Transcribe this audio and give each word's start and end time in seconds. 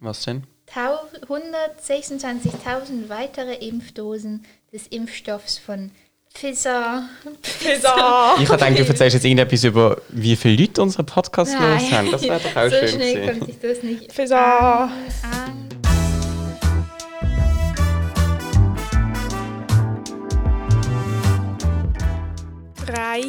Was 0.00 0.24
denn? 0.24 0.44
126.000 0.74 3.08
weitere 3.08 3.54
Impfdosen 3.54 4.44
des 4.72 4.86
Impfstoffs 4.88 5.58
von 5.58 5.92
Pfizer. 6.34 7.08
Pizza. 7.40 8.34
Ich 8.38 8.46
habe 8.48 8.58
gedacht, 8.58 8.78
du 8.78 8.84
erzählst 8.84 9.14
jetzt 9.14 9.24
irgendetwas 9.24 9.64
über, 9.64 10.02
wie 10.10 10.36
viele 10.36 10.60
Leute 10.62 10.82
unseren 10.82 11.06
Podcast 11.06 11.54
Nein. 11.54 11.78
gehört 11.78 11.92
haben. 11.92 12.10
Das 12.12 12.22
wäre 12.22 12.40
doch 12.40 12.56
auch 12.56 12.68
so 12.68 12.76
schön 12.76 12.88
schnell 12.88 13.14
gewesen. 13.14 13.38
konnte 13.38 13.50
ich 13.52 13.58
das 13.60 13.82
nicht 13.82 14.14
Pizza. 14.14 14.90
an. 15.22 15.66
Drei 22.84 23.22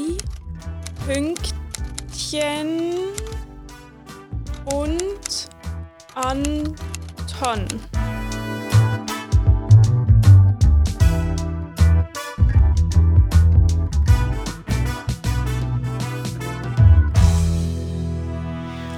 Pünktchen 1.06 2.94
und 4.74 5.02
Anton. 6.18 7.68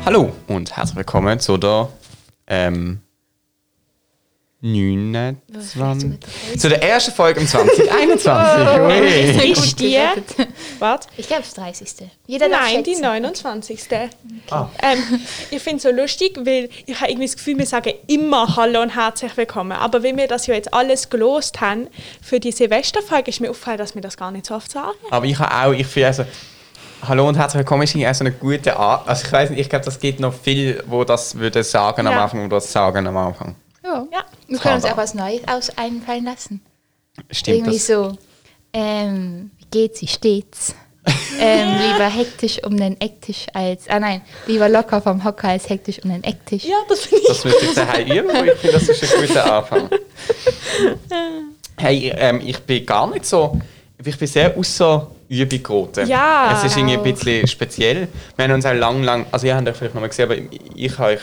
Hallo 0.05 0.31
und 0.47 0.77
herzlich 0.77 0.95
willkommen 0.95 1.41
zu 1.41 1.57
der 1.57 1.89
ähm, 2.47 3.01
29. 4.61 6.19
Zu 6.57 6.67
der 6.67 6.83
ersten 6.83 7.13
Folge 7.13 7.39
im 7.39 7.47
2021. 8.27 8.81
Ui. 8.81 9.51
Ist 9.51 9.79
die? 9.79 9.97
Was? 10.79 11.07
Ich 11.15 11.27
glaube, 11.27 11.43
das 11.43 11.53
30. 11.53 12.09
Jeder 12.27 12.49
Nein, 12.49 12.83
die 12.83 12.91
schätzen. 12.91 13.03
29. 13.03 13.79
Ah. 14.49 14.67
Ähm, 14.83 15.21
ich 15.49 15.61
finde 15.61 15.77
es 15.77 15.83
so 15.83 15.91
lustig, 15.91 16.37
weil 16.43 16.69
ich 16.85 16.99
habe 16.99 17.09
irgendwie 17.09 17.27
das 17.27 17.37
Gefühl, 17.37 17.57
wir 17.57 17.65
sagen 17.65 17.93
immer 18.07 18.57
Hallo 18.57 18.81
und 18.81 18.95
herzlich 18.95 19.37
willkommen. 19.37 19.71
Aber 19.71 20.03
wenn 20.03 20.17
wir 20.17 20.27
das 20.27 20.45
ja 20.47 20.55
jetzt 20.55 20.73
alles 20.73 21.09
gelost 21.09 21.61
haben 21.61 21.87
für 22.21 22.41
die 22.41 22.51
Silvesterfolge, 22.51 23.29
ist 23.29 23.39
mir 23.39 23.51
aufgefallen, 23.51 23.77
dass 23.77 23.95
wir 23.95 24.01
das 24.01 24.17
gar 24.17 24.31
nicht 24.31 24.45
so 24.45 24.55
oft 24.55 24.69
sagen. 24.69 24.97
Aber 25.09 25.25
ich 25.25 25.39
habe 25.39 25.69
auch, 25.69 25.73
ich 25.73 25.87
finde 25.87 26.07
also, 26.07 26.25
Hallo 27.07 27.29
und 27.29 27.35
herzlich 27.37 27.59
willkommen 27.59 27.83
ist 27.83 27.95
auch 27.95 28.13
so 28.13 28.25
eine 28.25 28.33
gute 28.33 28.75
Art. 28.75 29.07
Also 29.07 29.25
ich 29.25 29.31
weiß 29.31 29.51
nicht, 29.51 29.59
ich 29.61 29.69
glaube, 29.69 29.85
das 29.85 30.01
gibt 30.01 30.19
noch 30.19 30.33
viel, 30.33 30.83
wo 30.85 31.05
das 31.05 31.35
würde 31.35 31.63
sagen 31.63 32.05
am 32.05 32.11
Ja. 32.13 32.23
Anfang 32.25 32.41
oder 32.45 32.57
das 32.57 32.69
sagen 32.69 33.07
am 33.07 33.15
Anfang. 33.15 33.55
Wir 34.49 34.59
können 34.59 34.75
uns 34.75 34.85
auch 34.85 34.97
was 34.97 35.13
Neues 35.13 35.41
aus 35.47 35.69
einfallen 35.77 36.25
lassen. 36.25 36.61
Stimmt 37.31 37.57
Irgendwie 37.57 37.77
das? 37.77 37.87
so, 37.87 38.17
ähm, 38.73 39.51
wie 39.57 39.65
geht's, 39.71 40.01
wie 40.01 40.07
steht's? 40.07 40.75
ähm, 41.39 41.69
lieber 41.77 42.09
hektisch 42.09 42.61
um 42.63 42.77
den 42.77 42.99
Ecktisch 42.99 43.47
als, 43.53 43.87
ah 43.89 43.99
nein, 43.99 44.21
lieber 44.47 44.69
locker 44.69 45.01
vom 45.01 45.23
Hocker 45.23 45.49
als 45.49 45.69
hektisch 45.69 45.99
um 46.03 46.11
den 46.11 46.23
Ecktisch. 46.23 46.65
Ja, 46.65 46.75
das 46.87 47.05
finde 47.05 47.23
ich. 47.23 47.27
Das 47.27 47.45
müsste 47.45 47.65
ich 47.65 48.07
ich 48.07 48.21
finde, 48.59 48.73
das 48.73 48.89
ist 48.89 49.15
ein 49.15 49.27
guter 49.27 49.53
Anfang. 49.53 49.89
Hey, 51.79 52.13
ähm, 52.17 52.41
ich 52.45 52.59
bin 52.59 52.85
gar 52.85 53.09
nicht 53.09 53.25
so. 53.25 53.57
Ich 54.03 54.17
bin 54.17 54.27
sehr 54.27 54.55
außer 54.57 55.07
Übung 55.29 55.63
geraten. 55.63 56.07
Ja, 56.09 56.53
Es 56.57 56.65
ist 56.65 56.75
irgendwie 56.75 56.95
ein 56.95 56.99
auch. 56.99 57.03
bisschen 57.03 57.47
speziell. 57.47 58.09
Wir 58.35 58.45
haben 58.45 58.51
uns 58.51 58.65
auch 58.65 58.73
lang, 58.73 59.01
lang. 59.03 59.25
Also, 59.31 59.47
ihr 59.47 59.55
habt 59.55 59.65
euch 59.65 59.77
vielleicht 59.77 59.95
noch 59.95 60.01
mal 60.01 60.07
gesehen, 60.07 60.25
aber 60.29 60.35
ich 60.75 60.97
habe 60.97 61.13
euch 61.13 61.21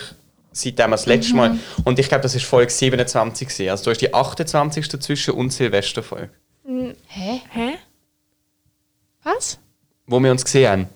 seitdem 0.57 0.91
das 0.91 1.05
letzte 1.05 1.31
Mhm. 1.33 1.37
Mal. 1.37 1.57
Und 1.85 1.99
ich 1.99 2.07
glaube, 2.09 2.23
das 2.23 2.35
ist 2.35 2.45
Folge 2.45 2.71
27. 2.71 3.47
gewesen. 3.47 3.69
Also, 3.69 3.85
da 3.85 3.91
ist 3.91 4.01
die 4.01 4.13
28. 4.13 4.87
dazwischen 4.89 5.33
und 5.35 5.51
Silvesterfolge. 5.51 6.29
Hä? 7.07 7.41
Hä? 7.51 7.73
Was? 9.23 9.59
Wo 10.05 10.19
wir 10.21 10.31
uns 10.31 10.43
gesehen 10.45 10.69
haben. 10.71 10.89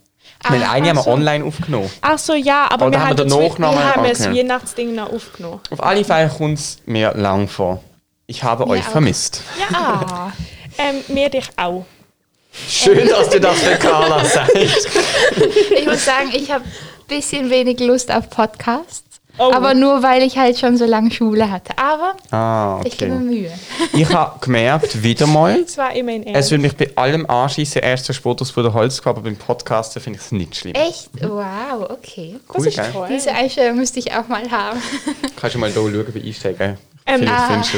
Ah, 0.43 0.53
wir 0.53 0.59
haben 0.61 0.71
eine 0.71 0.87
haben 0.89 0.95
wir 0.95 1.01
ach 1.01 1.05
so. 1.05 1.11
online 1.11 1.45
aufgenommen. 1.45 1.91
Ach 2.01 2.17
so, 2.17 2.33
ja, 2.33 2.67
aber 2.71 2.87
Oder 2.87 2.97
wir 2.99 3.05
haben 3.07 3.17
wir 3.17 3.25
danach 3.25 3.57
noch 3.59 3.71
wir 3.71 3.75
mal 3.75 3.95
haben 3.95 4.03
das. 4.09 4.25
Weihnachtsding 4.25 4.95
noch 4.95 5.11
aufgenommen. 5.11 5.59
Auf 5.69 5.83
alle 5.83 6.03
Fälle 6.03 6.29
kommt 6.29 6.57
es 6.59 6.77
mir 6.85 7.13
lang 7.13 7.47
vor. 7.47 7.83
Ich 8.27 8.43
habe 8.43 8.65
euch 8.67 8.85
auch. 8.87 8.91
vermisst. 8.91 9.41
Ah, 9.73 10.31
Ähm, 10.77 11.03
mir 11.09 11.29
dich 11.29 11.47
auch. 11.57 11.85
Schön, 12.69 13.07
dass 13.09 13.29
du 13.29 13.39
das 13.41 13.59
für 13.61 13.75
Carla 13.77 14.23
sagst. 14.25 14.87
ich 15.77 15.85
muss 15.85 16.05
sagen, 16.05 16.29
ich 16.33 16.49
habe 16.49 16.63
ein 16.63 16.71
bisschen 17.07 17.49
wenig 17.49 17.79
Lust 17.81 18.09
auf 18.09 18.29
Podcasts. 18.29 19.10
Oh. 19.41 19.51
Aber 19.53 19.73
nur, 19.73 20.03
weil 20.03 20.21
ich 20.21 20.37
halt 20.37 20.59
schon 20.59 20.77
so 20.77 20.85
lange 20.85 21.09
Schule 21.09 21.49
hatte. 21.49 21.75
Aber 21.75 22.13
Ah, 22.29 22.79
ich 22.85 22.95
gebe 22.95 23.11
mir 23.11 23.17
okay. 23.17 23.25
Mühe. 23.25 23.51
Ich 23.93 24.13
habe 24.13 24.39
gemerkt, 24.39 25.01
wieder 25.01 25.25
mal, 25.25 25.59
Es 25.65 25.77
war 25.79 25.95
immer 25.95 26.11
in 26.11 26.27
es 26.27 26.51
würde 26.51 26.61
mich 26.61 26.77
bei 26.77 26.91
allem 26.95 27.25
anschießen, 27.27 27.81
erst 27.81 28.07
der 28.07 28.13
Fotos 28.15 28.51
von 28.51 28.63
der 28.63 28.73
Holz, 28.73 29.01
aber 29.03 29.21
beim 29.21 29.35
Podcasten 29.35 29.99
finde 29.99 30.19
ich 30.19 30.25
es 30.25 30.31
nicht 30.31 30.55
schlimm. 30.55 30.75
Echt? 30.75 31.09
Wow, 31.21 31.89
okay. 31.89 32.39
Das 32.53 32.65
ist 32.67 32.79
toll. 32.93 33.07
Diese 33.09 33.31
Einstellung 33.31 33.77
müsste 33.77 33.97
ich 33.97 34.13
auch 34.13 34.27
mal 34.27 34.49
haben. 34.51 34.79
Kannst 35.35 35.55
du 35.55 35.59
mal 35.59 35.71
hier 35.71 35.81
schauen, 35.81 36.13
wie 36.13 36.27
einsteigen? 36.27 36.77
Ähm, 37.11 37.27
ah. 37.27 37.61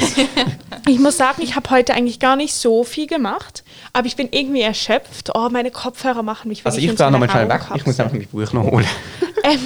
Ich 0.86 1.00
muss 1.00 1.16
sagen, 1.16 1.42
ich 1.42 1.56
habe 1.56 1.70
heute 1.70 1.94
eigentlich 1.94 2.20
gar 2.20 2.36
nicht 2.36 2.54
so 2.54 2.84
viel 2.84 3.08
gemacht, 3.08 3.64
aber 3.94 4.06
ich 4.06 4.18
bin 4.18 4.28
irgendwie 4.32 4.62
erschöpft. 4.62 5.32
Oh, 5.34 5.48
meine 5.50 5.72
Kopfhörer 5.72 6.24
machen 6.24 6.50
mich 6.50 6.66
Also 6.66 6.78
ich 6.78 6.92
fahre 6.92 7.10
nochmal 7.10 7.30
schnell 7.30 7.48
weg. 7.48 7.62
Ich 7.76 7.86
muss 7.86 7.98
einfach 8.00 8.14
mein 8.14 8.28
Buch 8.28 8.52
noch 8.52 8.70
holen. 8.70 8.86
ähm, 9.44 9.60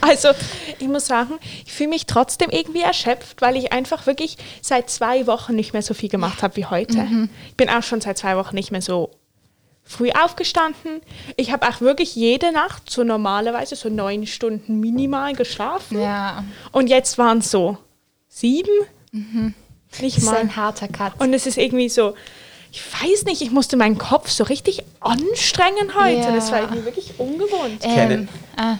Also, 0.00 0.28
ich 0.78 0.86
muss 0.86 1.06
sagen, 1.06 1.38
ich 1.66 1.72
fühle 1.72 1.90
mich 1.90 2.06
trotzdem 2.06 2.50
irgendwie 2.50 2.82
erschöpft, 2.82 3.42
weil 3.42 3.56
ich 3.56 3.72
einfach 3.72 4.06
wirklich 4.06 4.36
seit 4.62 4.90
zwei 4.90 5.26
Wochen 5.26 5.56
nicht 5.56 5.72
mehr 5.72 5.82
so 5.82 5.92
viel 5.92 6.08
gemacht 6.08 6.42
habe 6.42 6.56
wie 6.56 6.66
heute. 6.66 7.04
Ich 7.48 7.56
bin 7.56 7.68
auch 7.68 7.82
schon 7.82 8.00
seit 8.00 8.18
zwei 8.18 8.36
Wochen 8.36 8.54
nicht 8.54 8.70
mehr 8.70 8.82
so 8.82 9.10
früh 9.82 10.10
aufgestanden. 10.10 11.00
Ich 11.36 11.50
habe 11.52 11.68
auch 11.68 11.80
wirklich 11.80 12.14
jede 12.14 12.52
Nacht 12.52 12.88
so 12.88 13.02
normalerweise 13.02 13.74
so 13.74 13.88
neun 13.88 14.26
Stunden 14.26 14.78
minimal 14.78 15.34
geschlafen. 15.34 16.00
Ja, 16.00 16.44
Und 16.70 16.88
jetzt 16.88 17.18
waren 17.18 17.38
es 17.38 17.50
so 17.50 17.76
sieben. 18.28 18.70
Nicht 19.12 20.16
das 20.16 20.22
ist 20.24 20.24
mal. 20.24 20.36
ein 20.36 20.54
harter 20.56 20.88
Cut. 20.88 21.12
Und 21.18 21.34
es 21.34 21.46
ist 21.46 21.58
irgendwie 21.58 21.88
so, 21.88 22.14
ich 22.72 22.80
weiß 23.02 23.24
nicht, 23.24 23.42
ich 23.42 23.50
musste 23.50 23.76
meinen 23.76 23.98
Kopf 23.98 24.30
so 24.30 24.44
richtig 24.44 24.84
anstrengen 25.00 25.94
heute. 25.98 26.20
Ja. 26.20 26.34
Das 26.34 26.52
war 26.52 26.60
irgendwie 26.60 26.84
wirklich 26.84 27.12
ungewohnt. 27.18 27.80
Kennt- 27.80 28.28
ah, 28.56 28.76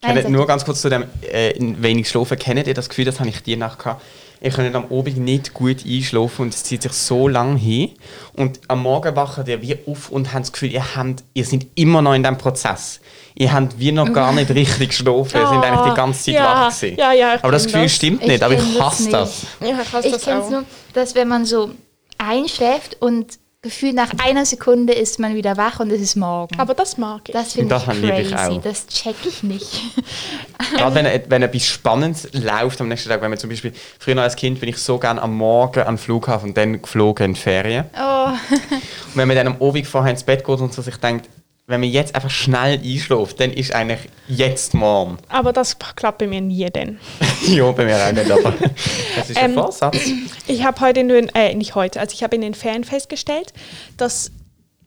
Kennt, 0.00 0.22
sag 0.22 0.28
nur 0.30 0.46
ganz 0.46 0.64
kurz 0.64 0.80
zu 0.82 0.88
dem 0.90 1.04
äh, 1.22 1.54
wenig 1.58 2.08
schlafen. 2.08 2.38
Kennt 2.38 2.66
ihr 2.66 2.74
das 2.74 2.88
Gefühl, 2.88 3.04
das 3.06 3.18
habe 3.20 3.28
ich 3.30 3.42
die 3.42 3.56
Nacht 3.56 3.78
gehabt? 3.80 4.02
Ich 4.40 4.52
kann 4.54 4.74
am 4.76 4.84
Abend 4.92 5.16
nicht 5.16 5.54
gut 5.54 5.86
einschlafen 5.86 6.42
und 6.42 6.54
es 6.54 6.62
zieht 6.64 6.82
sich 6.82 6.92
so 6.92 7.28
lang 7.28 7.56
hin. 7.56 7.92
Und 8.34 8.60
am 8.68 8.82
Morgen 8.82 9.16
wachen 9.16 9.46
ihr 9.46 9.62
wie 9.62 9.78
auf 9.86 10.10
und 10.10 10.32
haben 10.34 10.42
das 10.42 10.52
Gefühl, 10.52 10.70
ihr, 10.72 10.94
habt, 10.94 11.24
ihr 11.32 11.44
seid 11.46 11.66
immer 11.76 12.02
noch 12.02 12.12
in 12.12 12.22
diesem 12.22 12.36
Prozess. 12.36 13.00
Ihr 13.36 13.52
habt 13.52 13.78
wie 13.80 13.90
noch 13.90 14.12
gar 14.12 14.32
nicht 14.32 14.48
richtig 14.50 14.90
geschlafen. 14.90 15.36
Ihr 15.40 15.46
seid 15.48 15.64
eigentlich 15.64 15.90
die 15.90 15.96
ganze 15.96 16.24
Zeit 16.24 16.34
Ja, 16.34 16.44
wach 16.44 16.68
gewesen. 16.80 16.96
ja, 16.98 17.12
ja, 17.12 17.34
ich 17.34 17.42
aber 17.42 17.52
das 17.52 17.64
Gefühl 17.66 17.82
das. 17.82 17.92
stimmt 17.92 18.22
Ich 18.22 18.28
nicht, 18.28 18.42
aber 18.42 18.54
kenn 18.54 18.64
ich 18.68 18.74
das 18.76 18.82
hasse 18.86 19.02
nicht. 19.02 19.12
das. 19.14 19.42
Ja, 19.60 19.66
ich 19.82 19.92
hasse 19.92 20.06
Ich 20.06 20.12
das 20.14 20.22
kenne 20.24 20.40
es 20.40 20.46
auch. 20.46 20.50
nur, 20.50 20.64
dass 20.92 21.14
wenn 21.16 21.28
man 21.28 21.44
so 21.44 21.70
einschläft 22.18 22.96
und 23.00 23.38
gefühlt 23.62 23.94
nach 23.94 24.10
einer 24.22 24.44
Sekunde 24.44 24.92
ist 24.92 25.18
man 25.18 25.34
wieder 25.34 25.56
wach 25.56 25.80
und 25.80 25.90
es 25.90 26.00
ist 26.00 26.16
morgen. 26.16 26.60
Aber 26.60 26.74
das 26.74 26.98
mag 26.98 27.22
ich. 27.28 27.32
das 27.32 27.54
finde 27.54 27.70
Das 27.70 27.82
ich 27.88 27.94
liebe 28.02 28.20
ich 28.20 28.30
crazy. 28.30 28.52
auch. 28.58 28.62
Das 28.62 28.86
check 28.88 29.16
ich 29.26 29.42
nicht. 29.42 29.80
Gerade 30.76 30.94
wenn, 30.94 31.22
wenn 31.30 31.42
etwas 31.42 31.64
Spannendes 31.66 32.28
läuft 32.34 32.80
am 32.82 32.88
nächsten 32.88 33.08
Tag, 33.08 33.22
wenn 33.22 33.30
man 33.30 33.38
zum 33.38 33.48
Beispiel, 33.50 33.72
früher 33.98 34.18
als 34.20 34.36
Kind 34.36 34.60
bin 34.60 34.68
ich 34.68 34.76
so 34.76 34.98
gerne 34.98 35.20
am 35.22 35.34
Morgen 35.36 35.80
an 35.80 35.94
den 35.94 35.98
Flughafen 35.98 36.50
und 36.50 36.56
dann 36.58 36.82
geflogen 36.82 37.24
in 37.26 37.34
die 37.34 37.40
Ferien. 37.40 37.86
Oh, 37.98 38.26
Und 38.30 39.16
wenn 39.16 39.26
man 39.28 39.36
dann 39.36 39.46
am 39.48 39.56
Abend 39.62 39.86
vorher 39.86 40.10
ins 40.10 40.22
Bett 40.24 40.44
geht 40.44 40.60
und 40.60 40.72
so 40.74 40.82
sich 40.82 40.96
denkt, 40.98 41.28
wenn 41.66 41.80
man 41.80 41.88
jetzt 41.88 42.14
einfach 42.14 42.30
schnell 42.30 42.78
einschläft, 42.78 43.40
dann 43.40 43.50
ist 43.52 43.74
eigentlich 43.74 44.10
jetzt 44.28 44.74
morgen. 44.74 45.16
Aber 45.28 45.52
das 45.52 45.78
klappt 45.78 46.18
bei 46.18 46.26
mir 46.26 46.40
nie 46.42 46.66
denn. 46.70 46.98
ja, 47.46 47.70
bei 47.72 47.86
mir 47.86 47.96
auch 47.96 48.12
nicht, 48.12 48.30
aber 48.30 48.52
das 49.16 49.30
ist 49.30 49.36
ein 49.38 49.50
Ähm, 49.50 49.54
Vorsatz. 49.54 49.96
Ich 50.46 50.62
habe 50.64 50.80
heute, 50.80 51.00
in 51.00 51.08
den, 51.08 51.28
äh, 51.30 51.54
nicht 51.54 51.74
heute, 51.74 52.00
also 52.00 52.12
ich 52.12 52.22
habe 52.22 52.36
in 52.36 52.42
den 52.42 52.54
Ferien 52.54 52.84
festgestellt, 52.84 53.54
dass 53.96 54.30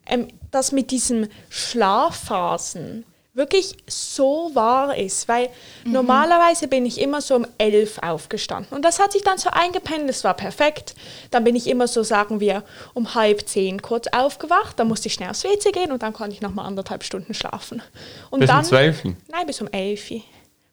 ähm, 0.06 0.28
das 0.52 0.72
mit 0.72 0.92
diesen 0.92 1.30
Schlafphasen 1.50 3.06
wirklich 3.38 3.78
so 3.88 4.50
wahr 4.54 4.98
ist, 4.98 5.28
weil 5.28 5.50
normalerweise 5.86 6.68
bin 6.68 6.86
ich 6.88 7.00
immer 7.00 7.22
so 7.22 7.36
um 7.36 7.48
elf 7.60 8.00
aufgestanden 8.00 8.76
und 8.76 8.84
das 8.84 9.00
hat 9.00 9.12
sich 9.12 9.22
dann 9.22 9.38
so 9.38 9.50
eingependelt, 9.52 10.10
das 10.10 10.24
war 10.24 10.34
perfekt. 10.34 10.96
Dann 11.30 11.44
bin 11.44 11.56
ich 11.56 11.68
immer 11.68 11.88
so, 11.88 12.02
sagen 12.02 12.40
wir, 12.40 12.64
um 12.96 13.14
halb 13.14 13.48
zehn 13.48 13.82
kurz 13.82 14.08
aufgewacht, 14.08 14.80
dann 14.80 14.88
musste 14.88 15.08
ich 15.08 15.14
schnell 15.14 15.30
aufs 15.30 15.44
WC 15.44 15.72
gehen 15.72 15.92
und 15.92 16.02
dann 16.02 16.14
konnte 16.14 16.34
ich 16.34 16.42
noch 16.42 16.54
mal 16.54 16.66
anderthalb 16.66 17.04
Stunden 17.04 17.36
schlafen. 17.36 17.84
Und 18.32 18.40
Bis 18.40 18.50
um 18.50 18.56
dann, 18.56 18.66
12? 18.66 19.04
Nein, 19.04 19.46
bis 19.46 19.62
um 19.62 19.68
elf. 19.68 20.12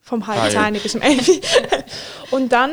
Vom 0.00 0.26
halb 0.26 0.50
zehn 0.50 0.72
bis 0.82 0.94
um 0.94 1.02
elf. 1.02 1.28
und 2.30 2.50
dann 2.50 2.72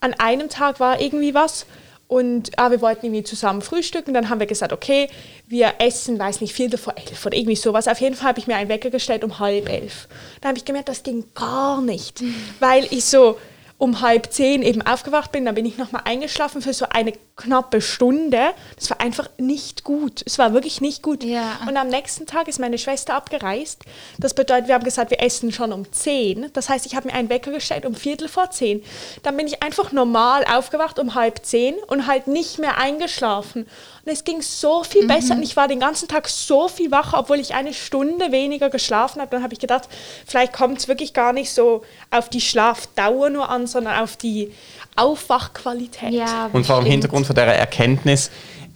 an 0.00 0.14
einem 0.14 0.48
Tag 0.48 0.80
war 0.80 1.00
irgendwie 1.00 1.34
was 1.34 1.64
und 2.08 2.58
ah, 2.58 2.70
wir 2.70 2.80
wollten 2.80 3.04
irgendwie 3.06 3.22
zusammen 3.22 3.60
frühstücken. 3.60 4.14
Dann 4.14 4.30
haben 4.30 4.40
wir 4.40 4.46
gesagt, 4.46 4.72
okay, 4.72 5.08
wir 5.46 5.74
essen, 5.78 6.18
weiß 6.18 6.40
nicht, 6.40 6.54
viel 6.54 6.76
vor 6.76 6.94
elf 6.96 7.24
oder 7.24 7.36
irgendwie 7.36 7.54
sowas. 7.54 7.86
Auf 7.86 8.00
jeden 8.00 8.14
Fall 8.16 8.30
habe 8.30 8.40
ich 8.40 8.46
mir 8.46 8.56
einen 8.56 8.70
Wecker 8.70 8.88
gestellt 8.90 9.22
um 9.24 9.38
halb 9.38 9.68
elf. 9.68 10.08
Dann 10.40 10.48
habe 10.48 10.58
ich 10.58 10.64
gemerkt, 10.64 10.88
das 10.88 11.02
ging 11.02 11.26
gar 11.34 11.82
nicht, 11.82 12.24
weil 12.60 12.86
ich 12.90 13.04
so 13.04 13.36
um 13.78 14.00
halb 14.00 14.32
zehn 14.32 14.62
eben 14.62 14.82
aufgewacht 14.82 15.30
bin, 15.30 15.44
dann 15.44 15.54
bin 15.54 15.64
ich 15.64 15.78
nochmal 15.78 16.02
eingeschlafen 16.04 16.60
für 16.60 16.74
so 16.74 16.86
eine 16.90 17.12
knappe 17.36 17.80
Stunde. 17.80 18.50
Das 18.74 18.90
war 18.90 19.00
einfach 19.00 19.30
nicht 19.38 19.84
gut. 19.84 20.22
Es 20.26 20.36
war 20.36 20.52
wirklich 20.52 20.80
nicht 20.80 21.00
gut. 21.00 21.22
Ja. 21.22 21.60
Und 21.66 21.76
am 21.76 21.86
nächsten 21.86 22.26
Tag 22.26 22.48
ist 22.48 22.58
meine 22.58 22.76
Schwester 22.76 23.14
abgereist. 23.14 23.84
Das 24.18 24.34
bedeutet, 24.34 24.66
wir 24.66 24.74
haben 24.74 24.82
gesagt, 24.82 25.12
wir 25.12 25.22
essen 25.22 25.52
schon 25.52 25.72
um 25.72 25.90
zehn. 25.92 26.50
Das 26.54 26.68
heißt, 26.68 26.86
ich 26.86 26.96
habe 26.96 27.06
mir 27.06 27.14
einen 27.14 27.30
Wecker 27.30 27.52
gestellt 27.52 27.86
um 27.86 27.94
Viertel 27.94 28.26
vor 28.28 28.50
zehn. 28.50 28.82
Dann 29.22 29.36
bin 29.36 29.46
ich 29.46 29.62
einfach 29.62 29.92
normal 29.92 30.44
aufgewacht 30.44 30.98
um 30.98 31.14
halb 31.14 31.46
zehn 31.46 31.76
und 31.86 32.08
halt 32.08 32.26
nicht 32.26 32.58
mehr 32.58 32.78
eingeschlafen. 32.78 33.68
Und 34.04 34.12
es 34.12 34.24
ging 34.24 34.42
so 34.42 34.82
viel 34.82 35.06
besser 35.06 35.34
und 35.34 35.42
ich 35.42 35.54
war 35.54 35.68
den 35.68 35.80
ganzen 35.80 36.08
Tag 36.08 36.28
so 36.28 36.66
viel 36.66 36.90
wacher, 36.90 37.18
obwohl 37.18 37.38
ich 37.38 37.54
eine 37.54 37.74
Stunde 37.74 38.32
weniger 38.32 38.70
geschlafen 38.70 39.20
habe. 39.20 39.30
Dann 39.30 39.42
habe 39.42 39.52
ich 39.52 39.60
gedacht, 39.60 39.88
vielleicht 40.26 40.52
kommt 40.52 40.78
es 40.78 40.88
wirklich 40.88 41.12
gar 41.12 41.32
nicht 41.32 41.52
so 41.52 41.82
auf 42.10 42.28
die 42.28 42.40
Schlafdauer 42.40 43.30
nur 43.30 43.48
an, 43.48 43.67
sondern 43.68 44.00
auf 44.02 44.16
die 44.16 44.52
Aufwachqualität. 44.96 46.12
Ja, 46.12 46.50
Und 46.52 46.66
vor 46.66 46.80
dem. 46.80 46.86
Hintergrund 46.86 47.26
von 47.26 47.34
dieser 47.34 47.46
Erkenntnis 47.46 48.30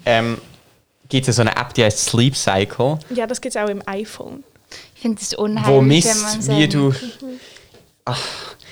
ähm, 0.07 0.39
gibt 1.09 1.29
es 1.29 1.37
so 1.37 1.43
eine 1.43 1.57
App, 1.57 1.75
die 1.75 1.85
heißt 1.85 1.99
Sleep 1.99 2.37
Cycle, 2.37 2.99
Ja, 3.11 3.27
das 3.27 3.41
gibt 3.41 3.55
es 3.57 3.63
auch 3.63 3.69
im 3.69 3.83
iPhone. 3.87 4.45
Ich 4.95 5.03
finde 5.03 5.21
es 5.21 5.35
unheimlich, 5.35 5.67
wo 5.67 5.81
misst, 5.81 6.49
wie 6.49 6.69
du... 6.69 6.95
Ach, 8.05 8.21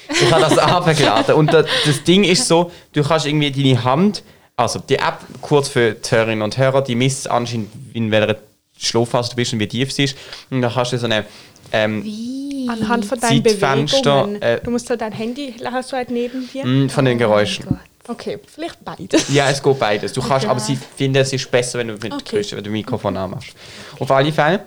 ich 0.09 0.31
habe 0.31 0.43
das 0.43 0.59
abgeladen. 0.59 1.35
Und 1.35 1.53
da, 1.53 1.63
das 1.63 2.03
Ding 2.05 2.25
ist 2.25 2.47
so, 2.47 2.71
du 2.93 3.03
kannst 3.03 3.27
irgendwie 3.27 3.51
deine 3.51 3.85
Hand... 3.85 4.23
Also 4.57 4.79
die 4.79 4.97
App, 4.97 5.21
kurz 5.41 5.69
für 5.69 5.93
die 5.93 6.11
Hörerinnen 6.11 6.43
und 6.43 6.59
Hörer, 6.59 6.83
die 6.83 6.95
misst 6.95 7.31
anscheinend, 7.31 7.71
in 7.95 8.11
welcher 8.11 8.37
Schlafphase 8.79 9.31
du 9.31 9.37
bist 9.37 9.55
und 9.55 9.59
wie 9.59 9.67
tief 9.67 9.91
sie 9.91 10.05
ist. 10.05 10.19
Und 10.51 10.61
dann 10.61 10.73
kannst 10.73 10.93
du 10.93 10.99
so 10.99 11.07
eine... 11.07 11.25
Ähm, 11.73 12.05
Wie? 12.05 12.40
Anhand 12.73 13.05
von 13.05 13.19
deinen 13.21 13.45
Zeitfenster, 13.45 14.23
Bewegungen. 14.25 14.43
äh, 14.43 14.61
du 14.63 14.71
musst 14.71 14.89
halt 14.91 15.01
dein 15.01 15.13
Handy, 15.13 15.55
hast 15.65 15.93
du 15.93 15.97
halt 15.97 16.11
neben 16.11 16.49
dir? 16.51 16.65
mh, 16.67 16.89
von 16.91 17.05
den 17.05 17.19
Geräuschen. 17.19 17.65
Gott. 17.69 17.79
Okay, 18.09 18.39
vielleicht 18.47 18.85
beides. 18.85 19.29
Ja, 19.33 19.49
es 19.51 19.63
geht 19.63 19.79
beides. 19.79 20.13
Du 20.13 20.21
kannst, 20.21 20.45
Ja. 20.45 20.51
aber 20.51 20.59
sie 20.61 20.77
finden, 20.77 21.19
es 21.19 21.33
ist 21.33 21.51
besser, 21.51 21.79
wenn 21.79 21.89
du 21.89 21.95
mit 21.95 22.13
Okay. 22.13 22.37
größten, 22.37 22.57
wenn 22.59 22.65
du 22.65 22.71
Mikrofon 22.71 23.17
anmachst. 23.17 23.51
Auf 23.99 24.11
alle 24.11 24.33
Fälle 24.33 24.65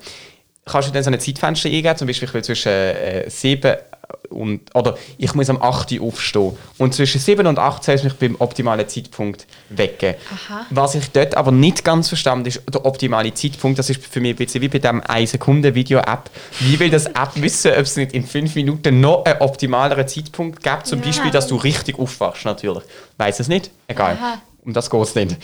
kannst 0.65 0.87
du 0.89 0.93
dann 0.93 1.03
so 1.03 1.11
ein 1.11 1.19
Zeitfenster 1.19 1.67
eingeben, 1.67 1.97
zum 1.97 2.07
Beispiel 2.07 2.27
ich 2.27 2.33
will 2.33 2.43
zwischen 2.43 2.69
äh, 2.71 3.29
7 3.29 3.75
und, 4.29 4.73
oder 4.75 4.97
ich 5.17 5.33
muss 5.35 5.49
am 5.49 5.61
8 5.61 5.91
Uhr 5.93 6.07
aufstehen. 6.07 6.57
Und 6.77 6.93
zwischen 6.93 7.19
7 7.19 7.45
und 7.45 7.59
8 7.59 7.83
soll 7.83 7.95
es 7.95 8.03
mich 8.03 8.13
beim 8.13 8.35
optimalen 8.39 8.87
Zeitpunkt 8.87 9.45
wecken. 9.69 10.15
Aha. 10.33 10.65
Was 10.71 10.95
ich 10.95 11.11
dort 11.11 11.35
aber 11.35 11.51
nicht 11.51 11.83
ganz 11.83 12.07
verstanden 12.07 12.47
ist, 12.47 12.61
der 12.71 12.85
optimale 12.85 13.33
Zeitpunkt, 13.33 13.77
das 13.79 13.89
ist 13.89 14.03
für 14.05 14.19
mich 14.21 14.31
ein 14.31 14.37
bisschen 14.37 14.61
wie 14.61 14.69
bei 14.69 14.79
dem 14.79 15.01
1 15.01 15.31
Sekunde 15.31 15.75
Video-App. 15.75 16.29
Wie 16.59 16.79
will 16.79 16.89
das 16.89 17.05
App 17.05 17.31
wissen, 17.35 17.71
ob 17.71 17.79
es 17.79 17.95
nicht 17.95 18.13
in 18.13 18.25
5 18.25 18.55
Minuten 18.55 18.99
noch 19.01 19.25
einen 19.25 19.39
optimaleren 19.41 20.07
Zeitpunkt 20.07 20.63
gibt? 20.63 20.87
Zum 20.87 20.99
Ja. 20.99 21.05
Beispiel, 21.05 21.31
dass 21.31 21.47
du 21.47 21.55
richtig 21.55 21.99
aufwachst, 21.99 22.45
natürlich. 22.45 22.83
Weiß 23.17 23.39
es 23.39 23.47
nicht? 23.47 23.69
Egal. 23.87 24.17
Aha. 24.19 24.41
Um 24.65 24.73
das 24.73 24.89
geht 24.89 25.01
es 25.01 25.15
nicht. 25.15 25.37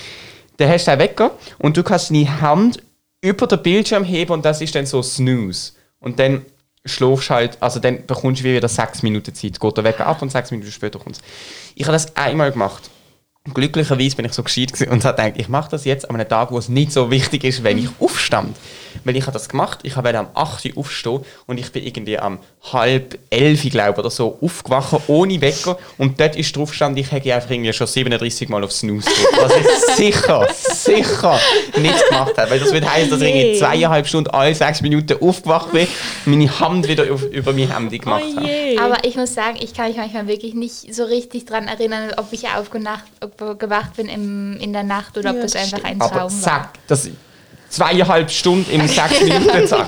Dann 0.57 0.69
hast 0.69 0.85
du 0.87 0.91
einen 0.91 1.01
Wecker 1.01 1.31
und 1.57 1.77
du 1.77 1.83
kannst 1.83 2.09
deine 2.09 2.41
Hand 2.41 2.81
über 3.21 3.47
den 3.47 3.61
Bildschirm 3.61 4.03
heben 4.03 4.31
und 4.31 4.45
das 4.45 4.61
ist 4.61 4.73
dann 4.75 4.85
so 4.85 5.01
Snooze. 5.03 5.73
Und 5.99 6.19
dann 6.19 6.45
schläfst 6.89 7.29
halt, 7.29 7.57
also 7.61 7.79
dann 7.79 8.05
bekommst 8.05 8.41
du 8.41 8.45
wieder 8.45 8.67
sechs 8.67 9.03
Minuten 9.03 9.33
Zeit. 9.33 9.59
Geht 9.59 9.77
der 9.77 9.83
Wecker 9.83 10.07
ab 10.07 10.21
und 10.21 10.31
sechs 10.31 10.51
Minuten 10.51 10.71
später 10.71 10.99
kommt 10.99 11.19
Ich 11.75 11.83
habe 11.83 11.93
das 11.93 12.15
einmal 12.15 12.51
gemacht. 12.51 12.89
Glücklicherweise 13.53 14.15
bin 14.17 14.25
ich 14.25 14.33
so 14.33 14.43
gescheit 14.43 14.73
gewesen 14.73 14.91
und 14.91 15.03
habe 15.05 15.15
gedacht, 15.21 15.39
ich 15.39 15.47
mache 15.47 15.71
das 15.71 15.85
jetzt 15.85 16.07
an 16.09 16.15
einem 16.17 16.27
Tag, 16.27 16.51
wo 16.51 16.57
es 16.57 16.67
nicht 16.69 16.91
so 16.91 17.09
wichtig 17.09 17.45
ist, 17.45 17.63
wenn 17.63 17.77
ich 17.77 17.87
aufstand. 17.99 18.55
Weil 19.05 19.15
ich 19.15 19.23
habe 19.23 19.31
das 19.31 19.47
gemacht, 19.47 19.79
ich 19.83 19.95
habe 19.95 20.15
am 20.17 20.27
8 20.33 20.65
Uhr 20.65 20.77
aufstehen 20.77 21.21
und 21.47 21.57
ich 21.59 21.71
bin 21.71 21.85
irgendwie 21.85 22.19
am 22.19 22.39
halb 22.73 23.17
elf, 23.29 23.61
glaube 23.69 23.91
ich, 23.93 23.97
oder 23.97 24.09
so 24.09 24.37
aufgewacht, 24.41 25.01
ohne 25.07 25.39
Wecker. 25.39 25.79
Und 25.97 26.19
dort 26.19 26.35
ist 26.35 26.55
drauf 26.55 26.73
stand, 26.73 26.99
ich 26.99 27.11
hätte 27.11 27.33
einfach 27.33 27.49
irgendwie 27.49 27.71
schon 27.71 27.87
37 27.87 28.49
Mal 28.49 28.63
auf 28.63 28.71
Snooze 28.73 29.09
gedrückt. 29.09 29.37
Was 29.37 29.55
ich 29.55 29.95
sicher, 29.95 30.47
sicher 30.51 31.39
nicht 31.77 32.07
gemacht 32.09 32.37
habe. 32.37 32.51
Weil 32.51 32.59
das 32.59 32.73
würde 32.73 32.91
heißen, 32.91 33.09
dass 33.09 33.21
ich 33.21 33.27
irgendwie 33.29 33.47
Je. 33.53 33.59
zweieinhalb 33.59 34.05
Stunden 34.07 34.29
alle 34.31 34.53
sechs 34.53 34.81
Minuten 34.81 35.17
aufgewacht 35.23 35.71
bin 35.71 35.87
und 36.25 36.31
meine 36.37 36.59
Hand 36.59 36.87
wieder 36.87 37.11
auf, 37.11 37.23
über 37.23 37.53
mein 37.53 37.73
Handy 37.73 37.99
gemacht 37.99 38.23
Oh 38.33 38.35
habe. 38.37 38.47
je. 38.47 38.77
Aber 38.79 39.05
ich 39.05 39.15
muss 39.15 39.33
sagen, 39.33 39.57
ich 39.61 39.73
kann 39.73 39.87
mich 39.87 39.97
manchmal 39.97 40.27
wirklich 40.27 40.53
nicht 40.55 40.93
so 40.93 41.05
richtig 41.05 41.45
dran 41.45 41.67
erinnern, 41.67 42.11
ob 42.17 42.27
ich 42.33 42.47
aufgewacht 42.49 43.03
ob 43.39 43.59
gewacht 43.59 43.95
bin 43.95 44.07
im, 44.09 44.57
in 44.59 44.73
der 44.73 44.83
Nacht 44.83 45.17
oder 45.17 45.31
ob 45.31 45.35
Ja, 45.37 45.41
das 45.43 45.53
das 45.53 45.73
einfach 45.73 45.83
ein 45.89 46.01
Aber 46.01 46.09
Traum 46.11 46.31
war. 46.31 46.41
zack, 46.41 46.69
das 46.87 47.09
zweieinhalb 47.69 48.31
Stunden 48.31 48.69
im 48.71 48.87
sechs 48.87 49.21
Minuten 49.23 49.67
zack. 49.67 49.87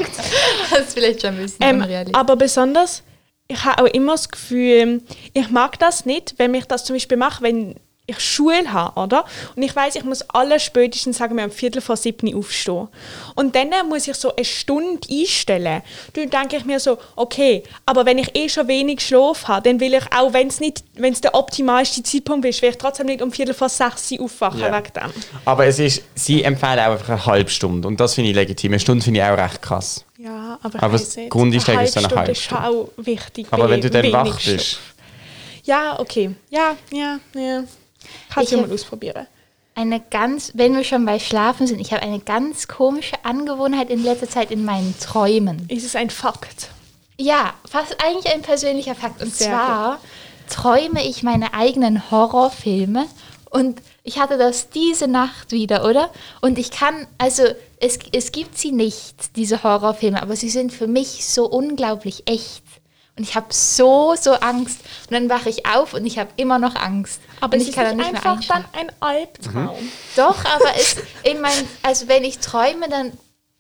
Das 0.70 0.80
ist 0.82 0.94
vielleicht 0.94 1.22
schon 1.22 1.32
ein 1.32 1.38
bisschen 1.38 1.58
Ähm, 1.62 1.76
unrealistisch. 1.82 2.16
aber 2.20 2.36
besonders, 2.36 3.04
ich 3.48 3.64
habe 3.66 3.84
auch 3.84 3.88
immer 3.88 4.14
das 4.14 4.30
Gefühl, 4.30 5.02
ich 5.34 5.50
mag 5.50 5.80
das 5.80 6.06
nicht, 6.06 6.36
wenn 6.38 6.54
ich 6.54 6.66
das 6.66 6.86
zum 6.86 6.96
Beispiel 6.96 7.18
mache, 7.18 7.44
wenn 7.44 7.76
ich 8.12 8.20
Schule 8.20 8.72
habe, 8.72 9.00
oder? 9.00 9.26
Und 9.56 9.64
ich 9.64 9.76
weiß, 9.76 9.96
ich 9.96 10.04
muss 10.04 10.22
alle 10.30 10.60
spätestens, 10.60 11.18
sagen 11.18 11.36
wir, 11.38 11.44
um 11.46 11.52
Viertel 11.52 11.82
vor 11.82 11.98
sieben 11.98 12.34
aufstehen. 12.36 12.88
Und 13.36 13.56
dann 13.56 13.70
muss 13.90 14.08
ich 14.08 14.16
so 14.16 14.36
eine 14.36 14.46
Stunde 14.46 15.00
einstellen. 15.10 15.82
Dann 16.14 16.30
denke 16.30 16.58
ich 16.58 16.66
mir 16.66 16.80
so, 16.80 16.98
okay, 17.16 17.64
aber 17.86 18.06
wenn 18.06 18.18
ich 18.18 18.36
eh 18.36 18.48
schon 18.50 18.68
wenig 18.68 19.02
Schlaf 19.02 19.48
habe, 19.48 19.70
dann 19.70 19.80
will 19.80 19.94
ich 19.94 20.04
auch, 20.16 20.34
wenn 20.34 20.48
es 20.48 20.60
nicht, 20.60 20.84
wenn 20.96 21.14
es 21.14 21.22
der 21.22 21.34
optimalste 21.36 22.04
Zeitpunkt 22.04 22.46
ist, 22.46 22.62
will 22.62 22.70
ich 22.70 22.78
trotzdem 22.78 23.08
nicht 23.08 23.22
um 23.22 23.32
Viertel 23.32 23.54
vor 23.54 23.70
sechs 23.70 24.12
aufwachen 24.20 24.60
Ja. 24.60 24.78
wegen 24.78 24.94
dem. 24.94 25.12
Aber 25.46 25.66
es 25.66 25.80
ist, 25.80 26.04
sie 26.16 26.44
empfehlen 26.44 26.80
auch 26.80 26.92
einfach 26.92 27.10
eine 27.10 27.26
halbe 27.26 27.50
Stunde. 27.50 27.88
Und 27.88 28.00
das 28.00 28.14
finde 28.14 28.30
ich 28.30 28.36
legitim. 28.36 28.72
Eine 28.72 28.80
Stunde 28.80 29.04
finde 29.04 29.20
ich 29.20 29.26
auch 29.26 29.38
recht 29.38 29.62
krass. 29.62 30.06
Ja, 30.18 30.60
aber 30.62 30.84
Aber 30.84 30.98
das 30.98 31.16
nicht. 31.18 31.30
Grundeinstellung 31.32 31.84
ist 31.84 31.94
so 31.94 32.00
eine 32.00 32.06
Stunde 32.08 32.20
halbe 32.20 32.32
ist 32.34 32.42
schon 32.44 32.58
auch 32.60 32.90
wichtig. 32.98 33.48
Aber 33.50 33.70
wenn 33.70 33.82
du 33.82 33.90
dann 33.90 34.12
wach 34.12 34.40
bist, 34.44 34.80
Ja, 35.64 36.00
okay. 36.00 36.32
Ja, 36.50 36.76
ja, 36.92 37.20
ja. 37.36 37.64
Kannst 38.34 38.52
Ich 38.52 38.58
du 38.58 38.66
mal 38.66 38.74
ausprobieren. 38.74 39.28
eine 39.76 40.00
ganz, 40.00 40.52
wenn 40.56 40.76
wir 40.76 40.84
schon 40.84 41.06
bei 41.06 41.20
Schlafen 41.20 41.68
sind, 41.68 41.80
ich 41.80 41.92
habe 41.94 42.04
eine 42.04 42.20
ganz 42.20 42.68
komische 42.68 43.16
Angewohnheit 43.24 43.90
in 43.90 44.04
letzter 44.04 44.30
Zeit 44.30 44.52
in 44.52 44.66
meinen 44.66 44.96
Träumen. 45.00 45.66
Ist 45.70 45.86
es 45.86 45.96
ein 45.96 46.10
Fakt? 46.10 46.70
Ja, 47.18 47.54
fast 47.70 47.98
eigentlich 48.04 48.34
ein 48.34 48.42
persönlicher 48.42 48.96
Fakt. 48.96 49.22
Und 49.22 49.34
Sehr 49.34 49.48
zwar 49.50 50.00
träume 50.50 51.06
ich 51.08 51.24
meine 51.24 51.54
eigenen 51.54 52.12
Horrorfilme 52.12 53.06
und 53.50 53.82
ich 54.04 54.20
hatte 54.20 54.38
das 54.38 54.70
diese 54.70 55.08
Nacht 55.08 55.52
wieder, 55.52 55.86
oder? 55.86 56.10
Und 56.42 56.58
ich 56.58 56.72
kann, 56.72 57.06
also 57.18 57.44
es, 57.80 58.00
es 58.12 58.32
gibt 58.32 58.58
sie 58.58 58.72
nicht, 58.72 59.36
diese 59.36 59.64
Horrorfilme, 59.64 60.22
aber 60.22 60.36
sie 60.36 60.50
sind 60.50 60.74
für 60.74 60.88
mich 60.88 61.26
so 61.26 61.46
unglaublich 61.48 62.24
echt. 62.28 62.64
Und 63.22 63.28
ich 63.28 63.36
habe 63.36 63.46
so, 63.52 64.16
so 64.20 64.32
Angst. 64.32 64.80
Und 65.08 65.14
dann 65.14 65.30
wache 65.30 65.48
ich 65.48 65.68
auf 65.68 65.94
und 65.94 66.08
ich 66.08 66.18
habe 66.18 66.32
immer 66.38 66.58
noch 66.58 66.76
Angst. 66.76 67.22
Aber 67.40 67.54
und 67.54 67.60
es 67.60 67.68
ich 67.68 67.70
ist 67.70 67.76
kann 67.76 67.86
dann 67.86 67.98
nicht 67.98 68.14
nicht 68.14 68.24
mehr 68.24 68.32
einfach 68.32 68.48
dann 68.48 68.66
ein 68.74 68.92
Albtraum. 69.00 69.78
Doch, 70.16 70.44
aber 70.44 70.76
es, 70.76 70.96
in 71.22 71.40
mein, 71.40 71.54
also 71.84 72.08
wenn 72.08 72.24
ich 72.24 72.40
träume, 72.40 72.90
dann 72.90 73.12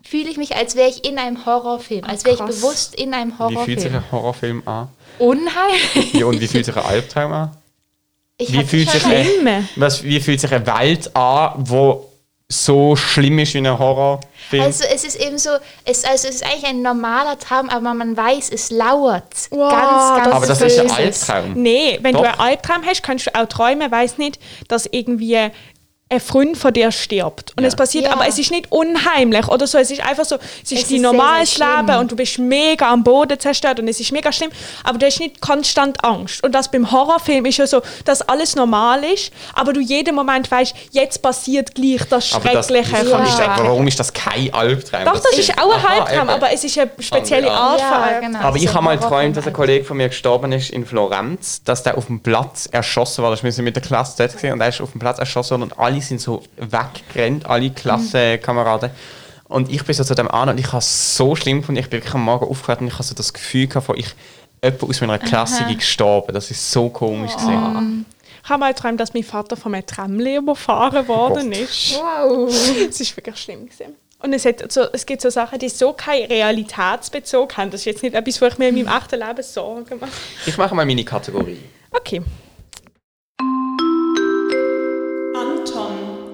fühle 0.03 0.31
ich 0.31 0.37
mich, 0.37 0.55
als 0.55 0.75
wäre 0.75 0.89
ich 0.89 1.05
in 1.05 1.19
einem 1.19 1.45
Horrorfilm, 1.45 2.05
als 2.05 2.25
wäre 2.25 2.37
ich 2.37 2.41
bewusst 2.41 2.95
in 2.95 3.13
einem 3.13 3.33
wie 3.37 3.55
fühlt 3.65 3.81
sich 3.81 3.91
Horrorfilm. 3.91 3.93
ein 3.93 4.11
Horrorfilm 4.11 4.67
an? 4.67 4.87
Unheimlich. 5.19 6.13
Wie, 6.13 6.23
und 6.23 6.41
wie 6.41 6.47
fühlt 6.47 6.65
sich 6.65 6.75
ein 6.75 6.83
Albtraum 6.83 7.31
an? 7.31 7.57
Ich 8.39 8.51
Wie 8.51 8.63
fühlt, 8.63 8.89
sich 8.89 9.05
ein, 9.05 9.69
was, 9.75 10.01
wie 10.01 10.19
fühlt 10.19 10.41
sich 10.41 10.51
eine 10.51 10.65
Welt 10.65 11.15
an, 11.15 11.53
wo 11.57 12.10
so 12.51 12.95
schlimm 12.95 13.39
ist 13.39 13.53
wie 13.53 13.59
ein 13.59 13.79
Horrorfilm? 13.79 14.63
Also 14.63 14.83
es 14.83 15.03
ist 15.03 15.15
eben 15.15 15.37
so, 15.37 15.51
es, 15.85 16.03
also 16.03 16.27
es 16.27 16.35
ist 16.35 16.45
eigentlich 16.45 16.65
ein 16.65 16.81
normaler 16.81 17.39
Traum, 17.39 17.69
aber 17.69 17.93
man 17.93 18.15
weiß, 18.15 18.49
es 18.49 18.71
lauert. 18.71 19.23
Wow, 19.49 19.71
ganz, 19.71 20.23
ganz 20.23 20.35
Aber 20.35 20.45
das 20.45 20.61
ist 20.61 20.79
ein. 20.79 20.91
Albtraum. 20.91 21.53
Nee, 21.53 21.99
wenn 22.01 22.13
Doch. 22.13 22.23
du 22.23 22.27
einen 22.27 22.39
Albtraum 22.39 22.85
hast, 22.85 23.03
kannst 23.03 23.27
du 23.27 23.35
auch 23.35 23.47
träumen, 23.47 23.89
weiß 23.89 24.17
nicht, 24.17 24.39
dass 24.67 24.85
irgendwie 24.91 25.49
ein 26.11 26.19
Freund 26.19 26.57
von 26.57 26.73
dir 26.73 26.91
stirbt. 26.91 27.53
Und 27.57 27.63
Ja. 27.63 27.67
es 27.69 27.75
passiert, 27.75 28.05
Ja. 28.05 28.11
aber 28.13 28.27
es 28.27 28.37
ist 28.37 28.51
nicht 28.51 28.71
unheimlich 28.71 29.47
oder 29.47 29.65
so. 29.65 29.77
Es 29.77 29.89
ist 29.91 30.01
einfach 30.05 30.25
so, 30.25 30.35
es 30.63 30.71
ist 30.71 30.83
Es 30.83 30.87
dein 30.89 30.97
ist 30.97 31.01
normales 31.03 31.55
sehr, 31.55 31.65
sehr 31.67 31.77
Leben 31.83 31.97
und 31.99 32.11
du 32.11 32.15
bist 32.15 32.37
mega 32.37 32.91
am 32.91 33.03
Boden 33.03 33.39
zerstört 33.39 33.79
und 33.79 33.87
es 33.87 33.99
ist 33.99 34.11
mega 34.11 34.31
schlimm. 34.31 34.51
Aber 34.83 34.97
du 34.97 35.05
hast 35.05 35.19
nicht 35.19 35.39
konstant 35.41 36.03
Angst. 36.03 36.43
Und 36.43 36.53
das 36.53 36.69
beim 36.69 36.91
Horrorfilm 36.91 37.45
ist 37.45 37.57
ja 37.57 37.65
so, 37.67 37.81
dass 38.05 38.21
alles 38.21 38.55
normal 38.55 39.03
ist, 39.05 39.31
aber 39.53 39.73
du 39.73 39.79
jeden 39.79 40.13
Moment 40.15 40.51
weißt, 40.51 40.73
jetzt 40.91 41.21
passiert 41.21 41.73
gleich 41.75 42.01
das 42.09 42.33
aber 42.33 42.49
das, 42.51 42.67
Schreckliche. 42.67 42.91
das 42.91 43.09
sagen, 43.09 43.25
Schrecklichen. 43.27 43.67
warum 43.67 43.87
ist 43.87 43.99
das 43.99 44.13
kein 44.13 44.53
Albtraum? 44.53 45.05
Doch, 45.05 45.19
das 45.19 45.37
ist 45.37 45.57
auch 45.57 45.71
ein 45.73 46.13
eben. 46.19 46.29
aber 46.29 46.51
es 46.51 46.63
ist 46.63 46.77
eine 46.77 46.91
spezielle 46.99 47.51
Art 47.51 47.79
Ja, 47.79 47.87
von 47.87 47.97
Albtraum. 47.97 48.21
genau. 48.33 48.39
Aber 48.39 48.57
ich 48.57 48.63
So 48.67 48.73
habe 48.73 48.83
mal 48.85 48.97
geträumt, 48.97 49.37
dass 49.37 49.47
ein. 49.47 49.53
Kollege 49.53 49.85
von 49.85 49.97
mir 49.97 50.09
gestorben 50.09 50.51
ist 50.51 50.69
in 50.71 50.85
Florenz, 50.85 51.61
dass 51.63 51.83
der 51.83 51.97
auf 51.97 52.07
dem 52.07 52.19
Platz 52.19 52.67
erschossen 52.71 53.23
war. 53.23 53.33
Ich 53.33 53.43
war 53.43 53.63
mit 53.63 53.75
der 53.75 53.83
Klasse 53.83 54.15
dort 54.17 54.43
und 54.53 54.59
er 54.61 54.67
ist 54.69 54.81
auf 54.81 54.91
dem 54.91 54.99
Platz 54.99 55.19
erschossen 55.19 55.51
worden 55.51 55.63
und 55.63 55.79
alle 55.79 56.00
sind 56.01 56.21
so 56.21 56.43
weggerannt, 56.57 57.45
alle 57.45 57.69
Klassenkameraden. 57.69 58.91
Und 59.45 59.69
ich 59.69 59.83
bin 59.83 59.93
so 59.93 60.03
zu 60.03 60.15
dem 60.15 60.29
an 60.29 60.49
und 60.49 60.59
ich 60.59 60.67
habe 60.67 60.77
es 60.77 61.17
so 61.17 61.35
schlimm 61.35 61.59
gefunden. 61.59 61.79
Ich 61.79 61.89
bin 61.89 61.99
wirklich 61.99 62.13
am 62.13 62.23
Morgen 62.23 62.47
aufgewacht 62.47 62.79
und 62.79 62.87
ich 62.87 62.93
habe 62.93 63.03
so 63.03 63.13
das 63.13 63.33
Gefühl 63.33 63.67
gehabt, 63.67 63.85
von 63.85 63.97
ich 63.97 64.15
jemand 64.63 64.83
aus 64.83 65.01
meiner 65.01 65.19
Klasse 65.19 65.63
ist 65.63 65.79
gestorben. 65.79 66.33
Das 66.33 66.49
ist 66.49 66.71
so 66.71 66.89
komisch 66.89 67.33
gewesen. 67.33 68.05
Ich 68.43 68.49
habe 68.49 68.59
mal 68.59 68.73
geträumt, 68.73 68.99
dass 68.99 69.13
mein 69.13 69.23
Vater 69.23 69.55
von 69.57 69.73
einem 69.75 69.85
Tramli 69.85 70.37
überfahren 70.37 71.07
worden 71.07 71.51
ist. 71.51 71.95
Wow. 71.95 72.49
Es 72.49 72.99
ist 72.99 73.15
wirklich 73.15 73.37
schlimm 73.37 73.65
gewesen. 73.65 73.95
Und 74.19 74.33
es, 74.33 74.45
hat 74.45 74.71
so, 74.71 74.85
es 74.93 75.05
gibt 75.05 75.21
so 75.21 75.29
Sachen, 75.29 75.57
die 75.59 75.69
so 75.69 75.93
keinen 75.93 76.27
Realitätsbezug 76.27 77.57
haben. 77.57 77.71
Das 77.71 77.81
ist 77.81 77.85
jetzt 77.85 78.03
nicht 78.03 78.15
etwas, 78.15 78.41
wo 78.41 78.45
ich 78.45 78.57
mir 78.57 78.69
in 78.69 78.75
meinem 78.75 78.87
echten 78.97 79.19
Leben 79.19 79.43
Sorgen 79.43 79.99
mache. 79.99 80.11
Ich 80.45 80.57
mache 80.57 80.75
mal 80.75 80.85
meine 80.85 81.03
Kategorie. 81.03 81.59
Okay. 81.91 82.21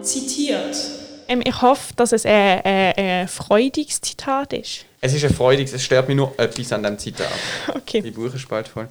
Zitiert. 0.08 0.76
Ähm, 1.30 1.42
ich 1.46 1.62
hoffe, 1.62 1.94
dass 1.96 2.14
es 2.14 2.26
ein, 2.26 2.62
ein, 2.64 2.94
ein 2.96 3.28
freudiges 3.28 4.00
Zitat 4.02 4.54
ist. 4.54 4.86
Es 5.02 5.14
ist 5.14 5.26
ein 5.26 5.34
freudiges, 5.34 5.74
es 5.74 5.84
stört 5.84 6.08
mich 6.08 6.16
nur 6.18 6.34
etwas 6.40 6.72
an 6.72 6.82
diesem 6.84 6.98
Zitat. 7.00 7.28
Die 7.68 7.78
Okay. 7.78 8.12
Buch 8.12 8.34
ist 8.34 8.48
bald 8.48 8.68
voll. 8.68 8.88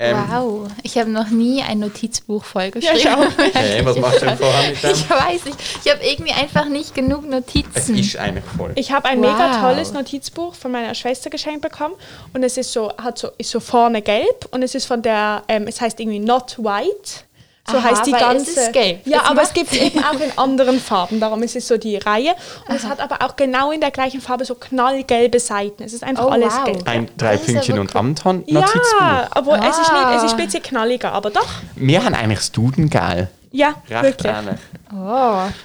Ähm, 0.00 0.16
Wow, 0.28 0.68
ich 0.84 0.96
habe 0.96 1.10
noch 1.10 1.28
nie 1.28 1.60
ein 1.60 1.80
Notizbuch 1.80 2.42
Ja, 2.44 2.48
vollgeschrieben. 2.48 2.98
ich 2.98 3.08
auch. 3.08 3.26
Hey, 3.52 3.84
was 3.84 3.96
machst 3.98 4.22
du 4.22 4.26
denn 4.26 4.38
vorher 4.38 4.70
mit 4.70 4.80
dem? 4.82 4.90
Ich 4.94 5.10
weiß 5.10 5.44
nicht, 5.44 5.58
ich 5.84 5.90
habe 5.92 6.04
irgendwie 6.04 6.32
einfach 6.32 6.66
nicht 6.68 6.94
genug 6.94 7.24
Es 7.24 7.30
Notizen. 7.30 7.98
ist 7.98 8.16
eigentlich 8.16 8.44
voll. 8.56 8.70
Ich 8.76 8.92
habe 8.92 9.06
ein 9.08 9.20
Wow. 9.20 9.32
mega 9.32 9.60
tolles 9.60 9.92
Notizbuch 9.92 10.54
von 10.54 10.70
meiner 10.70 10.94
Schwester 10.94 11.30
geschenkt 11.30 11.62
bekommen 11.62 11.94
und 12.32 12.44
es 12.44 12.56
ist 12.56 12.72
so, 12.72 12.92
hat 12.96 13.18
so, 13.18 13.30
ist 13.38 13.50
so 13.50 13.58
vorne 13.60 14.00
gelb 14.00 14.48
und 14.52 14.62
es 14.62 14.74
ist 14.76 14.86
von 14.86 15.02
der, 15.02 15.42
ähm, 15.48 15.66
es 15.66 15.80
heißt 15.80 15.98
irgendwie 15.98 16.20
Not 16.20 16.56
White. 16.58 17.24
So 17.70 17.76
Aha, 17.76 17.84
heißt 17.90 18.06
die 18.06 18.14
aber 18.14 18.34
es 18.36 18.44
ganze. 18.46 18.60
ist 18.60 18.72
gelb. 18.72 19.00
Ja, 19.06 19.18
Das 19.18 19.30
aber 19.30 19.42
es 19.42 19.52
gibt 19.52 19.72
eben 19.74 20.02
auch 20.02 20.18
in 20.20 20.36
anderen 20.38 20.80
Farben. 20.80 21.20
Darum 21.20 21.42
ist 21.42 21.54
es 21.54 21.68
so 21.68 21.76
die 21.76 21.96
Reihe. 21.96 22.34
Und 22.68 22.74
es 22.76 22.84
hat 22.84 23.00
aber 23.00 23.22
auch 23.26 23.36
genau 23.36 23.70
in 23.72 23.80
der 23.80 23.90
gleichen 23.90 24.20
Farbe 24.20 24.44
so 24.44 24.54
knallgelbe 24.54 25.38
Seiten. 25.38 25.82
Es 25.82 25.92
ist 25.92 26.02
einfach 26.02 26.24
Oh, 26.26 26.28
alles 26.30 26.54
wow. 26.54 26.64
gelb. 26.64 26.88
Ein 26.88 27.04
Das 27.04 27.10
ist 27.10 27.20
drei 27.20 27.32
ja 27.34 27.38
Pünktchen 27.38 27.78
und 27.78 27.86
wirklich- 27.88 27.96
Amton 27.96 28.44
Ja, 28.46 28.60
Notizbuch. 28.60 29.00
aber 29.30 29.58
es 29.68 29.78
ist 29.78 29.92
nicht, 29.92 30.06
es 30.16 30.22
ist 30.24 30.32
Ah. 30.32 30.36
ein 30.36 30.44
bisschen 30.46 30.62
knalliger, 30.62 31.12
aber 31.12 31.30
doch. 31.30 31.48
Wir 31.76 32.04
haben 32.04 32.14
eigentlich 32.14 32.38
das 32.38 32.52
Dudengel. 32.52 33.28
Ja, 33.50 33.74
Recht 33.88 34.02
wirklich. 34.02 34.32
ähnlich. 34.32 34.58
Oh, 34.92 34.94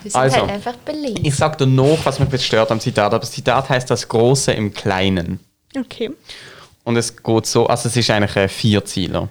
wir 0.04 0.12
sind 0.12 0.16
Also, 0.16 0.38
halt 0.38 0.52
einfach 0.52 0.76
belegt. 0.86 1.20
Ich 1.24 1.36
sag 1.36 1.58
dir 1.58 1.68
noch, 1.68 1.98
was 2.04 2.18
mich 2.20 2.32
jetzt 2.32 2.46
stört 2.46 2.72
am 2.72 2.80
Zitat. 2.80 3.08
Aber 3.08 3.20
das 3.20 3.32
Zitat 3.32 3.68
heißt 3.70 3.90
das 3.92 4.08
Große 4.08 4.54
im 4.54 4.74
Kleinen. 4.74 5.40
Okay. 5.78 6.12
Und 6.86 6.96
es 6.98 7.16
geht 7.22 7.46
so, 7.46 7.68
also 7.68 7.90
es 7.90 7.96
ist 7.98 8.10
eigentlich 8.10 8.36
ein 8.38 8.48
Vierzieler. 8.50 9.28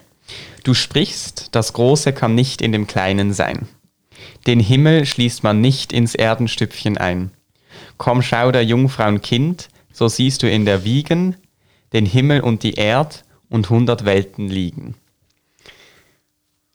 Du 0.63 0.75
sprichst, 0.75 1.49
das 1.53 1.73
Große 1.73 2.13
kann 2.13 2.35
nicht 2.35 2.63
in 2.63 2.73
dem 2.73 2.87
Kleinen 2.87 3.33
sein. 3.33 3.69
Den 4.47 4.61
Himmel 4.61 5.07
schließt 5.07 5.43
man 5.43 5.61
nicht 5.61 5.93
ins 5.93 6.15
Erdenstüpfchen 6.15 6.99
ein. 6.99 7.31
Komm, 7.99 8.23
schau 8.23 8.53
der 8.53 8.65
Jungfrauen 8.65 9.21
Kind, 9.23 9.69
so 9.93 10.09
siehst 10.09 10.43
du 10.43 10.51
in 10.51 10.65
der 10.65 10.85
Wiegen 10.85 11.37
den 11.93 12.07
Himmel 12.07 12.41
und 12.41 12.63
die 12.63 12.75
Erd 12.75 13.25
und 13.49 13.69
hundert 13.71 14.05
Welten 14.05 14.49
liegen. 14.49 14.95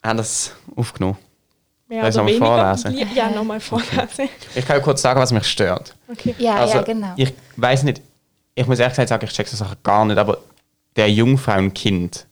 Haben 0.03 0.17
das 0.17 0.53
aufgenommen? 0.75 1.17
Mehr 1.87 2.11
Soll 2.11 2.29
ich 2.29 2.39
nochmal 2.39 2.75
weniger. 2.75 2.77
vorlesen? 2.77 3.15
Ja, 3.15 3.29
nochmal 3.29 3.59
vorlesen. 3.59 4.29
Ich 4.55 4.65
kann 4.65 4.81
kurz 4.81 5.01
sagen, 5.01 5.19
was 5.19 5.31
mich 5.31 5.45
stört. 5.47 5.95
Okay. 6.09 6.35
ja, 6.37 6.55
Also, 6.55 6.75
ja, 6.75 6.81
genau. 6.83 7.13
Ich 7.15 7.33
weiß 7.55 7.83
nicht, 7.83 8.01
ich 8.55 8.67
muss 8.67 8.79
ehrlich 8.79 8.91
gesagt 8.95 9.09
sagen, 9.09 9.25
ich 9.25 9.31
check 9.33 9.47
so 9.47 9.55
Sachen 9.57 9.77
gar 9.83 10.05
nicht, 10.05 10.17
aber 10.17 10.39
der 10.95 11.09
Jungfrauenkind, 11.11 12.27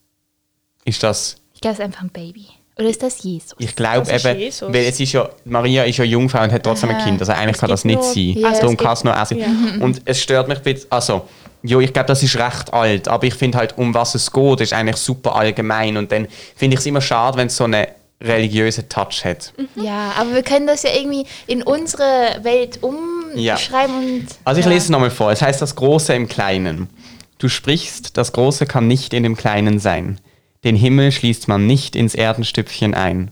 ist 0.84 1.02
das, 1.04 1.38
Ich 1.56 1.62
glaube, 1.62 1.74
es 1.74 1.80
ist 1.80 1.86
einfach 1.86 2.02
ein 2.04 2.10
Baby. 2.10 2.46
Oder 2.78 2.90
ist 2.90 3.02
das 3.02 3.24
Jesus? 3.24 3.56
ich 3.58 3.74
glaube 3.74 4.12
eben, 4.12 4.38
Jesus. 4.40 4.68
weil 4.72 4.84
es 4.86 5.00
ist 5.00 5.14
ja, 5.14 5.30
Maria 5.46 5.84
ist 5.86 5.96
ja 5.98 6.04
Jungfrau 6.04 6.44
und 6.44 6.52
hat 6.52 6.62
trotzdem 6.64 6.90
ein 6.90 6.98
Aha. 6.98 7.06
Kind, 7.06 7.22
also 7.22 7.32
eigentlich 7.32 7.56
Es 7.56 7.60
kann 7.62 7.70
das 7.70 7.86
nicht 7.86 7.96
nur- 7.96 8.04
sein. 8.14 8.24
Ja, 8.38 8.48
also 8.50 8.54
es 8.56 8.60
darum 8.60 8.78
kann 8.78 8.94
es 8.94 9.04
nur 9.06 9.14
er 9.14 9.26
sein. 9.26 9.38
ja. 9.40 9.48
Und 9.84 10.02
es 10.04 10.22
stört 10.22 10.50
mich 10.50 10.58
ein 10.58 10.64
bisschen, 10.64 10.92
also, 10.92 11.22
jo, 11.64 11.80
ich 11.80 11.94
glaube, 11.94 12.08
das 12.08 12.22
ist 12.22 12.36
recht 12.38 12.74
alt, 12.74 13.08
aber 13.08 13.26
ich 13.26 13.34
finde 13.34 13.58
halt, 13.60 13.78
um 13.78 13.94
was 13.94 14.14
es 14.16 14.30
geht, 14.30 14.60
ist 14.60 14.74
eigentlich 14.74 14.98
super 14.98 15.36
allgemein 15.38 15.96
und 15.96 16.12
dann 16.12 16.28
finde 16.58 16.74
ich 16.74 16.82
es 16.82 16.86
immer 16.86 17.00
schade, 17.00 17.38
wenn 17.38 17.48
es 17.48 17.56
so 17.56 17.64
einen 17.64 17.86
religiösen 18.22 18.90
Touch 18.90 19.24
hat. 19.24 19.54
Ja, 19.76 20.12
aber 20.18 20.34
wir 20.34 20.44
können 20.44 20.68
das 20.68 20.84
ja 20.84 20.90
irgendwie 20.94 21.26
in 21.48 21.64
unsere 21.64 22.40
Welt 22.44 22.80
Ja. 23.36 23.54
umschreiben 23.54 23.96
und. 23.96 24.28
Also 24.44 24.60
ich 24.60 24.66
ja. 24.66 24.72
lese 24.74 24.86
es 24.86 24.90
nochmal 24.90 25.12
vor. 25.12 25.32
Es 25.32 25.42
heißt 25.42 25.62
das 25.62 25.76
Große 25.78 26.14
im 26.14 26.28
Kleinen. 26.28 26.90
Du 27.38 27.48
sprichst, 27.48 28.18
das 28.18 28.34
Große 28.34 28.66
kann 28.66 28.88
nicht 28.88 29.14
in 29.14 29.24
dem 29.24 29.38
Kleinen 29.38 29.80
sein. 29.80 30.20
Den 30.66 30.76
Himmel 30.76 31.12
schließt 31.12 31.48
man 31.48 31.68
nicht 31.68 31.96
ins 31.96 32.16
Erdenstüpfchen 32.16 32.96
ein. 32.96 33.32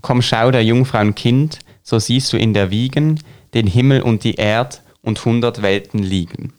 Komm, 0.00 0.22
schau 0.22 0.52
der 0.52 0.64
Jungfrauen 0.64 1.16
Kind, 1.16 1.58
so 1.82 1.98
siehst 1.98 2.32
du 2.32 2.36
in 2.36 2.54
der 2.54 2.70
Wiegen 2.70 3.20
den 3.52 3.66
Himmel 3.66 4.00
und 4.00 4.22
die 4.22 4.36
Erd 4.36 4.82
und 5.02 5.24
hundert 5.24 5.60
Welten 5.60 5.98
liegen. 5.98 6.52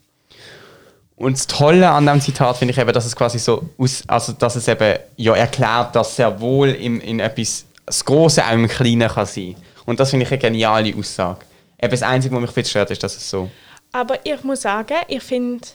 Und 1.16 1.38
das 1.38 1.48
Tolle 1.48 1.90
an 1.90 2.06
dem 2.06 2.20
Zitat 2.20 2.58
finde 2.58 2.74
ich 2.74 2.78
eben, 2.78 2.92
dass 2.92 3.06
es 3.06 3.16
quasi 3.16 3.40
so, 3.40 3.70
aus, 3.78 4.04
also 4.08 4.34
dass 4.34 4.58
es 4.58 4.68
eben 4.68 5.00
ja 5.16 5.36
erklärt, 5.36 5.96
dass 5.96 6.18
sehr 6.18 6.40
wohl 6.42 6.70
im, 6.70 7.00
in 7.00 7.22
etwas, 7.22 7.66
das 7.86 8.04
Große 8.04 8.46
auch 8.46 8.52
im 8.52 8.68
Kleinen 8.68 9.10
kann 9.10 9.26
sein. 9.26 9.56
Und 9.86 10.02
das 10.02 10.10
finde 10.10 10.26
ich 10.26 10.32
eine 10.32 10.40
geniale 10.40 10.94
Aussage. 10.98 11.40
Eben 11.82 11.92
das 11.92 12.04
Einzige, 12.04 12.36
was 12.36 12.56
mich 12.56 12.68
stört, 12.68 12.92
ist, 12.92 13.02
dass 13.02 13.16
es 13.16 13.30
so 13.30 13.50
Aber 13.94 14.16
ich 14.26 14.44
muss 14.44 14.62
sagen, 14.64 14.98
ich 15.08 15.24
finde, 15.24 15.66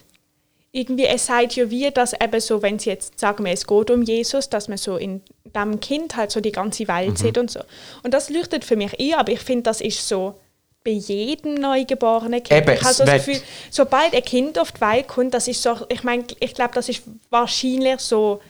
irgendwie, 0.75 1.05
es 1.05 1.25
sagt 1.25 1.55
ja 1.55 1.69
wie, 1.69 1.89
dass 1.89 2.11
eben 2.13 2.39
so, 2.41 2.61
wenn 2.61 2.75
es 2.75 2.83
jetzt, 2.85 3.17
sagen 3.17 3.45
wir, 3.45 3.53
es 3.53 3.65
geht 3.65 3.89
um 3.89 4.01
Jesus, 4.01 4.49
dass 4.49 4.67
man 4.67 4.77
so 4.77 4.97
in 4.97 5.21
dem 5.55 5.79
Kind 5.79 6.17
halt 6.17 6.31
so 6.31 6.41
die 6.41 6.51
ganze 6.51 6.85
Welt 6.89 7.11
Mhm. 7.11 7.15
sieht 7.15 7.37
und 7.37 7.49
so. 7.49 7.61
Und 8.03 8.13
das 8.13 8.29
leuchtet 8.29 8.65
für 8.65 8.75
mich 8.75 8.99
ein, 8.99 9.13
aber 9.13 9.31
ich 9.31 9.39
finde, 9.39 9.63
das 9.63 9.79
ist 9.79 10.05
so 10.05 10.35
bei 10.83 10.91
jedem 10.91 11.53
neugeborenen 11.55 12.43
Kind. 12.43 12.61
Eben, 12.67 12.75
ich 12.75 12.83
habe 12.83 12.93
so 12.93 13.05
das 13.05 13.25
Gefühl, 13.25 13.41
sobald 13.71 14.13
ein 14.13 14.23
Kind 14.23 14.59
auf 14.59 14.73
die 14.73 14.81
Welt 14.81 15.07
kommt, 15.07 15.33
das 15.33 15.47
ist 15.47 15.63
so, 15.63 15.77
ich 15.87 16.03
meine, 16.03 16.25
ich 16.41 16.53
glaube, 16.53 16.73
das 16.75 16.89
ist 16.89 17.03
wahrscheinlich 17.29 18.01
so, 18.01 18.41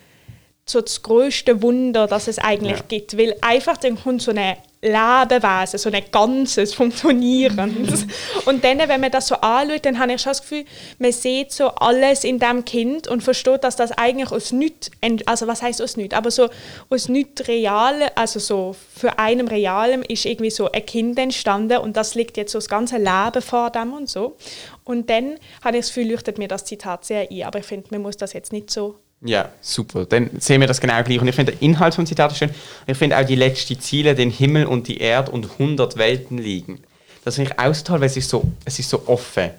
so 0.66 0.82
das 0.82 1.04
größte 1.04 1.62
Wunder, 1.62 2.08
das 2.08 2.28
es 2.28 2.40
eigentlich 2.40 2.80
Ja. 2.80 2.86
gibt. 2.88 3.18
Weil 3.20 3.36
einfach 3.42 3.78
dann 3.78 4.02
kommt 4.02 4.24
so 4.24 4.32
eine 4.32 4.58
Lebewesen, 4.86 5.80
so 5.80 5.90
ein 5.90 6.04
ganzes, 6.12 6.74
funktionierendes. 6.74 8.06
Und 8.46 8.64
dann, 8.64 8.80
wenn 8.80 9.02
man 9.02 9.12
das 9.12 9.28
so 9.28 9.36
anschaut, 9.36 9.86
dann 9.86 10.00
habe 10.00 10.14
ich 10.14 10.22
schon 10.22 10.32
das 10.32 10.42
Gefühl, 10.42 10.66
man 11.00 11.12
sieht 11.12 11.52
so 11.52 11.70
alles 11.70 12.24
in 12.24 12.40
dem 12.40 12.64
Kind 12.66 13.08
und 13.08 13.24
versteht, 13.24 13.64
dass 13.64 13.76
das 13.76 13.92
eigentlich 13.92 14.32
aus 14.32 14.52
nichts, 14.52 14.92
also 15.26 15.48
was 15.48 15.62
heißt 15.62 15.82
aus 15.82 15.98
nichts, 15.98 16.16
aber 16.16 16.30
so 16.30 16.50
aus 16.90 17.10
nichts 17.10 17.48
Realen, 17.48 18.10
also 18.16 18.40
so 18.40 18.76
für 18.96 19.18
einem 19.18 19.48
Realen 19.48 20.04
ist 20.04 20.26
irgendwie 20.26 20.52
so 20.52 20.72
ein 20.72 20.86
Kind 20.86 21.18
entstanden 21.18 21.80
und 21.80 21.98
das 21.98 22.16
liegt 22.16 22.38
jetzt 22.38 22.52
so 22.52 22.60
das 22.60 22.70
ganze 22.70 22.98
Leben 22.98 23.42
vor 23.42 23.72
dem 23.72 23.94
und 23.94 24.10
so. 24.10 24.38
Und 24.84 25.10
dann 25.10 25.40
habe 25.64 25.78
ich 25.78 25.86
das 25.86 25.94
Gefühl, 25.94 26.12
leuchtet 26.12 26.38
mir 26.38 26.48
das 26.48 26.66
Zitat 26.66 27.06
sehr 27.06 27.32
ein, 27.32 27.44
aber 27.44 27.60
ich 27.60 27.66
finde, 27.66 27.88
man 27.92 28.04
muss 28.04 28.18
das 28.18 28.34
jetzt 28.34 28.54
nicht 28.54 28.70
so 28.70 28.96
Ja, 29.22 29.50
super. 29.62 30.06
Dann 30.06 30.30
sehen 30.40 30.62
wir 30.62 30.68
das 30.68 30.80
genau 30.80 31.02
gleich. 31.04 31.20
Und 31.20 31.28
ich 31.28 31.36
finde 31.36 31.54
den 31.54 31.62
Inhalt 31.62 31.96
vom 31.96 32.06
Zitat 32.06 32.36
schön. 32.36 32.52
Ich 32.86 32.98
finde 32.98 33.18
auch 33.18 33.26
die 33.26 33.36
letzten 33.36 33.80
Ziele, 33.80 34.14
den 34.14 34.30
Himmel 34.30 34.66
und 34.66 34.88
die 34.88 34.98
Erde 34.98 35.32
und 35.32 35.50
100 35.52 35.98
Welten 35.98 36.38
liegen. 36.38 36.84
Das 37.24 37.36
finde 37.36 37.52
ich 37.52 37.60
auch 37.60 37.74
so 37.74 37.84
toll, 37.84 38.00
weil 38.02 38.08
es 38.08 38.18
ist 38.18 38.30
so, 38.30 38.44
es 38.66 38.78
ist 38.78 38.90
so 38.90 39.02
offen. 39.08 39.50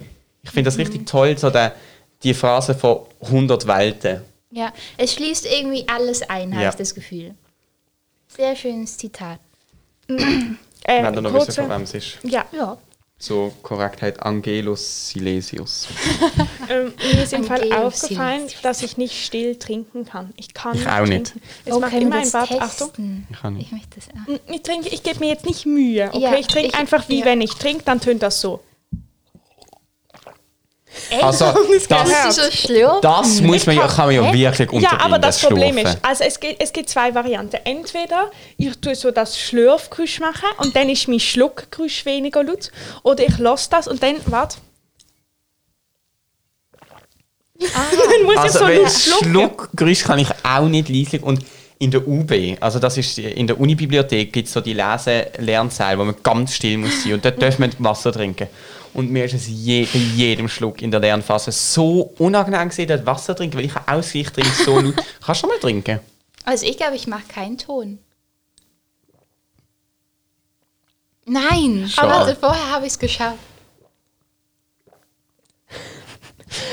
Ich 0.42 0.50
finde 0.50 0.68
das 0.68 0.78
richtig 0.78 1.06
toll, 1.06 1.36
so 1.36 1.50
der, 1.50 1.74
die 2.22 2.32
Phrase 2.34 2.74
von 2.74 3.00
100 3.22 3.66
Welten. 3.66 4.20
Ja, 4.52 4.72
es 4.96 5.14
schließt 5.14 5.46
irgendwie 5.46 5.84
alles 5.88 6.22
ein, 6.22 6.52
habe 6.52 6.62
Ja. 6.62 6.68
ich 6.70 6.76
das 6.76 6.94
Gefühl. 6.94 7.34
Sehr 8.28 8.54
schönes 8.54 8.96
Zitat. 8.96 9.40
äh, 10.08 11.02
Wenn 11.02 11.14
du 11.14 11.20
noch 11.22 11.34
wissen, 11.34 11.52
von 11.52 11.70
wem 11.70 11.82
es 11.82 11.94
ist. 11.94 12.18
Ja, 12.22 12.44
Ja. 12.52 12.78
So 13.18 13.50
Korrektheit 13.62 14.20
Angelus 14.22 15.08
Silesius. 15.10 15.88
Ähm, 16.68 16.92
mir 16.98 17.22
ist 17.22 17.32
im 17.32 17.44
Fall 17.44 17.72
aufgefallen, 17.72 18.40
Silesius. 18.40 18.62
dass 18.62 18.82
ich 18.82 18.96
nicht 18.96 19.24
still 19.24 19.54
trinken 19.54 20.04
kann. 20.04 20.32
Ich 20.36 20.52
kann 20.52 20.76
Ich 20.76 20.84
auch 20.88 21.06
nicht. 21.06 21.26
trinken. 21.26 21.42
Es 21.64 21.72
oh, 21.74 21.78
macht 21.78 21.92
immer 21.92 22.16
ein 22.16 22.28
Bad. 22.32 22.50
Achtung. 22.60 22.88
testen? 22.88 23.26
Ich 23.30 23.38
kann 23.40 23.54
nicht. 23.54 23.66
Ich 23.66 23.72
möchte 23.72 24.00
das 24.00 24.08
auch. 24.08 24.52
Ich 24.52 24.62
trinke, 24.62 24.88
ich 24.88 25.02
gebe 25.04 25.20
mir 25.20 25.28
jetzt 25.28 25.46
nicht 25.46 25.64
Mühe. 25.64 26.08
Okay, 26.08 26.18
Ja, 26.18 26.34
ich 26.34 26.48
trinke 26.48 26.76
einfach 26.76 27.08
wie 27.08 27.20
ja. 27.20 27.24
wenn 27.24 27.40
ich 27.40 27.54
trinke, 27.54 27.84
dann 27.84 28.00
tönt 28.00 28.24
das 28.24 28.40
so. 28.40 28.58
Echt? 31.10 31.22
Also, 31.22 31.52
das, 31.88 32.54
schlürfen? 32.54 33.00
das 33.02 33.40
muss 33.40 33.66
man 33.66 33.76
ja, 33.76 33.86
kann 33.86 34.06
man 34.06 34.14
ja 34.14 34.32
wirklich 34.32 34.70
unterbinden. 34.72 34.98
Ja, 34.98 35.04
aber 35.04 35.18
das 35.18 35.40
Problem 35.40 35.78
Schlafen. 35.78 35.98
ist, 35.98 36.04
also 36.04 36.24
es 36.24 36.40
gibt, 36.40 36.62
es 36.62 36.72
gibt 36.72 36.88
zwei 36.88 37.14
Varianten. 37.14 37.58
Entweder 37.64 38.30
ich 38.56 38.76
tue 38.78 38.94
so 38.94 39.10
das 39.10 39.38
Schlürfgeräusch 39.38 40.20
machen 40.20 40.48
und 40.58 40.74
dann 40.74 40.88
ist 40.88 41.08
mein 41.08 41.20
Schluckgeräusch 41.20 42.04
weniger 42.06 42.42
laut. 42.42 42.70
Oder 43.02 43.24
ich 43.24 43.38
lasse 43.38 43.70
das 43.70 43.88
und 43.88 44.02
dann, 44.02 44.16
warte. 44.26 44.58
dann 47.58 48.22
muss 48.24 48.36
Also, 48.36 48.66
ich 48.68 48.88
so 48.88 49.12
laut. 49.12 49.24
Schluckgeräusch 49.24 50.04
kann 50.04 50.18
ich 50.18 50.28
auch 50.42 50.68
nicht 50.68 50.88
leislich 50.88 51.22
und 51.22 51.40
in 51.78 51.90
der 51.90 52.06
UB, 52.08 52.32
also 52.60 52.78
das 52.78 52.96
ist 52.96 53.18
in 53.18 53.46
der 53.46 53.60
Unibibliothek, 53.60 54.32
gibt 54.32 54.48
es 54.48 54.54
so 54.54 54.62
die 54.62 54.72
Lese-Lernsäle, 54.72 55.98
wo 55.98 56.04
man 56.04 56.14
ganz 56.22 56.54
still 56.54 56.78
muss 56.78 57.02
sein 57.02 57.14
und 57.14 57.24
dort 57.24 57.40
darf 57.42 57.58
man 57.58 57.70
Wasser 57.78 58.12
trinken. 58.12 58.48
Und 58.96 59.10
mir 59.10 59.26
ist 59.26 59.34
es 59.34 59.46
je, 59.46 59.84
bei 59.84 59.98
jedem 59.98 60.48
Schluck 60.48 60.80
in 60.80 60.90
der 60.90 61.00
Lernphase 61.00 61.52
so 61.52 62.14
unangenehm 62.16 62.70
gewesen, 62.70 62.88
dort 62.88 63.04
Wasser 63.04 63.36
trinken, 63.36 63.58
weil 63.58 63.66
ich 63.66 63.74
habe 63.74 63.92
Ausgleich 63.92 64.32
trinke 64.32 64.64
so 64.64 64.80
laut. 64.80 64.94
Kannst 65.20 65.28
du 65.28 65.34
schon 65.34 65.50
mal 65.50 65.58
trinken? 65.58 66.00
Also 66.46 66.64
ich 66.64 66.78
glaube, 66.78 66.96
ich 66.96 67.06
mache 67.06 67.26
keinen 67.28 67.58
Ton. 67.58 67.98
Nein, 71.26 71.86
Schade. 71.90 72.08
aber 72.08 72.20
also 72.20 72.34
vorher 72.40 72.70
habe 72.70 72.86
ich 72.86 72.92
es 72.92 72.98
geschaut. 72.98 73.36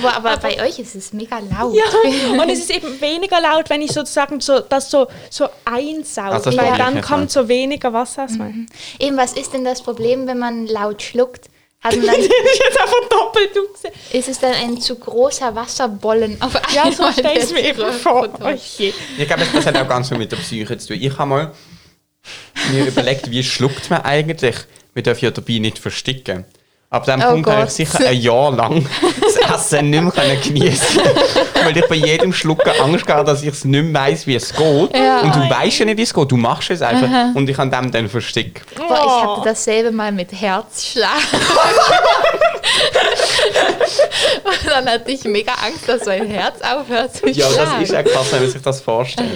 Boah, 0.02 0.14
aber 0.14 0.38
bei 0.38 0.64
euch 0.66 0.80
ist 0.80 0.96
es 0.96 1.12
mega 1.12 1.40
laut. 1.40 1.76
Ja, 1.76 1.84
und 2.42 2.50
es 2.50 2.60
ist 2.60 2.70
eben 2.70 3.02
weniger 3.02 3.42
laut, 3.42 3.70
wenn 3.70 3.82
ich 3.82 3.92
sozusagen 3.92 4.40
so, 4.40 4.62
das 4.62 4.90
so, 4.90 5.08
so 5.30 5.50
einsauge, 5.66 6.36
Also 6.36 6.52
das 6.52 6.58
weil 6.58 6.72
ich 6.72 6.78
dann 6.78 7.02
kommt 7.02 7.32
so 7.32 7.50
weniger 7.50 7.92
Wasser 7.92 8.24
aus 8.24 8.38
meinem. 8.38 8.68
Eben, 8.98 9.18
was 9.18 9.34
ist 9.34 9.52
denn 9.52 9.66
das 9.66 9.82
Problem, 9.82 10.26
wenn 10.26 10.40
man 10.40 10.68
laut 10.68 11.02
schluckt? 11.02 11.50
Hat 11.84 11.96
man 11.98 12.06
dann, 12.06 12.16
Ich 12.22 12.30
jetzt 12.60 12.80
einfach 12.82 13.10
doppelt 13.10 13.50
duze. 13.56 13.92
ist 14.18 14.30
es 14.30 14.40
dann 14.40 14.54
ein 14.54 14.80
zu 14.80 14.96
großer 14.96 15.54
Wasserbollen 15.56 16.42
auf 16.42 16.54
Ja, 16.74 16.84
einmal? 16.84 17.14
so 17.14 17.20
stell 17.20 17.38
ich 17.38 17.44
es 17.44 17.52
mir 17.52 17.64
eben 17.66 17.92
vor. 17.94 18.30
Oh 18.42 18.50
je. 18.78 18.94
Ich 19.18 19.28
glaube, 19.28 19.44
das 19.54 19.66
hat 19.66 19.76
auch 19.78 19.88
ganz 19.88 20.08
viel 20.10 20.18
mit 20.18 20.32
der 20.32 20.38
Psyche 20.38 20.78
zu 20.78 20.88
tun. 20.90 20.98
Ich 21.02 21.18
habe 21.18 21.30
mal 21.30 21.52
mir 22.72 22.86
überlegt, 22.86 23.30
wie 23.30 23.44
schluckt 23.44 23.90
man 23.90 24.02
eigentlich, 24.04 24.56
wir 24.94 25.04
dürfen 25.04 25.26
ja 25.26 25.32
dabei 25.32 25.58
nicht 25.58 25.78
versticken. 25.80 26.46
Ab 26.94 27.06
dem 27.06 27.20
Oh 27.26 27.32
Punkt 27.32 27.50
habe 27.50 27.64
ich 27.64 27.72
sicher 27.72 28.08
ein 28.08 28.22
Jahr 28.22 28.52
lang 28.52 28.88
das 29.22 29.36
Essen 29.72 29.90
nicht 29.90 30.04
mehr 30.04 30.12
können 30.12 30.40
geniessen 30.40 31.02
Weil 31.64 31.76
ich 31.76 31.88
bei 31.88 31.96
jedem 31.96 32.32
Schlucken 32.32 32.70
Angst 32.80 33.08
hatte, 33.08 33.24
dass 33.24 33.42
ich 33.42 33.48
es 33.50 33.66
nicht 33.66 33.84
mehr 33.86 34.00
weiss, 34.02 34.28
wie 34.28 34.36
es 34.36 34.54
geht. 34.54 34.96
Ja. 34.96 35.22
Und 35.22 35.36
du 35.36 35.40
weißt 35.50 35.80
ja 35.80 35.86
nicht, 35.86 35.98
wie 35.98 36.04
es 36.04 36.14
geht. 36.14 36.32
Du 36.32 36.38
machst 36.38 36.70
es 36.70 36.84
einfach. 36.84 37.34
Und 37.34 37.50
ich 37.50 37.58
habe 37.58 37.72
dem 37.72 37.92
dann 37.92 38.08
versteckt. 38.10 38.76
Boah, 38.76 39.02
ich 39.06 39.28
hatte 39.28 39.42
dasselbe 39.50 39.92
mal 39.92 40.12
mit 40.12 40.32
Herzschlag. 40.40 41.18
Und 44.44 44.70
dann 44.70 44.88
hatte 44.88 45.12
ich 45.12 45.24
mega 45.24 45.54
Angst, 45.54 45.88
dass 45.88 46.06
mein 46.06 46.28
Herz 46.28 46.58
aufhört 46.62 47.16
zu 47.16 47.28
Ja, 47.30 47.50
schlagen. 47.50 47.72
das 47.80 47.84
ist 47.90 47.94
ja 47.94 48.04
krass, 48.04 48.32
wenn 48.32 48.42
man 48.44 48.52
sich 48.52 48.62
das 48.62 48.82
vorstellt. 48.82 49.32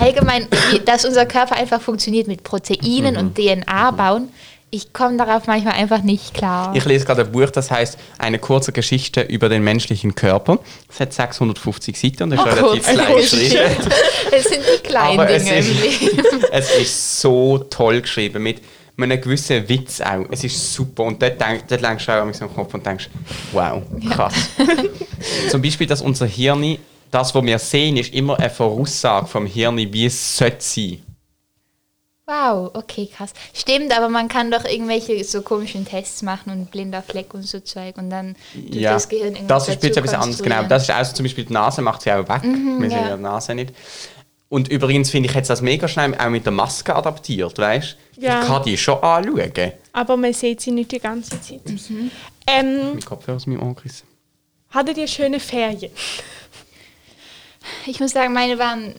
Allgemein, 0.00 0.46
wie, 0.70 0.78
dass 0.80 1.04
unser 1.04 1.26
Körper 1.26 1.56
einfach 1.56 1.80
funktioniert 1.80 2.28
mit 2.28 2.42
Proteinen 2.44 3.16
und 3.16 3.34
DNA 3.36 3.90
bauen. 3.90 4.28
Ich 4.74 4.94
komme 4.94 5.18
darauf 5.18 5.46
manchmal 5.46 5.74
einfach 5.74 6.02
nicht 6.02 6.32
klar. 6.32 6.74
Ich 6.74 6.86
lese 6.86 7.04
gerade 7.04 7.26
ein 7.26 7.30
Buch, 7.30 7.50
das 7.50 7.70
heißt 7.70 7.98
Eine 8.16 8.38
kurze 8.38 8.72
Geschichte 8.72 9.20
über 9.20 9.50
den 9.50 9.62
menschlichen 9.62 10.14
Körper. 10.14 10.60
Es 10.90 10.98
hat 10.98 11.12
650 11.12 11.94
Seiten 12.00 12.22
und 12.22 12.32
ist 12.32 12.40
Oh, 12.40 12.44
relativ 12.44 12.82
klein 12.86 13.16
geschrieben. 13.16 13.58
Es 14.34 14.44
sind 14.44 14.62
die 14.62 14.82
kleinen 14.82 15.20
Aber 15.20 15.28
es 15.28 15.44
Dinge 15.44 15.58
im 15.58 15.66
ist, 15.66 16.00
Leben. 16.00 16.24
es 16.52 16.70
ist 16.76 17.20
so 17.20 17.58
toll 17.68 18.00
geschrieben, 18.00 18.42
mit 18.42 18.62
einem 18.96 19.20
gewissen 19.20 19.68
Witz 19.68 20.00
auch. 20.00 20.24
Es 20.30 20.42
ist 20.42 20.72
super 20.72 21.02
und 21.02 21.20
dort, 21.20 21.38
denk, 21.38 21.68
dort 21.68 21.82
lenkst 21.82 22.08
du 22.08 22.12
auch 22.12 22.22
am 22.22 22.54
Kopf 22.54 22.72
und 22.72 22.86
denkst, 22.86 23.10
wow, 23.52 23.82
krass. 24.10 24.32
Zum 25.50 25.60
Beispiel, 25.60 25.86
dass 25.86 26.00
unser 26.00 26.24
Hirn, 26.24 26.78
das, 27.10 27.34
was 27.34 27.44
wir 27.44 27.58
sehen, 27.58 27.98
ist 27.98 28.14
immer 28.14 28.38
eine 28.38 28.48
Voraussage 28.48 29.26
vom 29.26 29.44
Hirn, 29.44 29.76
wie 29.76 30.06
es 30.06 30.38
sollte 30.38 30.56
sein. 30.60 31.02
Wow, 32.32 32.70
okay, 32.74 33.08
krass. 33.14 33.32
Stimmt, 33.52 33.96
aber 33.96 34.08
man 34.08 34.28
kann 34.28 34.50
doch 34.50 34.64
irgendwelche 34.64 35.22
so 35.24 35.42
komischen 35.42 35.84
Tests 35.84 36.22
machen 36.22 36.50
und 36.50 36.70
blinder 36.70 37.02
Fleck 37.02 37.34
und 37.34 37.42
so 37.42 37.60
Zeug 37.60 37.98
und 37.98 38.08
dann 38.08 38.36
tut 38.54 38.74
Ja, 38.74 38.94
das 38.94 39.08
Gehirn 39.08 39.34
irgendwas 39.34 39.48
das 39.48 39.68
ist 39.68 39.82
jetzt 39.82 39.96
dazu 39.96 39.98
etwas 40.00 40.14
anderes. 40.14 40.42
Genau, 40.42 40.56
konstruieren. 40.56 40.68
das 40.68 40.82
ist 40.84 40.90
auch 40.94 41.04
so, 41.04 41.12
zum 41.16 41.24
Beispiel 41.24 41.44
die 41.44 41.52
Nase 41.52 41.82
macht 41.82 42.02
sie 42.02 42.12
auch 42.12 42.26
weg. 42.28 42.42
wir 42.42 42.50
sehen 42.50 42.90
ja. 42.90 43.08
ja 43.08 43.16
die 43.16 43.22
Nase 43.22 43.54
nicht. 43.54 43.74
Und 44.48 44.68
übrigens 44.68 45.10
finde 45.10 45.28
ich 45.28 45.34
jetzt 45.34 45.50
das 45.50 45.60
mega 45.62 45.88
schnell 45.88 46.14
auch 46.14 46.28
mit 46.28 46.44
der 46.44 46.52
Maske 46.52 46.94
adaptiert, 46.94 47.58
weißt 47.58 47.96
Ja. 48.16 48.40
Ich 48.42 48.46
kann 48.46 48.62
die 48.62 48.76
schon 48.78 49.02
anschauen. 49.02 49.72
Aber 49.92 50.16
man 50.16 50.32
sieht 50.32 50.60
sie 50.60 50.70
nicht 50.70 50.92
die 50.92 51.00
ganze 51.00 51.40
Zeit. 51.40 51.66
Mhm. 51.66 52.10
Ähm, 52.46 52.78
Mein 52.92 53.00
Kopfhörer 53.00 53.36
aus 53.36 53.46
meinem 53.46 53.62
Ohr 53.62 53.74
gerissen. 53.74 54.06
hattet 54.70 54.96
ihr 54.96 55.06
schöne 55.06 55.40
Ferien? 55.40 55.92
Ich 57.86 58.00
muss 58.00 58.12
sagen, 58.12 58.32
meine 58.32 58.58
waren 58.58 58.94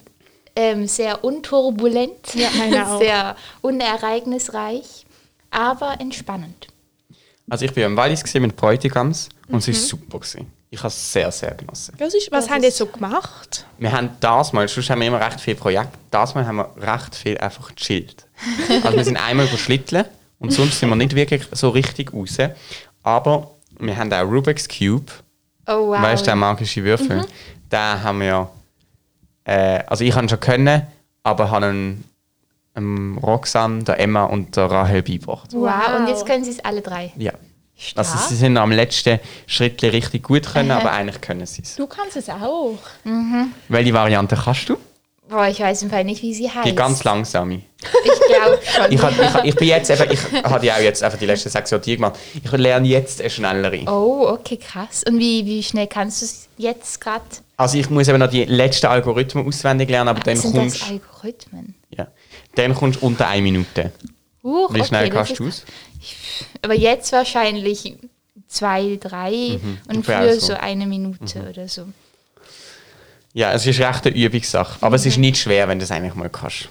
ähm, 0.55 0.87
sehr 0.87 1.23
unturbulent, 1.23 2.33
Ja, 2.35 2.97
sehr 2.99 3.35
unereignisreich, 3.61 5.05
aber 5.51 5.99
entspannend. 5.99 6.67
Also 7.49 7.65
ich 7.65 7.75
war 7.75 7.83
im 7.83 7.97
Wallis 7.97 8.33
mit 8.35 8.55
Bräutigams 8.55 9.29
und 9.49 9.59
es 9.59 9.67
Mhm. 9.67 9.73
war 9.73 9.79
super. 9.79 10.19
Gewesen. 10.19 10.51
Ich 10.69 10.79
habe 10.79 10.87
es 10.87 11.13
sehr, 11.13 11.31
sehr 11.31 11.51
genossen. 11.53 11.93
Was, 11.99 12.13
ist, 12.15 12.31
was 12.31 12.45
Das 12.45 12.53
habt 12.53 12.63
ihr 12.63 12.71
so 12.71 12.87
gemacht? 12.87 13.65
Wir 13.77 13.91
haben 13.91 14.09
das 14.19 14.53
mal, 14.53 14.67
sonst 14.67 14.89
haben 14.89 15.01
wir 15.01 15.07
immer 15.07 15.19
recht 15.21 15.39
viele 15.39 15.55
Projekte, 15.57 15.97
das 16.09 16.33
Mal 16.33 16.47
haben 16.47 16.55
wir 16.57 16.69
recht 16.81 17.13
viel 17.15 17.37
einfach 17.37 17.75
gechillt. 17.75 18.25
Also 18.83 18.97
wir 18.97 19.03
sind 19.03 19.17
einmal 19.17 19.47
schlitteln 19.47 20.05
und 20.39 20.51
sonst 20.51 20.79
sind 20.79 20.89
wir 20.89 20.95
nicht 20.95 21.15
wirklich 21.15 21.43
so 21.51 21.69
richtig 21.69 22.11
raus. 22.13 22.37
Aber 23.03 23.51
wir 23.79 23.95
haben 23.95 24.11
auch 24.11 24.23
Rubik's 24.23 24.67
Cube, 24.67 25.11
Oh 25.67 25.89
wow. 25.89 26.01
weißt 26.01 26.21
du, 26.23 26.25
der 26.25 26.35
magische 26.37 26.83
Würfel. 26.83 27.23
Den 27.71 27.79
haben 28.03 28.19
wir, 28.21 28.49
äh, 29.45 29.83
also 29.87 30.03
ich 30.03 30.13
habe 30.13 30.25
ihn 30.25 30.29
schon 30.29 30.39
können, 30.39 30.87
aber 31.23 31.51
habe 31.51 31.69
ihn 31.69 32.03
ähm, 32.75 33.17
Roxanne, 33.21 33.83
der 33.83 33.99
Emma 33.99 34.23
und 34.25 34.55
der 34.55 34.65
Rahel 34.71 35.03
beigebracht. 35.03 35.49
wow. 35.53 35.61
Wow. 35.61 35.99
und 35.99 36.07
jetzt 36.07 36.25
können 36.25 36.43
sie 36.43 36.51
es 36.51 36.59
alle 36.65 36.81
drei. 36.81 37.11
Ja. 37.17 37.31
Stark. 37.75 38.05
Also 38.05 38.29
sie 38.29 38.35
sind 38.35 38.55
am 38.57 38.71
letzten 38.71 39.19
Schritt 39.47 39.81
richtig 39.81 40.23
gut 40.23 40.45
können, 40.51 40.69
aber 40.71 40.91
eigentlich 40.91 41.19
können 41.21 41.45
sie 41.45 41.63
es. 41.63 41.75
Du 41.75 41.87
kannst 41.87 42.15
es 42.15 42.29
auch. 42.29 42.77
Welche 43.67 43.93
Variante 43.93 44.35
kannst 44.41 44.69
du? 44.69 44.77
Boah, 45.27 45.47
ich 45.47 45.59
weiß 45.59 45.81
im 45.83 45.89
Fall 45.89 46.03
nicht, 46.03 46.21
wie 46.21 46.33
sie 46.33 46.49
heißt. 46.51 46.67
Die 46.67 46.75
ganz 46.75 47.03
langsame. 47.03 47.61
Ich 48.03 48.21
glaube 48.27 48.59
schon. 48.63 48.91
Ich, 48.91 49.01
hab, 49.01 49.11
ich, 49.11 49.33
hab- 49.33 49.45
ich 49.45 49.55
bin 49.55 49.67
jetzt 49.69 49.89
eben, 49.89 50.11
ich 50.11 50.19
habe 50.43 50.65
ja 50.65 50.75
auch 50.75 50.79
jetzt 50.81 51.01
einfach 51.01 51.17
die 51.17 51.25
letzten 51.25 51.49
sechs 51.49 51.71
Jahre 51.71 51.81
die 51.83 51.95
gemacht. 51.95 52.19
Ich 52.43 52.51
lerne 52.51 52.87
jetzt 52.87 53.19
eine 53.21 53.29
schnellere. 53.29 53.83
oh, 53.87 54.27
okay, 54.29 54.57
krass. 54.57 55.03
Und 55.07 55.17
wie, 55.17 55.45
wie 55.45 55.63
schnell 55.63 55.87
kannst 55.87 56.21
du 56.21 56.25
es 56.25 56.47
jetzt 56.57 57.01
gerade? 57.01 57.23
Also 57.55 57.77
ich 57.77 57.89
muss 57.89 58.07
eben 58.07 58.19
noch 58.19 58.29
die 58.29 58.45
letzten 58.45 58.87
Algorithmen 58.87 59.45
auswendig 59.45 59.89
lernen, 59.89 60.09
aber 60.09 60.19
dann 60.21 60.37
Sind 60.37 60.55
kommst 60.55 60.81
das 60.81 60.89
Algorithmen? 60.89 61.75
ja, 61.91 62.07
dann 62.55 62.73
kommst 62.73 63.01
du 63.01 63.05
unter 63.05 63.27
eine 63.27 63.41
Minute. 63.41 63.91
Huch, 64.43 64.73
Wie 64.73 64.83
schnell 64.83 65.05
okay, 65.05 65.13
kannst 65.13 65.39
du 65.39 65.47
es? 65.47 65.65
Aber 66.61 66.73
jetzt 66.73 67.11
wahrscheinlich 67.13 67.95
zwei, 68.47 68.97
drei 68.99 69.59
und 69.87 69.97
ungefähr 69.97 70.19
früher 70.21 70.33
so. 70.39 70.47
so 70.47 70.53
eine 70.53 70.85
Minute 70.85 71.47
oder 71.49 71.67
so. 71.67 71.85
Ja, 73.33 73.53
es 73.53 73.65
ist 73.65 73.79
recht 73.79 74.05
eine 74.05 74.15
Übungssache, 74.15 74.77
aber 74.81 74.95
es 74.95 75.05
ist 75.05 75.17
nicht 75.17 75.37
schwer, 75.37 75.67
wenn 75.67 75.79
du 75.79 75.85
es 75.85 75.91
eigentlich 75.91 76.13
mal 76.15 76.29
kannst. 76.29 76.69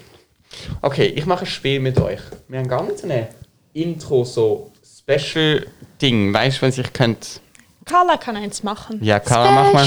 Okay, 0.81 1.07
ich 1.07 1.27
mache 1.27 1.45
ein 1.45 1.47
Spiel 1.47 1.81
mit 1.81 1.99
euch. 1.99 2.21
Wir 2.49 2.59
haben 2.59 2.69
gar 2.69 2.85
nicht 2.85 2.99
so 2.99 3.09
ein 3.09 3.27
Intro, 3.73 4.25
so 4.25 4.71
Special 4.99 5.67
Ding, 6.01 6.33
weißt 6.33 6.59
du, 6.59 6.63
wenn 6.63 6.73
sich 6.73 6.93
könnt. 6.93 7.41
Carla 7.93 8.17
kann 8.17 8.37
eins 8.37 8.63
machen. 8.63 8.99
Ja, 9.03 9.21
Carla, 9.21 9.51
mach 9.51 9.73
mal. 9.75 9.87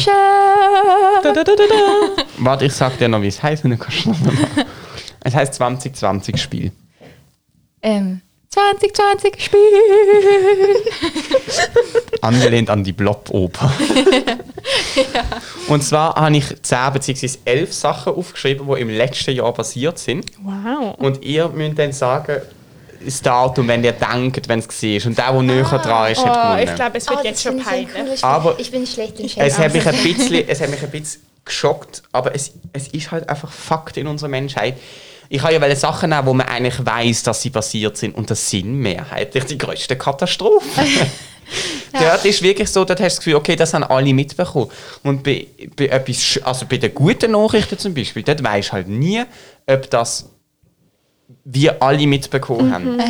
Da, 1.23 1.33
da, 1.33 1.43
da, 1.43 1.43
da, 1.43 1.55
da. 1.55 2.23
Warte, 2.37 2.65
ich 2.65 2.73
sag 2.73 2.97
dir 2.99 3.07
noch, 3.07 3.21
wie 3.21 3.27
es 3.27 3.41
heißt, 3.41 3.63
und 3.63 3.71
dann 3.71 3.79
kannst 3.79 4.05
du 4.05 4.09
noch 4.09 4.19
mal 4.19 4.31
machen. 4.31 4.65
Es 5.21 5.33
heißt 5.33 5.55
2020 5.55 6.39
Spiel. 6.39 6.71
Ähm, 7.81 8.21
2020 8.49 9.43
Spiel. 9.43 9.59
Angelehnt 12.21 12.69
an 12.69 12.83
die 12.83 12.93
Blob-Oper. 12.93 13.71
Und 15.67 15.83
zwar 15.83 16.15
habe 16.15 16.37
ich 16.37 16.61
10 16.61 16.93
bzw. 16.93 17.29
11 17.43 17.73
Sachen 17.73 18.13
aufgeschrieben, 18.13 18.67
die 18.67 18.81
im 18.81 18.89
letzten 18.89 19.35
Jahr 19.35 19.51
passiert 19.51 19.97
sind. 19.97 20.31
Wow. 20.43 20.95
Und 20.99 21.25
ihr 21.25 21.49
müsst 21.49 21.79
dann 21.79 21.91
sagen, 21.91 22.41
das 23.03 23.21
Datum, 23.21 23.67
wenn 23.67 23.83
ihr 23.83 23.93
denkt, 23.93 24.47
wenn 24.47 24.59
es 24.59 24.67
war. 24.67 25.07
Und 25.09 25.17
der, 25.17 25.31
der 25.31 25.41
näher 25.41 25.63
dran 25.63 26.11
ist, 26.11 26.25
hat 26.25 26.29
Oh, 26.29 26.41
gewonnen. 26.41 26.69
ich 26.69 26.75
glaube, 26.75 26.97
es 26.97 27.09
wird 27.09 27.23
jetzt 27.23 27.43
schon 27.43 27.57
peinlich. 27.59 28.23
Aber 28.23 28.55
ich 28.59 28.71
bin 28.71 28.85
schlecht 28.85 29.19
im 29.19 29.25
es 29.25 29.57
hat, 29.57 29.73
mich 29.73 29.85
ein 29.85 29.95
bisschen, 30.03 30.47
es 30.47 30.61
hat 30.61 30.69
mich 30.69 30.81
ein 30.81 30.91
bisschen 30.91 31.21
geschockt, 31.43 32.03
aber 32.11 32.33
es, 32.33 32.51
es 32.73 32.87
ist 32.87 33.11
halt 33.11 33.29
einfach 33.29 33.51
Fakt 33.51 33.97
in 33.97 34.07
unserer 34.07 34.29
Menschheit. 34.29 34.77
Ich 35.29 35.41
habe 35.41 35.53
ja 35.53 35.61
welche 35.61 35.77
Sachen 35.77 36.11
nehmen, 36.11 36.25
wo 36.25 36.33
man 36.33 36.47
eigentlich 36.47 36.85
weiß, 36.85 37.23
dass 37.23 37.41
sie 37.41 37.49
passiert 37.49 37.97
sind. 37.97 38.15
Und 38.15 38.29
das 38.29 38.49
sind 38.49 38.71
mehrheitlich 38.73 39.45
die 39.45 39.57
grössten 39.57 39.97
Katastrophen. 39.97 40.85
Dort 41.93 42.25
ist 42.25 42.41
wirklich 42.41 42.69
so, 42.69 42.83
dort 42.83 42.99
hast 42.99 43.15
du 43.15 43.17
das 43.17 43.17
Gefühl, 43.17 43.35
okay, 43.35 43.55
das 43.55 43.73
haben 43.73 43.83
alle 43.83 44.13
mitbekommen. 44.13 44.69
Und 45.03 45.23
bei, 45.23 45.47
bei, 45.75 45.87
etwas, 45.87 46.39
also 46.43 46.65
bei 46.65 46.77
den 46.77 46.93
guten 46.93 47.31
Nachrichten 47.31 47.77
zum 47.77 47.93
Beispiel, 47.93 48.23
dort 48.23 48.43
weisst 48.43 48.69
du 48.69 48.73
halt 48.73 48.87
nie, 48.87 49.23
ob 49.67 49.89
das 49.89 50.29
wir 51.43 51.81
alle 51.81 52.05
mitbekommen 52.07 52.73
haben. 52.73 53.01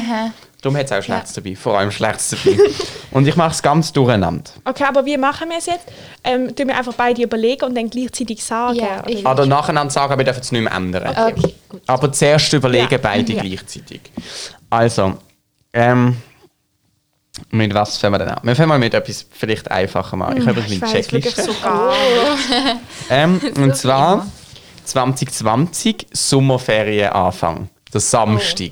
Darum 0.61 0.77
hat 0.77 0.85
es 0.85 0.91
auch 0.91 1.01
Schlechtes 1.03 1.33
dabei, 1.33 1.55
vor 1.55 1.77
allem 1.77 1.91
Schlechtes 1.91 2.35
dabei. 2.43 2.57
Und 3.11 3.27
ich 3.27 3.35
mache 3.35 3.51
es 3.51 3.61
ganz 3.61 3.93
durcheinander. 3.93 4.49
Okay, 4.63 4.83
aber 4.83 5.05
wie 5.05 5.15
machen 5.17 5.49
wir 5.49 5.57
es 5.57 5.67
jetzt? 5.67 5.85
Ähm, 6.23 6.55
tun 6.55 6.67
wir 6.67 6.77
einfach 6.77 6.93
beide 6.95 7.21
überlegen 7.21 7.63
und 7.63 7.75
dann 7.75 7.89
gleichzeitig 7.89 8.43
sagen? 8.43 8.75
Ja, 8.75 8.99
oder 8.99 9.07
wie? 9.07 9.25
Oder 9.25 9.45
nacheinander 9.45 9.91
sagen, 9.91 10.11
aber 10.11 10.19
wir 10.19 10.25
dürfen 10.25 10.41
es 10.41 10.51
nicht 10.51 10.63
mehr 10.63 10.73
ändern. 10.73 11.07
Okay, 11.15 11.53
gut. 11.69 11.81
Aber 11.85 12.11
zuerst 12.11 12.51
überlegen 12.51 12.91
Ja. 12.91 12.97
beide 12.97 13.31
Ja. 13.31 13.41
gleichzeitig. 13.43 14.01
Also, 14.69 15.13
ähm, 15.71 16.17
mit 17.51 17.73
was 17.73 17.97
fangen 17.97 18.15
wir 18.15 18.19
denn 18.19 18.29
an? 18.29 18.39
Wir 18.43 18.55
fangen 18.55 18.69
mal 18.69 18.79
mit 18.79 18.93
etwas 18.93 19.25
vielleicht 19.31 19.69
einfacher 19.71 20.19
an. 20.19 20.35
Ich 20.37 20.45
habe 20.45 20.61
eine 20.61 20.69
wirklich 20.69 20.91
Checkliste. 20.91 21.43
so. 21.43 21.51
Ähm, 23.09 23.39
und 23.55 23.67
wie 23.67 23.71
zwar 23.73 24.13
immer. 24.13 24.27
2020 24.85 26.07
Sommerferien 26.11 27.09
Anfang. 27.13 27.69
Der 27.95 28.01
Samstag. 28.01 28.71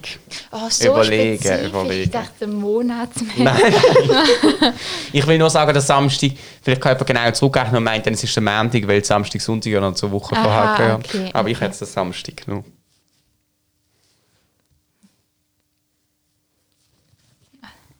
Oh, 0.51 0.67
so 0.69 0.89
Überlegen, 0.89 1.37
spezifisch. 1.39 1.69
überlegen. 1.69 2.03
Ich 2.03 2.09
dachte 2.09 2.45
Monat. 2.45 3.09
Nein. 3.37 3.73
ich 5.13 5.25
will 5.25 5.37
nur 5.37 5.49
sagen, 5.49 5.71
der 5.71 5.81
Samstag, 5.81 6.31
vielleicht 6.61 6.81
kann 6.81 6.91
jemand 6.91 7.07
genau 7.07 7.31
zurückrechnen 7.31 7.77
und 7.77 7.83
meint, 7.85 8.05
dann 8.05 8.15
es 8.15 8.23
ist 8.25 8.35
der 8.35 8.43
Montag, 8.43 8.85
weil 8.85 9.01
Samstag, 9.05 9.39
Sonntag 9.39 9.71
ja 9.71 9.79
noch 9.79 9.93
zur 9.95 10.11
Woche 10.11 10.35
Aha, 10.35 10.43
vorher 10.43 10.75
gehört. 10.75 11.05
okay, 11.05 11.29
Aber 11.31 11.47
ich 11.47 11.55
okay. 11.55 11.63
hätte 11.67 11.71
es 11.71 11.79
den 11.79 11.87
Samstag 11.87 12.35
genommen. 12.45 12.65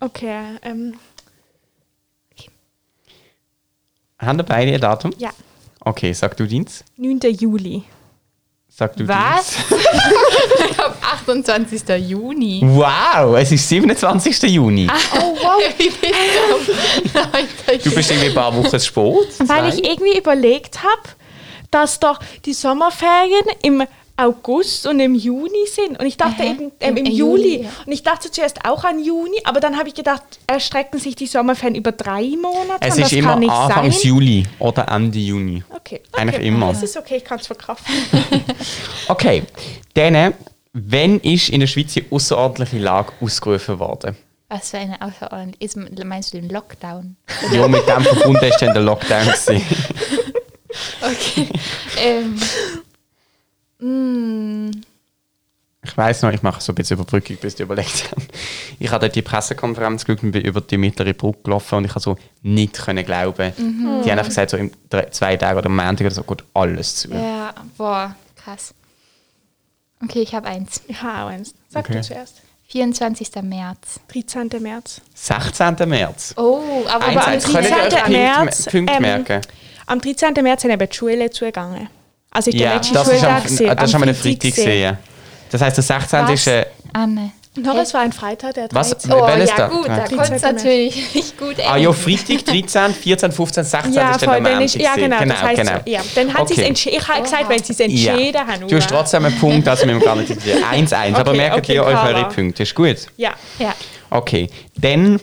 Okay, 0.02 0.58
ähm, 0.62 0.96
Haben 4.20 4.40
wir 4.40 4.44
beide 4.44 4.74
ein 4.74 4.82
Datum? 4.82 5.14
ja. 5.18 5.30
Okay, 5.86 6.12
sag 6.12 6.36
du 6.36 6.46
deins. 6.46 6.84
9. 6.98 7.20
Juli. 7.40 7.84
Sag 8.76 8.96
du 8.96 9.08
Was? 9.08 9.56
ich 10.72 10.78
habe 10.80 10.96
28. 11.00 11.84
Juni. 12.10 12.64
Wow, 12.66 13.38
es 13.38 13.52
ist 13.52 13.70
27. 13.70 14.42
Juni. 14.50 14.90
Oh 15.16 15.38
wow. 15.40 15.62
Du 15.78 17.20
am 17.20 17.32
9. 17.32 17.80
Du 17.84 17.92
bist 17.92 18.10
irgendwie 18.10 18.30
ein 18.30 18.34
paar 18.34 18.56
Wochen 18.56 18.80
spät. 18.80 19.48
Weil 19.48 19.70
ich 19.70 19.86
irgendwie 19.86 20.18
überlegt 20.18 20.80
habe, 20.82 21.04
dass 21.70 22.00
doch 22.00 22.20
die 22.46 22.54
Sommerferien 22.54 23.46
im 23.62 23.84
August 24.16 24.86
und 24.86 25.00
im 25.00 25.16
Juni 25.16 25.66
sind. 25.68 26.00
Und 26.00 26.06
ich 26.06 26.18
dachte 26.18 26.44
Aha. 26.44 26.52
eben 26.52 26.72
ähm, 26.80 26.96
im, 26.96 26.98
Im- 26.98 27.06
im 27.06 27.12
Juli. 27.12 27.56
Juli, 27.56 27.64
ja. 27.64 27.70
Und 27.86 27.92
ich 27.92 28.04
dachte 28.04 28.30
zuerst 28.30 28.64
auch 28.66 28.84
an 28.84 29.04
Juni, 29.04 29.38
aber 29.44 29.60
dann 29.60 29.78
habe 29.78 29.88
ich 29.90 29.96
gedacht, 29.96 30.22
erstrecken 30.46 31.00
sich 31.00 31.16
die 31.16 31.26
Sommerferien 31.26 31.76
über 31.76 31.92
drei 31.92 32.22
Monate. 32.40 32.78
Es 32.82 32.94
und 32.96 33.02
ist 33.02 33.12
das 33.12 33.12
immer 33.14 33.30
kann 33.32 33.40
nicht 33.40 33.50
Anfangs 33.52 34.02
sein. 34.02 34.10
Juli 34.10 34.44
oder 34.60 34.88
Ende 34.90 35.18
Juni. 35.20 35.64
Okay. 35.70 36.02
Eigentlich 36.12 36.36
okay. 36.36 36.48
immer. 36.48 36.68
Das 36.74 36.84
ist 36.84 36.96
okay, 36.96 37.18
ich 37.18 37.24
kann 37.26 37.40
es 37.40 37.48
verkraften. 37.48 37.94
Okay, 39.10 39.44
dann, 39.96 40.34
wenn 40.72 41.20
ist 41.20 41.50
in 41.50 41.60
der 41.60 41.68
Schweiz 41.68 41.94
die 41.94 42.06
außerordentliche 42.10 42.78
Lage 42.78 43.12
ausgerufen 43.20 43.80
worden? 43.80 44.16
Was 44.48 44.70
für 44.70 44.78
eine 44.78 45.02
außerordentlich. 45.02 45.62
Ist, 45.62 45.76
meinst 46.06 46.34
du 46.34 46.40
den 46.40 46.50
Lockdown? 46.50 47.18
Ja, 47.52 47.68
mit 47.68 47.86
dem 47.88 48.02
verbunden 48.04 48.46
ist 48.46 48.62
dann 48.62 48.74
der 48.74 48.84
Lockdown. 48.84 49.26
gewesen. 49.26 49.62
Okay. 51.02 51.50
ähm, 52.04 52.40
mm, 53.84 54.72
Ich 55.86 55.98
weiß 55.98 56.22
noch, 56.22 56.32
ich 56.32 56.42
mache 56.44 56.62
so 56.62 56.72
ein 56.72 56.76
bisschen 56.76 56.98
Überbrückung, 56.98 57.36
bis 57.38 57.56
die 57.56 57.64
überlegt 57.64 58.10
haben. 58.12 58.26
Ich 58.80 58.90
habe 58.92 59.02
dort 59.06 59.16
die 59.16 59.22
Pressekonferenz 59.22 60.06
geschaut 60.06 60.24
und 60.24 60.32
bin 60.32 60.44
über 60.46 60.62
die 60.62 60.78
mittlere 60.78 61.14
Brücke 61.14 61.40
gelaufen 61.44 61.76
und 61.76 61.86
ich 61.86 61.92
habe 61.92 62.00
so 62.00 62.18
nicht 62.42 62.74
können 62.82 63.06
glauben. 63.06 63.52
Die 63.58 63.64
haben 64.10 64.20
einfach 64.20 64.26
gesagt, 64.28 64.52
so 64.52 64.58
in 64.58 64.72
zwei 65.12 65.36
Tagen 65.38 65.58
oder 65.58 65.68
am 65.68 65.76
Montag 65.76 66.06
oder 66.08 66.16
so 66.16 66.24
geht 66.24 66.44
alles 66.54 66.96
zu. 66.96 67.10
ja, 67.10 67.54
boah, 67.78 68.16
krass. 68.36 68.74
Okay, 70.04 70.22
ich 70.22 70.34
habe 70.36 70.48
eins. 70.48 70.82
Ich 70.88 71.02
habe 71.02 71.24
auch 71.24 71.28
eins. 71.30 71.54
Sag 71.70 71.86
Okay. 71.86 71.94
du 71.98 72.02
zuerst. 72.02 72.42
24. 72.70 73.30
März. 73.44 74.00
13. 74.12 74.50
März. 74.62 75.02
16. 75.14 75.76
März. 75.88 76.34
Oh, 76.38 76.84
aber 76.90 77.06
aber 77.06 77.28
am 77.28 77.40
Könnt 77.40 77.54
ihr 77.54 77.60
euch 77.60 77.70
13. 77.70 77.90
Punkte, 77.90 78.12
März, 78.12 78.66
Punkte 78.66 78.94
ähm, 78.96 79.02
merken? 79.02 79.42
Am 79.86 80.02
13. 80.02 80.34
März 80.42 80.62
sind 80.64 80.72
eben 80.72 80.90
die 80.90 80.96
Schulen 80.96 81.32
zugegangen. 81.32 81.88
Also 82.34 82.50
ist 82.50 82.60
der 82.60 82.68
Ja, 82.68 82.74
letzte 82.76 82.94
das 82.94 83.08
ist, 83.08 83.24
am, 83.24 83.42
Schultag. 83.48 83.62
äh, 83.62 83.76
das 83.76 83.90
ist 83.90 83.96
am 83.96 84.02
Freitag 84.16 84.40
gesehen. 84.56 84.98
Das 85.52 85.62
heisst, 85.62 85.78
der 85.78 85.84
16. 85.84 86.28
ist... 86.30 86.48
Äh, 86.48 86.66
Anne. 86.94 87.32
Noch, 87.56 87.76
es 87.76 87.94
war 87.94 88.02
ein 88.02 88.12
Freitag, 88.12 88.56
der 88.56 88.68
Was? 88.72 88.90
13. 88.90 89.12
Oh, 89.14 89.28
Welches 89.28 89.52
ja 89.56 89.68
gut, 89.68 89.88
da 89.88 89.98
13. 90.00 90.18
konnte 90.18 90.34
es 90.34 90.42
natürlich 90.42 91.14
nicht 91.14 91.38
gut 91.38 91.56
ah 91.70 91.78
ja, 91.78 91.92
Freitag 91.94 92.44
13, 92.46 92.94
14, 92.96 93.32
15, 93.32 93.64
16 93.64 93.94
Ja, 93.94 94.12
ist 94.12 94.22
dann 94.26 94.62
ist, 94.64 94.76
ja 94.76 94.96
gewesen. 94.96 95.12
genau, 95.12 95.26
das 95.34 95.44
heißt 95.44 95.62
genau. 95.62 95.72
so. 95.86 95.92
Ja, 95.92 96.02
dann 96.16 96.34
hat 96.34 96.48
sie 96.48 96.54
Okay. 96.56 96.62
es 96.64 96.68
entschieden. 96.68 96.98
Ich 96.98 97.08
habe 97.08 97.22
gesagt, 97.22 97.50
wenn 97.50 97.64
sie 97.64 97.74
es 97.74 97.80
entschieden 97.80 98.34
Ja. 98.34 98.48
haben. 98.48 98.68
Du 98.68 98.76
hast 98.76 98.90
trotzdem 98.90 99.26
einen 99.26 99.38
Punkt, 99.38 99.68
also 99.68 99.86
wir 99.86 99.94
haben 99.94 100.02
gar 100.02 100.16
nicht 100.16 100.30
diskutieren. 100.30 100.64
1-1, 100.64 101.14
aber 101.14 101.30
Okay, 101.30 101.38
merkt 101.38 101.58
okay, 101.58 101.76
ihr 101.76 101.84
euch 101.86 102.04
eure 102.04 102.30
Punkte. 102.30 102.64
Ist 102.64 102.74
gut? 102.74 102.98
Ja. 103.18 103.34
Ja. 103.60 103.76
Okay. 104.10 104.50
Dann 104.78 105.20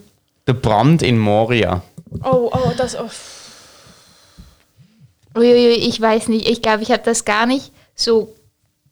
der 0.46 0.52
Brand 0.52 1.02
in 1.02 1.18
Moria. 1.18 1.82
Oh, 2.22 2.48
oh, 2.52 2.70
das. 2.76 2.96
Oh. 2.96 3.08
Uiuiui, 5.36 5.74
ich 5.88 6.00
weiß 6.00 6.28
nicht. 6.28 6.48
Ich 6.48 6.62
glaube, 6.62 6.82
ich 6.82 6.90
habe 6.90 7.02
das 7.04 7.24
gar 7.24 7.46
nicht 7.46 7.72
so. 7.94 8.34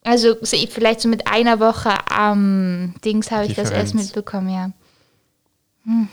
Also 0.03 0.37
so 0.41 0.55
ich- 0.55 0.69
vielleicht 0.69 1.01
so 1.01 1.09
mit 1.09 1.27
einer 1.27 1.59
Woche 1.59 1.91
am 2.09 2.95
Dings 3.03 3.31
habe 3.31 3.45
ich 3.45 3.55
das 3.55 3.69
erst 3.69 3.95
mitbekommen, 3.95 4.49
ja. 4.49 4.71
Hm. 5.83 6.07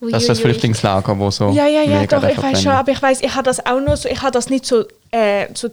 Das 0.00 0.22
ist 0.22 0.28
das 0.28 0.38
Uiuiui. 0.38 0.50
Flüchtlingslager, 0.52 1.18
wo 1.18 1.30
so 1.30 1.50
Ja, 1.50 1.66
ja, 1.66 1.82
ja, 1.82 2.00
mega 2.00 2.20
doch, 2.20 2.28
ich 2.28 2.40
weiß 2.40 2.62
schon, 2.62 2.72
aber 2.72 2.92
ich 2.92 3.02
weiß, 3.02 3.20
ich 3.20 3.34
habe 3.34 3.42
das 3.44 3.64
auch 3.64 3.80
nur 3.80 3.96
so, 3.96 4.08
ich 4.08 4.20
habe 4.22 4.30
das 4.32 4.48
nicht 4.48 4.64
so, 4.64 4.84
äh, 5.10 5.48
so 5.54 5.68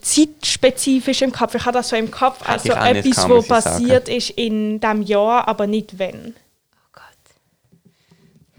zeitspezifisch 0.00 1.22
im 1.22 1.32
Kopf. 1.32 1.54
Ich 1.54 1.64
habe 1.64 1.76
das 1.78 1.88
so 1.90 1.96
im 1.96 2.10
Kopf, 2.10 2.40
Hätte 2.40 2.76
also 2.78 2.98
etwas, 2.98 3.28
muss 3.28 3.42
ich 3.44 3.48
sagen. 3.48 3.64
passiert 3.64 4.08
ist 4.08 4.30
in 4.30 4.80
dem 4.80 5.02
Jahr, 5.02 5.46
aber 5.48 5.66
nicht 5.66 5.98
wenn. 5.98 6.34
Oh 6.74 7.00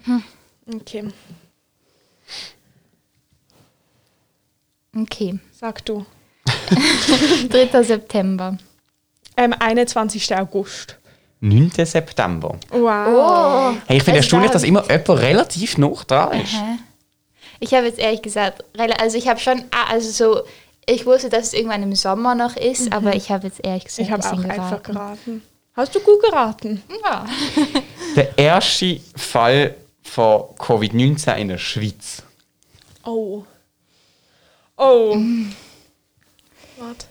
Gott. 0.08 0.22
Okay, 0.82 1.06
Okay. 4.96 5.40
sag 5.52 5.86
du. 5.86 6.06
3. 7.50 7.84
September. 7.84 8.58
Ähm, 9.38 9.54
21. 9.58 10.36
August. 10.36 10.98
9. 11.40 11.72
September. 11.86 12.58
Wow. 12.70 13.08
Oh. 13.08 13.78
Hey, 13.88 13.98
ich 13.98 14.04
finde 14.04 14.20
Es 14.20 14.26
erstaunlich, 14.26 14.52
dass 14.52 14.64
immer 14.64 14.84
jemand 14.90 15.10
relativ 15.10 15.78
noch 15.78 16.04
dran 16.04 16.42
ist. 16.42 16.54
Hä? 16.54 16.78
Ich 17.60 17.74
habe 17.74 17.86
jetzt 17.88 18.00
ehrlich 18.00 18.22
gesagt, 18.22 18.64
also 19.00 19.18
ich 19.18 19.28
habe 19.28 19.40
schon, 19.40 19.64
ah, 19.72 19.92
also 19.92 20.10
so, 20.10 20.42
ich 20.86 21.06
wusste, 21.06 21.30
dass 21.30 21.48
es 21.48 21.54
irgendwann 21.54 21.84
im 21.84 21.96
Sommer 21.96 22.36
noch 22.36 22.56
ist, 22.58 22.92
aber 22.92 23.16
ich 23.16 23.32
habe 23.32 23.48
jetzt 23.48 23.64
ehrlich 23.64 23.86
gesagt 23.86 24.08
Ich 24.08 24.12
habe 24.12 24.24
ein 24.24 24.30
auch 24.30 24.36
bisschen 24.36 24.52
einfach 24.52 24.84
geraten. 24.84 24.94
geraten. 24.94 25.42
Hast 25.74 25.96
du 25.96 26.00
gut 26.02 26.22
geraten? 26.22 26.84
Ja. 27.04 27.26
Der 28.16 28.38
erste 28.38 29.00
Fall 29.16 29.76
von 30.04 30.42
Covid-19 30.58 31.36
in 31.38 31.48
der 31.48 31.58
Schweiz. 31.58 32.24
Oh. 33.06 33.44
Oh. 34.84 35.16
Warte. 36.80 37.06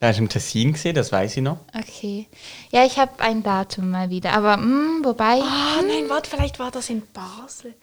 Der 0.00 0.10
ist 0.10 0.18
im 0.18 0.28
Tessin 0.28 0.74
gesehen, 0.74 0.94
das 0.94 1.10
weiß 1.10 1.38
ich 1.38 1.42
noch. 1.42 1.60
Okay. 1.74 2.28
Ja, 2.70 2.84
ich 2.84 2.98
habe 2.98 3.18
ein 3.20 3.42
Datum 3.42 3.90
mal 3.90 4.10
wieder, 4.10 4.32
aber 4.34 4.58
mm, 4.58 5.04
wobei, 5.04 5.40
Ah, 5.42 5.80
nein, 5.86 6.10
warte, 6.10 6.28
vielleicht 6.28 6.58
war 6.58 6.70
das 6.70 6.90
in 6.90 7.02
Basel. 7.14 7.74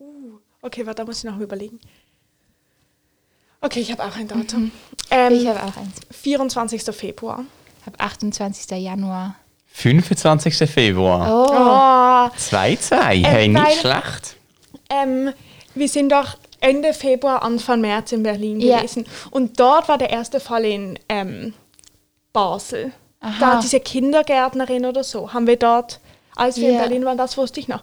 Uh, 0.00 0.38
okay, 0.62 0.84
warte, 0.84 1.02
da 1.02 1.06
muss 1.06 1.18
ich 1.18 1.24
noch 1.30 1.38
überlegen. 1.38 1.78
Okay, 3.60 3.80
ich 3.80 3.90
habe 3.92 4.04
auch 4.04 4.16
ein 4.16 4.28
Datum. 4.28 4.70
Ähm, 5.10 5.32
ich 5.34 5.46
habe 5.46 5.60
auch 5.62 5.76
eins. 5.76 6.00
24. 6.10 6.82
Februar. 6.94 7.44
Ich 7.80 7.86
habe 7.86 7.98
28. 8.00 8.70
Januar. 8.82 9.36
25. 9.72 10.56
Februar. 10.70 11.28
Oh, 11.30 12.30
Oh, 12.30 12.36
2-2. 12.38 12.96
hey, 13.00 13.22
weil- 13.24 13.48
nicht 13.48 13.80
schlecht. 13.80 14.36
ähm, 14.90 15.32
wir 15.74 15.88
sind 15.88 16.10
doch 16.12 16.36
Ende 16.60 16.94
Februar, 16.94 17.42
Anfang 17.42 17.80
März 17.82 18.12
in 18.12 18.22
Berlin 18.22 18.60
Ja. 18.60 18.78
gewesen. 18.78 19.04
Und 19.30 19.60
dort 19.60 19.88
war 19.88 19.98
der 19.98 20.10
erste 20.10 20.40
Fall 20.40 20.64
in 20.64 20.98
ähm, 21.08 21.52
Basel. 22.32 22.92
Aha. 23.20 23.34
Da 23.40 23.60
diese 23.60 23.80
Kindergärtnerin 23.80 24.86
oder 24.86 25.04
so 25.04 25.32
haben 25.32 25.46
wir 25.46 25.56
dort, 25.56 26.00
als 26.36 26.56
wir 26.58 26.68
in 26.68 26.74
Ja. 26.74 26.80
Berlin 26.82 27.04
waren, 27.04 27.18
das 27.18 27.36
wusste 27.36 27.58
ich 27.60 27.66
noch. 27.68 27.82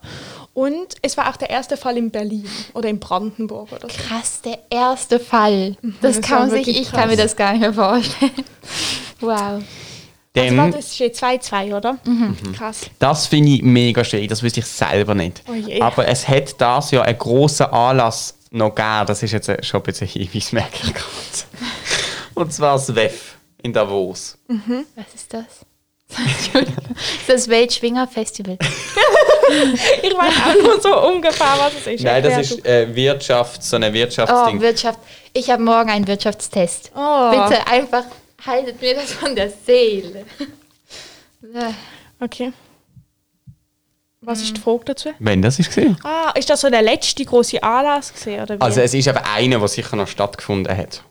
Und 0.53 0.95
es 1.01 1.17
war 1.17 1.29
auch 1.29 1.35
der 1.37 1.49
erste 1.49 1.75
Fall 1.77 1.97
in 1.97 2.11
Berlin 2.11 2.47
oder 2.73 2.87
in 2.87 2.99
Brandenburg 2.99 3.71
oder 3.71 3.89
so. 3.89 3.95
krass, 4.07 4.41
der 4.41 4.59
erste 4.69 5.19
Fall. 5.19 5.75
Das 6.01 6.17
das 6.19 6.21
kann 6.29 6.49
sich, 6.49 6.67
ich 6.67 6.91
kann 6.91 7.09
mir 7.09 7.15
krass. 7.17 7.25
das 7.25 7.35
gar 7.35 7.51
nicht 7.53 7.61
mehr 7.61 7.73
vorstellen. 7.73 8.31
Wow. 9.19 9.31
Also 9.31 9.65
Denn 10.35 10.57
warte, 10.57 10.79
es 10.79 10.95
steht 10.95 11.15
2-2, 11.15 11.75
oder? 11.77 11.97
Mhm. 12.05 12.35
Krass. 12.55 12.81
das 12.99 13.27
finde 13.27 13.51
ich 13.51 13.61
mega 13.61 14.03
schwierig, 14.03 14.29
das 14.29 14.41
wüsste 14.43 14.59
ich 14.61 14.65
selber 14.65 15.13
nicht. 15.15 15.43
Oh 15.47 15.53
je. 15.53 15.79
Aber 15.79 16.07
es 16.07 16.27
hat 16.27 16.59
das 16.59 16.91
ja 16.91 17.03
einen 17.03 17.17
grossen 17.17 17.67
Anlass 17.67 18.35
noch 18.51 18.73
gegeben. 18.75 19.05
Das 19.07 19.21
ist 19.23 19.31
jetzt 19.31 19.65
schon 19.65 19.79
ein 19.79 19.83
bisschen 19.83 20.07
Hinweis, 20.07 20.51
merke 20.51 20.77
ich 20.83 20.93
gerade. 20.93 21.07
Und 22.33 22.51
zwar 22.51 22.73
das 22.73 22.93
WEF 22.95 23.35
in 23.61 23.71
Davos. 23.73 24.37
Was 24.47 25.13
ist 25.15 25.33
das? 25.33 25.45
Das 27.33 27.41
ist 27.41 27.47
das 27.47 27.55
Weltschwingerfestival. 27.57 28.57
Ich 30.01 30.13
weiß 30.13 30.33
auch 30.47 30.63
nur 30.63 30.81
so 30.81 31.07
ungefähr, 31.13 31.53
was 31.59 31.73
es 31.75 31.87
ist. 31.87 32.03
Nein, 32.03 32.23
das 32.23 32.51
ist 32.51 32.65
äh, 32.65 32.95
Wirtschaft, 32.95 33.61
so 33.63 33.75
ein 33.75 33.83
Oh, 33.83 33.93
Wirtschaftsding. 33.93 34.61
Wirtschaft. 34.61 34.99
Ich 35.33 35.49
habe 35.49 35.61
morgen 35.61 35.89
einen 35.91 36.07
Wirtschaftstest. 36.07 36.91
Oh. 36.95 37.29
Bitte 37.29 37.67
einfach 37.67 38.05
haltet 38.45 38.81
mir 38.81 38.95
das 38.95 39.11
von 39.11 39.35
der 39.35 39.51
Seele. 39.51 40.25
Äh. 41.53 41.73
Okay. 42.23 42.51
Was 44.21 44.41
ist 44.41 44.55
die 44.57 44.61
Frage 44.61 44.85
dazu? 44.85 45.09
Wenn 45.19 45.41
das 45.41 45.59
ist 45.59 45.67
gesehen. 45.67 45.97
Ah, 46.03 46.31
ist 46.35 46.49
das 46.49 46.61
so 46.61 46.69
der 46.69 46.81
letzte 46.81 47.23
große 47.25 47.61
Anlass 47.61 48.13
gesehen 48.13 48.41
oder 48.41 48.55
wie? 48.57 48.61
Also 48.61 48.81
es 48.81 48.93
ist 48.93 49.07
aber 49.07 49.23
einer, 49.25 49.59
der 49.59 49.67
sicher 49.67 49.95
noch 49.97 50.07
stattgefunden 50.07 50.75
hat. 50.75 51.03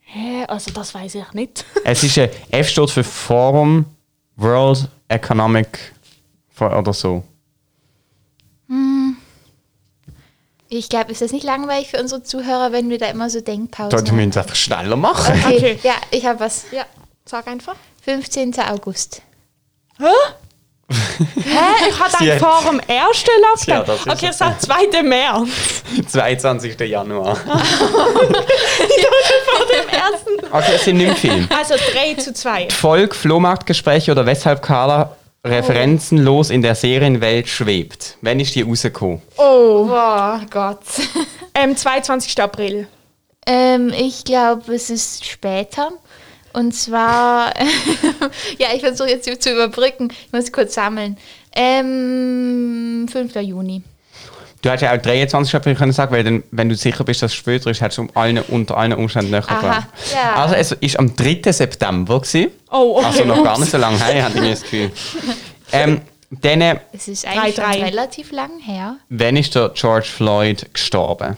Hä? 0.00 0.44
Also 0.48 0.70
das 0.70 0.94
weiß 0.94 1.16
ich 1.16 1.32
nicht. 1.32 1.64
Es 1.84 2.02
ist 2.02 2.16
ein 2.18 2.30
F 2.50 2.68
steht 2.68 2.90
für 2.90 3.04
Forum 3.04 3.84
World 4.36 4.88
Economic 5.08 5.92
For- 6.50 6.76
oder 6.78 6.92
so. 6.92 7.24
Ich 10.68 10.88
glaube, 10.88 11.12
ist 11.12 11.22
das 11.22 11.32
nicht 11.32 11.44
langweilig 11.44 11.88
für 11.88 12.00
unsere 12.00 12.22
Zuhörer, 12.22 12.72
wenn 12.72 12.90
wir 12.90 12.98
da 12.98 13.06
immer 13.06 13.30
so 13.30 13.40
Denkpausen 13.40 13.96
haben? 13.98 14.16
wir 14.18 14.24
einfach 14.24 14.56
schneller 14.56 14.96
machen. 14.96 15.34
Okay. 15.44 15.56
Okay. 15.56 15.78
ja, 15.82 15.94
ich 16.10 16.26
habe 16.26 16.40
was. 16.40 16.66
ja, 16.72 16.84
sag 17.24 17.46
einfach. 17.46 17.76
15. 18.02 18.58
August. 18.60 19.22
Hä? 19.98 20.04
Hä? 20.88 21.88
Ich 21.88 22.20
einen 22.20 22.32
hat- 22.32 22.38
vor 22.38 22.62
dem 22.70 22.80
ersten 22.80 23.30
Ja, 23.66 23.78
Lockdown. 23.78 23.86
das 23.86 24.00
ist 24.00 24.06
okay, 24.06 24.24
ich 24.26 24.30
es. 24.30 24.38
sag 24.38 24.60
2. 24.60 25.02
März. 25.02 25.48
22. 26.08 26.78
Januar. 26.80 27.36
Dem 29.68 29.88
ersten. 29.88 30.46
Okay, 30.52 30.72
es 30.76 30.84
sind 30.84 30.98
nicht 30.98 31.18
viel. 31.18 31.48
Also 31.56 31.74
3 31.92 32.14
zu 32.14 32.32
2. 32.32 32.68
Volk, 32.70 33.14
Flohmarktgespräche 33.16 34.12
oder 34.12 34.26
weshalb 34.26 34.62
Carla 34.62 35.16
referenzenlos 35.44 36.50
in 36.50 36.62
der 36.62 36.74
Serienwelt 36.74 37.48
schwebt. 37.48 38.16
Wann 38.20 38.40
ist 38.40 38.54
die 38.54 38.62
rausgekommen? 38.62 39.22
Oh. 39.36 39.86
Boah, 39.86 40.40
Gott. 40.50 40.78
Ähm, 41.54 41.76
22. 41.76 42.40
April. 42.40 42.86
ähm, 43.46 43.92
ich 43.96 44.24
glaube, 44.24 44.74
es 44.74 44.90
ist 44.90 45.24
später. 45.24 45.90
Und 46.56 46.72
zwar, 46.72 47.52
ja, 48.58 48.68
ich 48.74 48.80
versuche 48.80 49.10
jetzt 49.10 49.26
hier 49.26 49.38
zu 49.38 49.52
überbrücken. 49.52 50.08
Ich 50.26 50.32
muss 50.32 50.50
kurz 50.50 50.72
sammeln. 50.74 51.18
Ähm, 51.54 53.06
5. 53.12 53.34
Juni. 53.42 53.82
Du 54.62 54.70
hättest 54.70 54.82
ja 54.84 54.96
auch 54.96 55.02
23 55.02 55.54
April 55.54 55.74
können 55.74 55.92
sagen, 55.92 56.12
weil 56.14 56.24
dann, 56.24 56.42
wenn 56.50 56.70
du 56.70 56.74
sicher 56.74 57.04
bist, 57.04 57.20
dass 57.22 57.32
es 57.32 57.36
später 57.36 57.70
ist, 57.70 57.82
hättest 57.82 57.98
du 57.98 58.02
um 58.02 58.10
allen, 58.14 58.38
unter 58.38 58.76
allen 58.78 58.94
Umständen 58.94 59.32
näher 59.32 59.42
dran. 59.42 59.86
ja. 60.14 60.34
Also 60.34 60.54
es 60.54 60.72
ist 60.72 60.98
am 60.98 61.14
3. 61.14 61.52
September 61.52 62.20
gewesen. 62.20 62.50
Oh, 62.70 62.96
okay. 62.96 63.04
Also 63.04 63.24
noch 63.26 63.44
gar 63.44 63.58
nicht 63.60 63.70
so 63.70 63.76
lange 63.76 64.02
her, 64.02 64.24
hatte 64.28 64.42
ich 64.42 64.50
das 64.50 64.62
Gefühl. 64.62 64.90
Ähm, 65.72 66.00
dann, 66.30 66.60
äh, 66.62 66.80
Es 66.92 67.06
ist 67.06 67.26
eigentlich 67.26 67.54
Drei, 67.56 67.64
drei. 67.64 67.72
schon 67.74 67.82
relativ 67.84 68.32
lang 68.32 68.58
her. 68.60 68.96
wann 69.10 69.36
ist 69.36 69.54
der 69.54 69.68
George 69.74 70.06
Floyd 70.06 70.66
gestorben? 70.72 71.36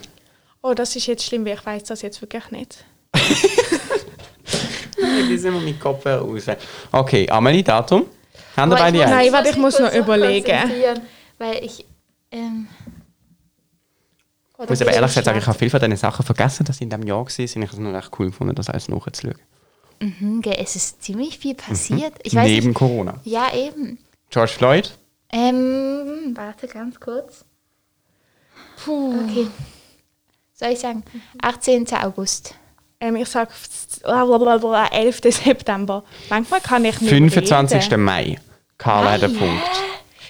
oh, 0.62 0.74
das 0.74 0.94
ist 0.96 1.06
jetzt 1.06 1.24
schlimm, 1.24 1.44
weil 1.44 1.54
ich 1.54 1.66
weiß 1.66 1.82
das 1.84 2.02
jetzt 2.02 2.20
wirklich 2.22 2.50
nicht. 2.52 2.84
Die 5.00 5.38
sind 5.38 5.64
mit 5.64 5.80
Kopfhörer 5.80 6.22
raus. 6.22 6.44
Okay, 6.92 7.28
Amelie, 7.30 7.62
Datum? 7.62 8.06
Haben 8.56 8.70
wir 8.72 8.76
beide 8.78 9.02
eins? 9.02 9.10
Nein, 9.10 9.32
warte, 9.32 9.50
ich 9.50 9.56
muss 9.56 9.78
noch 9.78 9.92
überlegen. 9.92 10.58
Weil 11.38 11.64
ich. 11.64 11.84
Ähm, 12.32 12.66
Ich 14.60 14.68
muss 14.68 14.82
aber 14.82 14.92
ehrlich 14.92 15.08
gesagt 15.10 15.26
sagen, 15.26 15.38
ich 15.38 15.46
habe 15.46 15.58
viel 15.58 15.70
von 15.70 15.78
diesen 15.80 15.96
Sachen 15.96 16.24
vergessen, 16.24 16.64
dass 16.64 16.78
sie 16.78 16.84
in 16.84 16.90
diesem 16.90 17.06
Jahr 17.06 17.18
waren. 17.18 17.44
Ich 17.44 17.54
habe 17.56 17.64
es 17.64 17.78
noch 17.78 17.92
recht 17.92 18.10
cool 18.18 18.26
gefunden, 18.26 18.54
das 18.54 18.68
alles 18.68 18.88
nachzuschauen. 18.88 19.38
Mhm, 20.00 20.42
gell, 20.42 20.56
es 20.60 20.76
ist 20.76 21.02
ziemlich 21.02 21.38
viel 21.38 21.54
passiert. 21.54 22.14
Ich 22.22 22.34
weiß 22.34 22.46
Neben 22.46 22.68
nicht. 22.68 22.76
Corona. 22.76 23.20
Ja, 23.24 23.52
eben. 23.54 23.98
George 24.30 24.52
Floyd? 24.52 24.96
Ähm, 25.32 26.34
warte 26.34 26.66
ganz 26.68 26.98
kurz. 27.00 27.44
Puh. 28.84 29.14
Okay. 29.24 29.46
Soll 30.54 30.70
ich 30.70 30.80
sagen? 30.80 31.02
18. 31.42 31.86
August. 32.02 32.54
Ähm, 33.00 33.16
ich 33.16 33.28
sage 33.28 33.50
11. 34.04 35.20
September. 35.22 36.02
Manchmal 36.30 36.60
kann 36.60 36.84
ich 36.84 37.00
nicht 37.00 37.10
25. 37.10 37.84
reden. 37.84 38.02
Mai. 38.02 38.38
Carla 38.76 39.12
hat 39.12 39.24
einen 39.24 39.36
Punkt. 39.36 39.62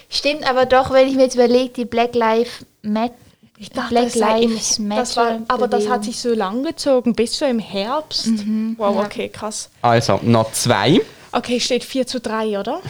Stimmt 0.09 0.49
aber 0.49 0.65
doch, 0.65 0.91
wenn 0.91 1.07
ich 1.07 1.15
mir 1.15 1.23
jetzt 1.23 1.35
überlege, 1.35 1.69
die 1.69 1.85
Black 1.85 2.15
Lives 2.15 2.65
Matter. 2.81 3.13
Ich 3.57 3.69
dachte, 3.69 3.89
Black 3.89 4.05
das 4.05 4.15
Lives 4.15 4.79
das 4.89 5.17
war, 5.17 5.39
Matter 5.39 5.53
aber 5.53 5.67
das 5.67 5.89
hat 5.89 6.05
sich 6.05 6.19
so 6.19 6.33
lang 6.33 6.63
gezogen, 6.63 7.13
bis 7.13 7.37
so 7.37 7.45
im 7.45 7.59
Herbst. 7.59 8.27
Mhm. 8.27 8.75
Wow, 8.77 9.03
okay, 9.05 9.29
krass. 9.29 9.69
Also, 9.81 10.19
noch 10.23 10.51
zwei. 10.53 11.01
Okay, 11.31 11.59
steht 11.59 11.83
4 11.83 12.07
zu 12.07 12.19
3, 12.21 12.59
oder? 12.59 12.81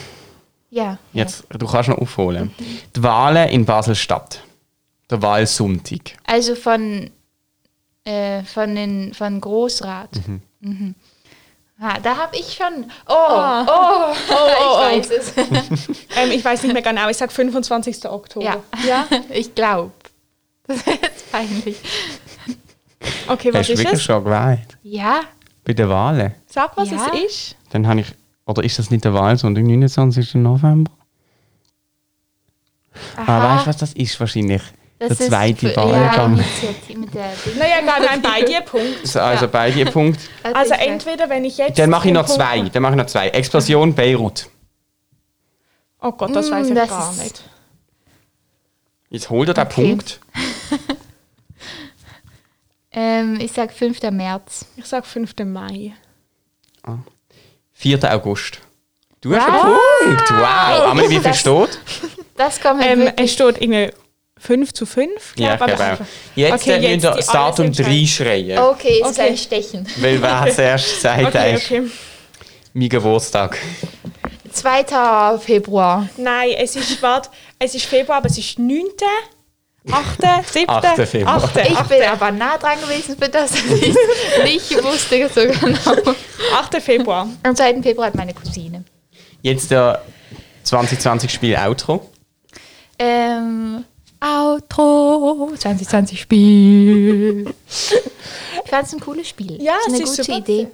Ja. 0.69 0.99
Jetzt, 1.11 1.45
du 1.49 1.65
kannst 1.65 1.89
noch 1.89 1.97
aufholen. 1.97 2.53
Die 2.95 3.03
Wahlen 3.03 3.49
in 3.49 3.65
Basel-Stadt. 3.65 4.41
Der 5.09 5.21
Wahlsonntag. 5.23 6.17
Also 6.25 6.53
von, 6.53 7.09
äh, 8.09 8.43
von, 8.43 8.75
den, 8.75 9.13
von 9.13 9.39
Großrat. 9.39 10.09
Mhm. 10.61 10.95
Ah, 11.81 11.97
da 12.03 12.17
habe 12.17 12.35
ich 12.35 12.53
schon. 12.53 12.85
Oh, 13.07 13.13
Ah. 13.13 13.65
oh, 13.67 14.15
oh, 14.31 14.97
ich 14.99 15.09
weiß 15.09 15.11
es. 15.11 15.33
Ähm, 16.17 16.31
ich 16.31 16.43
weiß 16.43 16.63
nicht 16.63 16.73
mehr 16.73 16.81
genau, 16.81 17.07
ich 17.09 17.15
sage 17.17 17.31
25. 17.31 18.05
Oktober. 18.09 18.45
ja. 18.45 18.57
ja, 18.87 19.07
ich 19.29 19.53
glaube. 19.55 19.91
Das 20.67 20.77
ist 20.77 20.87
jetzt 20.87 21.31
peinlich. 21.31 21.77
Okay, 23.27 23.53
was 23.53 23.59
Hast 23.61 23.69
ist 23.69 23.77
wirklich 23.79 23.93
es? 23.93 24.03
schon 24.03 24.23
gewählt? 24.23 24.77
Ja, 24.83 25.21
Bei 25.63 25.73
den 25.73 25.87
Wahlen? 25.87 26.33
Sag, 26.47 26.75
was 26.75 26.89
Ja. 26.91 27.09
es 27.13 27.21
ist. 27.23 27.55
Dann 27.69 27.87
habe 27.87 28.01
ich. 28.01 28.07
Oder 28.45 28.63
ist 28.63 28.77
das 28.79 28.89
nicht 28.91 29.05
der 29.05 29.13
Wahlsonntag, 29.13 29.63
29. 29.63 30.35
November? 30.35 30.91
Ah, 33.15 33.55
weißt 33.55 33.65
du, 33.65 33.69
was 33.69 33.77
das 33.77 33.93
ist 33.93 34.19
wahrscheinlich? 34.19 34.61
Das 34.99 35.17
der 35.17 35.27
zweite 35.27 35.69
für- 35.69 35.75
Wahlgang. 35.75 36.35
Naja, 37.57 37.81
gar 37.85 37.99
nein, 37.99 38.21
bei 38.21 38.41
dir 38.43 38.62
Punkt. 38.62 38.99
Also, 39.01 39.19
also 39.19 39.45
Ja. 39.45 39.51
beide 39.51 39.85
Punkt. 39.85 40.19
Also 40.43 40.73
entweder, 40.73 41.29
wenn 41.29 41.45
ich 41.45 41.57
jetzt... 41.57 41.79
Dann 41.79 41.89
mache 41.89 42.07
ich 42.09 42.13
noch 42.13 42.25
Punkt 42.25 42.41
zwei. 42.41 42.62
Dann 42.69 42.81
mache 42.83 42.93
ich 42.93 42.97
noch 42.97 43.05
zwei. 43.07 43.29
Explosion 43.29 43.93
Beirut. 43.95 44.47
Oh 46.01 46.12
Gott, 46.12 46.35
das 46.35 46.49
Mm, 46.49 46.53
weiß 46.53 46.67
ich 46.69 46.75
das 46.75 46.89
gar 46.89 47.12
ist- 47.12 47.23
nicht. 47.23 47.43
Jetzt 49.09 49.29
holt 49.29 49.47
er 49.49 49.53
den 49.55 49.65
Okay. 49.65 49.88
Punkt. 49.89 50.19
Ähm, 52.91 53.38
ich 53.39 53.51
sag 53.51 53.71
5. 53.71 54.01
März. 54.12 54.65
Ich 54.75 54.85
sage 54.85 55.05
5. 55.05 55.33
Mai. 55.45 55.93
4. 57.73 58.13
August. 58.13 58.59
Du 59.21 59.35
hast 59.35 59.47
Was? 59.47 59.63
einen 59.63 59.75
Punkt. 60.17 60.31
Wow. 60.31 60.89
Amelie, 60.91 61.09
wie 61.09 61.13
viel 61.15 61.23
Das- 61.23 61.39
steht? 61.39 61.79
Das 62.35 62.59
kommt 62.62 62.83
Ähm, 62.83 63.12
es 63.17 63.33
steht 63.33 63.62
irgendwie 63.62 63.91
5 64.39 64.73
zu 64.73 64.86
5. 64.86 65.10
Ja, 65.38 65.54
ich 65.54 65.58
glaub, 65.60 65.75
glaube. 65.75 66.06
Jetzt 66.36 66.54
Okay, 66.54 66.71
jetzt 66.71 66.84
ihr 66.84 66.89
die 66.97 66.97
das 66.99 67.25
Datum 67.28 67.65
alles 67.67 67.78
3 67.78 68.06
schreien. 68.08 68.58
Okay, 68.60 69.02
es 69.04 69.12
ist 69.12 69.19
Okay. 69.19 69.30
ein 69.30 69.38
Stechen. 69.38 69.88
Weil 69.97 70.21
wer 70.21 70.47
zuerst 70.54 71.02
sagt, 71.02 71.25
Okay, 71.25 71.56
okay. 71.58 71.82
mein 72.73 72.89
Geburtstag. 72.89 73.58
2. 74.52 75.38
Februar. 75.39 76.10
Nein, 76.17 76.49
es 76.58 76.75
ist, 76.75 77.02
warte, 77.02 77.30
es 77.60 77.75
ist 77.75 77.86
Februar, 77.86 78.17
aber 78.17 78.28
es 78.28 78.38
ist 78.38 78.58
9., 78.58 78.84
8., 79.91 80.17
7., 80.52 80.69
8. 80.69 81.08
Februar. 81.08 81.43
8., 81.43 81.58
Ich 81.69 81.78
8. 81.78 81.89
bin 81.89 82.04
aber 82.04 82.32
nah 82.32 82.58
dran 82.58 82.80
gewesen 82.82 83.15
für 83.19 83.30
das, 83.30 83.52
dass 83.52 83.62
ich 83.63 83.95
nicht 84.43 84.84
wusste 84.84 85.30
so 85.34 85.41
genau. 85.41 86.13
8. 86.56 86.82
Februar. 86.82 87.28
Am 87.43 87.56
2. 87.56 87.82
Februar 87.82 88.08
hat 88.08 88.15
meine 88.15 88.34
Cousine. 88.34 88.84
Jetzt 89.41 89.71
der 89.71 90.02
2020 90.63 91.32
Spiel 91.32 91.56
Outro. 91.56 92.10
Ähm, 92.99 93.86
Outro 94.21 95.51
2020 95.58 96.19
Spiel. 96.21 97.53
Ich 98.65 98.69
fand 98.71 98.86
es 98.86 98.93
ein 98.93 98.99
cooles 98.99 99.27
Spiel. 99.27 99.60
Ja, 99.62 99.77
ist 99.77 99.88
eine 99.88 100.03
ist 100.03 100.10
gute 100.12 100.23
super. 100.23 100.38
Idee. 100.38 100.67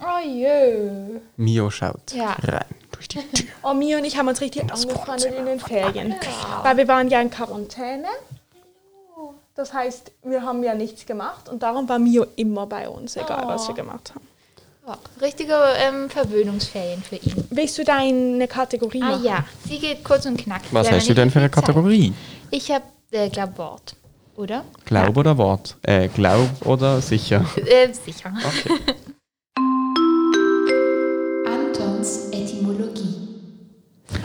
Oh 0.00 0.26
je. 0.26 1.18
Mio 1.36 1.70
schaut 1.70 2.12
Ja. 2.12 2.36
rein 2.42 2.64
durch 2.92 3.08
die 3.08 3.18
Tür. 3.18 3.48
Oh, 3.62 3.72
Mia 3.72 3.96
und 3.98 4.04
ich 4.04 4.18
haben 4.18 4.28
uns 4.28 4.40
richtig 4.42 4.70
angefreundet 4.70 5.32
in 5.34 5.46
den 5.46 5.60
Ferien. 5.60 6.14
Weil 6.62 6.76
wir 6.76 6.88
waren 6.88 7.08
ja 7.08 7.20
in 7.22 7.30
Quarantäne. 7.30 8.08
Das 9.54 9.72
heißt, 9.72 10.12
wir 10.24 10.42
haben 10.42 10.62
ja 10.62 10.74
nichts 10.74 11.06
gemacht 11.06 11.48
und 11.48 11.62
darum 11.62 11.88
war 11.88 11.98
Mio 11.98 12.26
immer 12.36 12.66
bei 12.66 12.88
uns, 12.88 13.16
egal 13.16 13.44
was 13.46 13.66
wir 13.68 13.74
gemacht 13.74 14.12
haben. 14.14 14.26
Ja, 14.86 14.98
richtige 15.20 15.54
ähm, 15.78 16.08
Verwöhnungsferien 16.10 17.02
für 17.02 17.16
ihn. 17.16 17.46
Willst 17.50 17.76
du 17.78 17.84
deine 17.84 18.48
Kategorie 18.48 19.02
Ah 19.02 19.10
machen? 19.10 19.24
ja, 19.24 19.44
sie 19.68 19.78
geht 19.78 20.02
kurz 20.04 20.24
und 20.26 20.36
knackig. 20.38 20.68
Was 20.72 20.90
hast 20.90 21.08
du 21.08 21.14
denn 21.14 21.30
für 21.30 21.38
eine 21.40 21.50
Zeit. 21.50 21.64
Ich 22.52 22.70
habe, 22.70 22.84
äh, 23.12 23.28
glaub, 23.28 23.56
Wort. 23.58 23.94
Oder? 24.34 24.64
Glaub 24.84 25.16
oder 25.16 25.38
Wort? 25.38 25.76
Äh, 25.82 26.08
glaub 26.08 26.48
oder 26.66 27.00
sicher? 27.00 27.44
Äh, 27.56 27.92
sicher. 27.92 28.32
Okay. 28.44 28.94
Antons 31.46 32.30
Etymologie. 32.32 33.28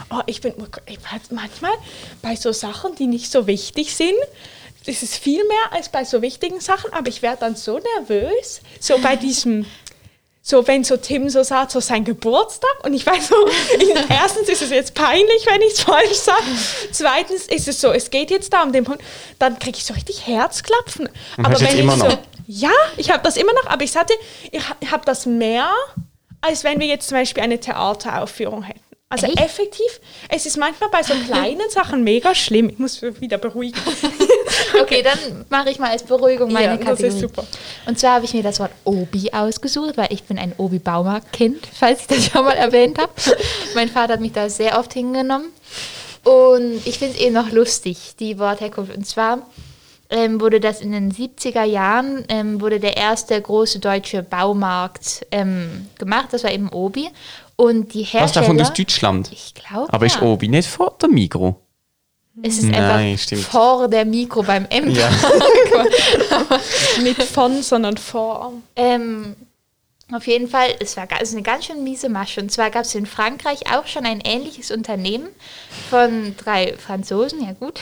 Oh, 0.09 0.21
ich 0.25 0.41
bin 0.41 0.53
ich, 0.87 0.99
manchmal 1.29 1.73
bei 2.23 2.35
so 2.35 2.51
Sachen, 2.51 2.95
die 2.95 3.05
nicht 3.05 3.31
so 3.31 3.45
wichtig 3.45 3.95
sind, 3.95 4.15
ist 4.87 5.03
es 5.03 5.17
viel 5.17 5.43
mehr 5.45 5.71
als 5.71 5.89
bei 5.89 6.03
so 6.03 6.21
wichtigen 6.23 6.59
Sachen, 6.61 6.93
aber 6.93 7.09
ich 7.09 7.21
werde 7.21 7.41
dann 7.41 7.55
so 7.55 7.79
nervös, 7.97 8.61
so 8.79 8.97
bei 8.99 9.15
diesem, 9.15 9.65
so 10.47 10.67
wenn 10.67 10.83
so 10.83 10.95
Tim 10.95 11.27
so 11.27 11.41
sagt, 11.41 11.71
so 11.71 11.79
sein 11.79 12.03
Geburtstag 12.05 12.83
und 12.83 12.93
ich 12.93 13.03
weiß 13.03 13.29
so, 13.29 13.35
erstens 14.09 14.47
ist 14.47 14.61
es 14.61 14.69
jetzt 14.69 14.93
peinlich, 14.93 15.43
wenn 15.47 15.59
ich 15.63 15.73
es 15.73 15.81
falsch 15.81 16.17
sage, 16.17 16.43
zweitens 16.91 17.47
ist 17.47 17.67
es 17.67 17.81
so, 17.81 17.91
es 17.91 18.11
geht 18.11 18.29
jetzt 18.29 18.53
da 18.53 18.61
um 18.61 18.71
den 18.71 18.83
Punkt, 18.83 19.03
dann 19.39 19.57
kriege 19.57 19.79
ich 19.79 19.85
so 19.85 19.95
richtig 19.95 20.27
Herzklopfen. 20.27 21.09
Und 21.37 21.47
du 21.47 21.51
jetzt 21.51 21.73
ich 21.73 21.91
so, 21.91 22.17
ja, 22.45 22.69
ich 22.95 23.09
habe 23.09 23.23
das 23.23 23.37
immer 23.37 23.53
noch, 23.53 23.65
aber 23.71 23.83
ich 23.83 23.91
sagte, 23.91 24.13
ich 24.51 24.61
habe 24.91 25.03
das 25.03 25.25
mehr, 25.25 25.67
als 26.41 26.63
wenn 26.63 26.79
wir 26.79 26.85
jetzt 26.85 27.07
zum 27.07 27.17
Beispiel 27.17 27.41
eine 27.41 27.59
Theateraufführung 27.59 28.61
hätten. 28.61 28.81
Also 29.09 29.25
Echt? 29.25 29.39
effektiv, 29.39 29.99
es 30.29 30.45
ist 30.45 30.57
manchmal 30.57 30.89
bei 30.89 31.01
so 31.01 31.15
kleinen 31.25 31.67
Sachen 31.71 32.03
mega 32.03 32.35
schlimm. 32.35 32.69
Ich 32.69 32.77
muss 32.77 33.01
wieder 33.01 33.39
beruhigen. 33.39 33.79
Okay, 34.81 35.01
dann 35.01 35.45
mache 35.49 35.69
ich 35.69 35.79
mal 35.79 35.89
als 35.91 36.03
Beruhigung 36.03 36.51
meine 36.51 36.65
Ja, 36.65 36.77
das 36.77 36.85
Kategorie. 36.85 37.07
ist 37.07 37.19
super. 37.19 37.45
Und 37.85 37.97
zwar 37.99 38.15
habe 38.15 38.25
ich 38.25 38.33
mir 38.33 38.43
das 38.43 38.59
Wort 38.59 38.71
Obi 38.83 39.31
ausgesucht, 39.31 39.97
weil 39.97 40.07
ich 40.11 40.23
bin 40.23 40.37
ein 40.37 40.53
Obi-Baumarkt-Kind, 40.57 41.67
falls 41.73 42.01
ich 42.01 42.07
das 42.07 42.25
schon 42.25 42.45
mal 42.45 42.53
erwähnt 42.53 42.97
habe. 42.99 43.11
mein 43.75 43.89
Vater 43.89 44.13
hat 44.13 44.21
mich 44.21 44.33
da 44.33 44.49
sehr 44.49 44.77
oft 44.79 44.93
hingenommen. 44.93 45.47
Und 46.23 46.85
ich 46.85 46.99
finde 46.99 47.15
es 47.15 47.21
eben 47.21 47.33
noch 47.33 47.51
lustig, 47.51 48.15
die 48.19 48.39
Wortherkunft. 48.39 48.95
Und 48.95 49.05
zwar 49.05 49.43
ähm, 50.09 50.41
wurde 50.41 50.59
das 50.59 50.81
in 50.81 50.91
den 50.91 51.11
70er 51.11 51.63
Jahren, 51.63 52.25
ähm, 52.29 52.61
wurde 52.61 52.79
der 52.79 52.97
erste 52.97 53.39
große 53.39 53.79
deutsche 53.79 54.23
Baumarkt 54.23 55.25
ähm, 55.31 55.87
gemacht. 55.97 56.29
Das 56.31 56.43
war 56.43 56.51
eben 56.51 56.69
Obi. 56.69 57.09
Und 57.55 57.93
die 57.93 58.03
Was 58.03 58.13
Hersteller... 58.13 58.45
davon 58.47 58.61
aus 58.61 58.73
Deutschland? 58.73 59.31
Ich 59.31 59.53
glaube, 59.53 59.91
Aber 59.93 60.05
ist 60.05 60.15
ja. 60.15 60.21
Obi 60.23 60.47
nicht 60.47 60.67
vor 60.67 60.95
der 61.01 61.09
Migro? 61.09 61.61
Es 62.41 62.57
ist 62.57 62.65
Nein, 62.65 62.81
einfach 62.81 63.23
stimmt. 63.23 63.43
vor 63.43 63.87
der 63.87 64.05
Mikro 64.05 64.43
beim 64.43 64.65
M. 64.69 64.89
Ja. 64.89 65.09
Nicht 67.01 67.23
von, 67.23 67.61
sondern 67.63 67.97
vor. 67.97 68.53
Ähm, 68.75 69.35
auf 70.11 70.27
jeden 70.27 70.47
Fall, 70.47 70.75
es 70.79 70.97
war 70.97 71.07
ist 71.19 71.33
eine 71.33 71.41
ganz 71.41 71.65
schön 71.65 71.83
miese 71.83 72.09
Masche. 72.09 72.41
Und 72.41 72.51
zwar 72.51 72.69
gab 72.69 72.83
es 72.83 72.93
in 72.93 73.05
Frankreich 73.05 73.61
auch 73.73 73.87
schon 73.87 74.05
ein 74.05 74.21
ähnliches 74.21 74.69
Unternehmen 74.69 75.27
von 75.89 76.35
drei 76.37 76.75
Franzosen, 76.77 77.43
ja 77.43 77.53
gut. 77.53 77.79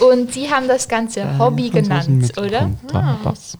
Und 0.00 0.32
sie 0.32 0.50
haben 0.50 0.66
das 0.66 0.88
Ganze 0.88 1.38
Hobby 1.38 1.70
genannt, 1.70 2.36
oder? 2.38 2.70
Kontrabass. 2.80 3.56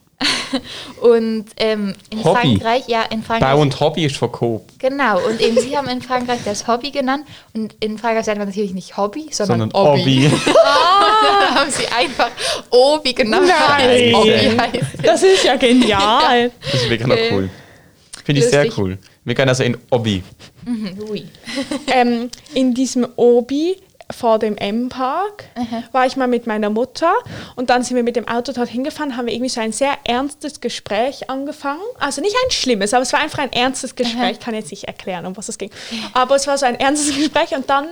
Und 1.00 1.46
ähm, 1.56 1.94
in 2.10 2.24
Hobby? 2.24 2.58
Frankreich, 2.58 2.84
ja, 2.88 3.02
in 3.04 3.22
Frankreich. 3.22 3.52
Bau 3.52 3.60
und 3.60 3.78
Hobby 3.80 4.04
ist 4.06 4.18
Coop. 4.20 4.62
Genau, 4.78 5.18
und 5.26 5.40
eben 5.40 5.58
sie 5.58 5.76
haben 5.76 5.88
in 5.88 6.00
Frankreich 6.02 6.40
das 6.44 6.66
Hobby 6.66 6.90
genannt. 6.90 7.26
Und 7.52 7.74
in 7.80 7.98
Frankreich 7.98 8.24
sagt 8.24 8.38
man 8.38 8.48
natürlich 8.48 8.72
nicht 8.72 8.96
Hobby, 8.96 9.28
sondern, 9.30 9.70
Sondern 9.70 9.92
Obi. 9.92 10.30
Hobby. 10.30 10.30
Dann 10.54 11.54
haben 11.54 11.70
sie 11.70 11.86
einfach 11.88 12.30
Obi 12.70 13.12
genannt. 13.12 13.48
Nein. 13.48 13.88
weil 13.88 14.14
Obi 14.14 14.58
heißt. 14.58 14.86
Das 15.02 15.22
ist 15.22 15.44
ja 15.44 15.56
genial. 15.56 16.50
Das 16.60 16.74
ist 16.82 16.90
wirklich 16.90 17.06
noch 17.08 17.14
Okay. 17.16 17.30
cool. 17.32 17.50
Finde 18.24 18.40
ich 18.40 18.48
sehr 18.48 18.66
cool. 18.78 18.98
Wir 19.24 19.34
gehen 19.34 19.48
also 19.48 19.62
in 19.64 19.76
Hobby. 19.90 20.22
Oui. 21.08 21.26
ähm, 21.88 22.30
in 22.54 22.72
diesem 22.74 23.06
Obi 23.16 23.76
vor 24.10 24.38
dem 24.38 24.56
M-Park 24.56 25.44
war 25.92 26.06
ich 26.06 26.16
mal 26.16 26.26
mit 26.28 26.46
meiner 26.46 26.70
Mutter 26.70 27.12
und 27.56 27.70
dann 27.70 27.82
sind 27.82 27.96
wir 27.96 28.02
mit 28.02 28.16
dem 28.16 28.28
Auto 28.28 28.52
dorthin 28.52 28.84
gefahren, 28.84 29.16
haben 29.16 29.26
wir 29.26 29.32
irgendwie 29.32 29.48
so 29.48 29.60
ein 29.60 29.72
sehr 29.72 29.96
ernstes 30.04 30.60
Gespräch 30.60 31.30
angefangen. 31.30 31.80
Also 31.98 32.20
nicht 32.20 32.36
ein 32.44 32.50
schlimmes, 32.50 32.92
aber 32.92 33.02
es 33.02 33.12
war 33.12 33.20
einfach 33.20 33.38
ein 33.38 33.52
ernstes 33.52 33.94
Gespräch. 33.96 34.32
Ich 34.32 34.40
kann 34.40 34.54
jetzt 34.54 34.70
nicht 34.70 34.84
erklären, 34.84 35.26
um 35.26 35.36
was 35.36 35.48
es 35.48 35.58
ging. 35.58 35.70
Aber 36.12 36.36
es 36.36 36.46
war 36.46 36.58
so 36.58 36.66
ein 36.66 36.78
ernstes 36.78 37.14
Gespräch 37.16 37.54
und 37.54 37.68
dann 37.70 37.86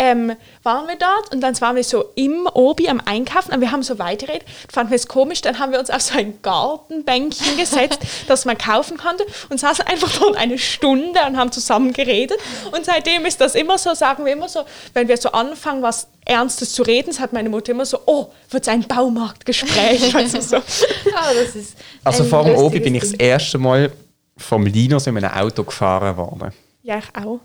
ähm, 0.00 0.36
waren 0.62 0.86
wir 0.86 0.96
dort 0.96 1.34
und 1.34 1.40
dann 1.40 1.60
waren 1.60 1.74
wir 1.74 1.82
so 1.82 2.04
im 2.14 2.48
Obi 2.54 2.88
am 2.88 3.00
Einkaufen 3.04 3.52
und 3.52 3.60
wir 3.60 3.72
haben 3.72 3.82
so 3.82 3.98
weitergeredet. 3.98 4.46
Fanden 4.72 4.92
wir 4.92 4.96
es 4.96 5.08
komisch, 5.08 5.40
dann 5.40 5.58
haben 5.58 5.72
wir 5.72 5.80
uns 5.80 5.90
auf 5.90 6.02
so 6.02 6.16
ein 6.16 6.38
Gartenbänkchen 6.40 7.56
gesetzt, 7.56 7.98
das 8.28 8.44
man 8.44 8.56
kaufen 8.56 8.96
konnte 8.96 9.26
und 9.48 9.58
saßen 9.58 9.86
einfach 9.86 10.10
dort 10.18 10.36
eine 10.36 10.56
Stunde 10.56 11.18
und 11.26 11.36
haben 11.36 11.50
zusammen 11.50 11.92
geredet. 11.92 12.38
Und 12.70 12.84
seitdem 12.84 13.26
ist 13.26 13.40
das 13.40 13.56
immer 13.56 13.76
so, 13.76 13.92
sagen 13.94 14.24
wir 14.24 14.32
immer 14.32 14.48
so, 14.48 14.60
wenn 14.94 15.08
wir 15.08 15.16
so 15.16 15.32
anfangen, 15.32 15.82
was 15.82 16.06
Ernstes 16.24 16.72
zu 16.74 16.82
reden, 16.82 17.12
sagt 17.12 17.32
meine 17.32 17.48
Mutter 17.48 17.72
immer 17.72 17.86
so, 17.86 17.98
oh, 18.06 18.28
wird 18.50 18.62
es 18.62 18.68
ein 18.68 18.82
Baumarktgespräch? 18.82 20.14
also 20.14 20.40
so. 20.40 20.56
Oh, 20.58 21.34
das 21.34 21.56
ist 21.56 21.76
Also 22.04 22.22
ein 22.22 22.28
vor 22.28 22.44
dem 22.44 22.54
Obi 22.54 22.78
bin 22.78 22.94
ich 22.94 23.02
das 23.02 23.14
erste 23.14 23.58
Mal 23.58 23.90
vom 24.36 24.64
Linus 24.64 25.08
in 25.08 25.16
einem 25.16 25.32
Auto 25.32 25.64
gefahren 25.64 26.16
worden. 26.16 26.52
Ja, 26.88 26.96
ich 26.98 27.14
auch. 27.22 27.40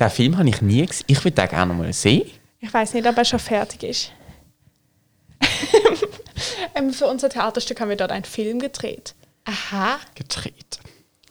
Den 0.00 0.10
Film 0.10 0.36
habe 0.36 0.48
ich 0.48 0.60
nie 0.60 0.84
gesehen. 0.84 1.04
Ich 1.06 1.22
würde 1.24 1.36
den 1.40 1.48
gerne 1.48 1.72
mal 1.72 1.92
sehen. 1.92 2.28
Ich 2.58 2.74
weiß 2.74 2.94
nicht, 2.94 3.06
ob 3.06 3.16
er 3.16 3.24
schon 3.24 3.38
fertig 3.38 3.84
ist. 3.84 4.10
ähm, 6.74 6.92
für 6.92 7.06
unser 7.06 7.28
Theaterstück 7.28 7.80
haben 7.80 7.90
wir 7.90 7.96
dort 7.96 8.10
einen 8.10 8.24
Film 8.24 8.58
gedreht. 8.58 9.14
Aha. 9.44 9.98
Gedreht. 10.16 10.80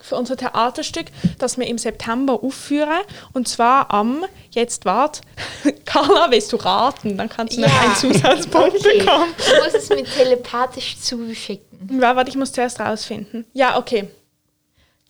für 0.01 0.15
unser 0.15 0.37
Theaterstück, 0.37 1.07
das 1.39 1.57
wir 1.57 1.67
im 1.67 1.77
September 1.77 2.41
aufführen. 2.41 3.01
Und 3.33 3.49
zwar 3.49 3.93
am, 3.93 4.23
jetzt 4.51 4.85
wart, 4.85 5.19
Carla, 5.85 6.31
willst 6.31 6.53
du 6.53 6.55
raten? 6.55 7.17
Dann 7.17 7.27
kannst 7.27 7.57
du 7.57 7.61
noch 7.61 7.67
Ja. 7.67 7.79
einen 7.81 7.95
Zusatzpunkt 7.95 8.77
Okay. 8.77 8.99
bekommen. 8.99 9.33
Du 9.37 9.63
musst 9.63 9.75
es 9.75 9.89
mir 9.89 10.05
telepathisch 10.05 10.97
zuschicken. 11.01 11.99
Ja, 12.01 12.15
warte, 12.15 12.29
ich 12.29 12.37
muss 12.37 12.53
zuerst 12.53 12.79
rausfinden. 12.79 13.43
Ja, 13.51 13.77
okay. 13.77 14.07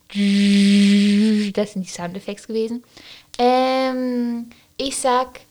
Das 0.10 1.74
sind 1.74 1.84
die 1.84 1.90
Soundeffekte 1.90 2.48
gewesen. 2.48 2.84
Ähm, 3.38 4.50
ich 4.78 4.98
sag 4.98 5.42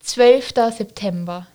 12. 0.00 0.52
September. 0.76 1.46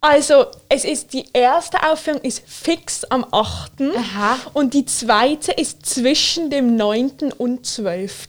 Also, 0.00 0.46
es 0.68 0.84
ist 0.84 1.14
die 1.14 1.24
erste 1.32 1.82
Aufführung 1.82 2.20
ist 2.20 2.42
fix 2.46 3.04
am 3.04 3.24
8. 3.30 3.72
Aha. 3.96 4.36
Und 4.52 4.74
die 4.74 4.84
zweite 4.84 5.52
ist 5.52 5.86
zwischen 5.86 6.50
dem 6.50 6.76
9. 6.76 7.32
und 7.38 7.64
12. 7.64 8.26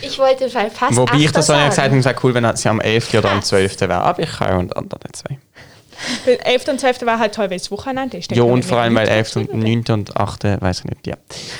Ich 0.00 0.18
wollte 0.18 0.50
fast 0.50 0.96
Wobei 0.96 1.18
ich 1.18 1.30
das 1.30 1.48
auch 1.48 1.68
gesagt 1.68 1.88
habe, 1.88 1.98
es 1.98 2.04
wäre 2.04 2.16
cool, 2.24 2.34
wenn 2.34 2.56
sie 2.56 2.68
am 2.68 2.80
11. 2.80 3.14
oder 3.14 3.30
am 3.30 3.38
Krass. 3.38 3.48
12. 3.48 3.80
wäre. 3.82 3.94
Aber 4.00 4.20
ich 4.20 4.30
kann 4.30 4.52
auch 4.52 4.58
unter 4.58 4.76
anderen 4.78 5.12
zwei. 5.12 5.38
Der 6.26 6.46
11. 6.46 6.68
und 6.68 6.80
12. 6.80 7.06
war 7.06 7.18
halt 7.18 7.34
toll, 7.34 7.50
weil 7.50 7.56
es 7.56 7.70
Wochenende 7.70 8.18
ist. 8.18 8.30
Ja, 8.32 8.42
und 8.42 8.64
vor 8.64 8.78
allem, 8.78 8.94
weil 8.94 9.08
11. 9.08 9.36
und 9.36 9.54
9. 9.54 9.84
und 9.90 10.16
8. 10.16 10.44
weiß 10.60 10.80
ich 10.80 10.84
nicht. 10.84 11.06
Ja, 11.06 11.16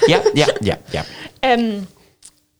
ja, 0.06 0.20
ja, 0.34 0.46
ja. 0.60 0.76
ja. 0.92 1.04
Ähm, 1.44 1.88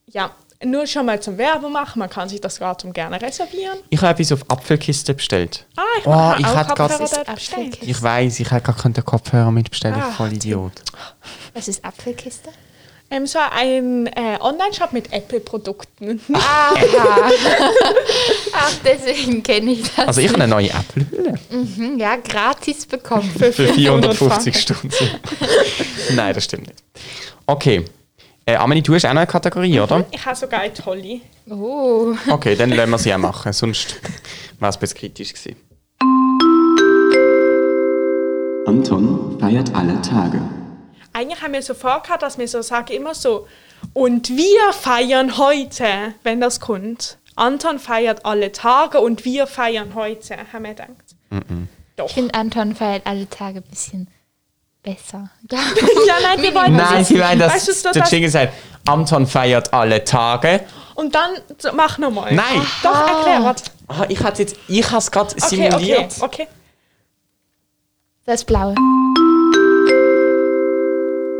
ja, 0.06 0.32
nur 0.64 0.86
schon 0.86 1.06
mal 1.06 1.20
zum 1.20 1.38
Werbung 1.38 1.72
machen. 1.72 1.98
Man 1.98 2.10
kann 2.10 2.28
sich 2.28 2.40
das 2.40 2.58
Datum 2.58 2.92
gerne 2.92 3.20
reservieren. 3.20 3.78
Ich 3.90 4.00
habe 4.00 4.10
etwas 4.10 4.32
auf 4.32 4.50
Apfelkiste 4.50 5.14
bestellt. 5.14 5.66
Ah, 5.76 5.82
ich 5.98 6.06
Oh, 6.06 6.32
ich 6.38 6.46
bestellt. 6.98 7.28
Apfelkiste. 7.28 7.84
Ich 7.86 8.02
weiß, 8.02 8.40
ich 8.40 8.50
hätte 8.50 8.72
gar 8.72 8.90
den 8.90 9.04
Kopfhörer 9.04 9.50
mitbestellen. 9.50 9.96
Ah, 10.00 10.10
voll 10.12 10.32
Idiot. 10.32 10.82
Was 11.54 11.68
ist 11.68 11.84
Apfelkiste? 11.84 12.50
Ähm, 13.12 13.26
so 13.26 13.38
ein 13.38 14.06
äh, 14.06 14.38
Online-Shop 14.40 14.94
mit 14.94 15.12
Apple-Produkten. 15.12 16.18
Aha. 16.32 16.74
Ach, 18.54 18.72
deswegen 18.82 19.42
kenne 19.42 19.72
ich 19.72 19.82
das. 19.82 20.08
Also 20.08 20.22
ich 20.22 20.28
habe 20.28 20.36
eine 20.40 20.48
neue 20.48 20.74
Apfelhülle. 20.74 21.34
Mhm, 21.50 21.98
ja, 21.98 22.16
gratis 22.16 22.86
bekommen. 22.86 23.30
Für 23.30 23.52
400 23.52 24.16
450 24.16 24.56
Stunden. 24.56 24.90
Nein, 26.14 26.32
das 26.32 26.44
stimmt 26.44 26.68
nicht. 26.68 26.82
Okay. 27.44 27.84
Äh, 28.46 28.56
Amelie, 28.56 28.82
du 28.82 28.94
hast 28.94 29.04
auch 29.04 29.10
noch 29.10 29.20
eine 29.20 29.26
Kategorie, 29.26 29.78
oder? 29.78 30.06
Ich 30.10 30.24
habe 30.24 30.34
sogar 30.34 30.60
eine 30.60 30.72
tolle. 30.72 31.20
Oh. 31.50 32.14
Okay, 32.30 32.56
dann 32.56 32.70
lassen 32.70 32.90
wir 32.92 32.98
sie 32.98 33.12
auch 33.12 33.18
machen. 33.18 33.52
Sonst 33.52 34.00
wäre 34.58 34.70
es 34.70 34.76
ein 34.76 34.80
bisschen 34.80 34.98
kritisch 34.98 35.34
gewesen. 35.34 35.56
Anton 38.66 39.36
feiert 39.38 39.74
alle 39.74 40.00
Tage. 40.00 40.40
Eigentlich 41.12 41.42
haben 41.42 41.52
wir 41.52 41.62
so 41.62 41.74
vorgehabt, 41.74 42.22
dass 42.22 42.38
wir 42.38 42.48
so 42.48 42.62
sagen 42.62 42.92
immer 42.92 43.14
so, 43.14 43.46
und 43.92 44.30
wir 44.30 44.72
feiern 44.72 45.36
heute, 45.38 45.86
wenn 46.22 46.40
das 46.40 46.60
kommt. 46.60 47.18
Anton 47.34 47.78
feiert 47.78 48.24
alle 48.24 48.52
Tage 48.52 49.00
und 49.00 49.24
wir 49.24 49.46
feiern 49.46 49.94
heute, 49.94 50.36
haben 50.52 50.62
wir 50.64 50.70
gedacht. 50.70 50.88
Doch. 51.96 52.06
Ich 52.06 52.12
finde, 52.12 52.34
Anton 52.34 52.74
feiert 52.74 53.06
alle 53.06 53.28
Tage 53.28 53.58
ein 53.58 53.64
bisschen 53.70 54.08
besser. 54.82 55.30
ja, 55.50 55.58
nein, 56.22 56.42
wir 56.42 56.54
wollen 56.54 56.76
Nein, 56.76 56.98
das 56.98 57.08
sie 57.08 57.16
meinen, 57.16 57.38
dass 57.40 57.54
weißt 57.54 57.68
du, 57.68 57.72
das 57.72 57.92
der 57.92 58.04
Jingle 58.06 58.30
sagt, 58.30 58.52
Anton 58.86 59.26
feiert 59.26 59.72
alle 59.72 60.04
Tage. 60.04 60.60
Und 60.94 61.14
dann 61.14 61.32
mach 61.74 61.98
nochmal. 61.98 62.34
Nein. 62.34 62.66
Doch, 62.82 63.08
erklär, 63.08 63.44
warte. 63.44 63.70
Ah, 63.88 64.04
ich 64.08 64.22
hatte 64.22 64.42
jetzt, 64.42 64.56
ich 64.68 64.86
habe 64.86 64.98
es 64.98 65.10
gerade 65.10 65.34
Okay, 65.34 65.46
simuliert. 65.48 66.14
okay, 66.20 66.42
okay. 66.44 66.48
Das 68.24 68.44
Blaue. 68.44 68.74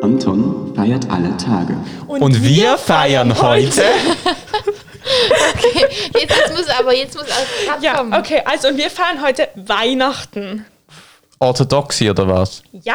Anton 0.03 0.73
feiert 0.75 1.09
alle 1.11 1.37
Tage. 1.37 1.77
Und 2.09 2.43
wir 2.43 2.77
feiern 2.79 3.41
heute. 3.41 3.83
Okay, 5.55 5.87
jetzt, 6.15 6.31
jetzt 6.31 6.57
muss 6.57 6.69
aber 6.69 6.95
jetzt 6.95 7.15
muss 7.17 7.25
auch 7.25 7.67
grad 7.67 7.83
Ja, 7.83 7.95
kommen. 7.97 8.15
okay, 8.15 8.41
also 8.45 8.69
und 8.69 8.77
wir 8.77 8.89
feiern 8.89 9.21
heute 9.21 9.49
Weihnachten. 9.57 10.65
Orthodoxie 11.41 12.09
oder 12.09 12.29
was? 12.29 12.63
Ja. 12.73 12.95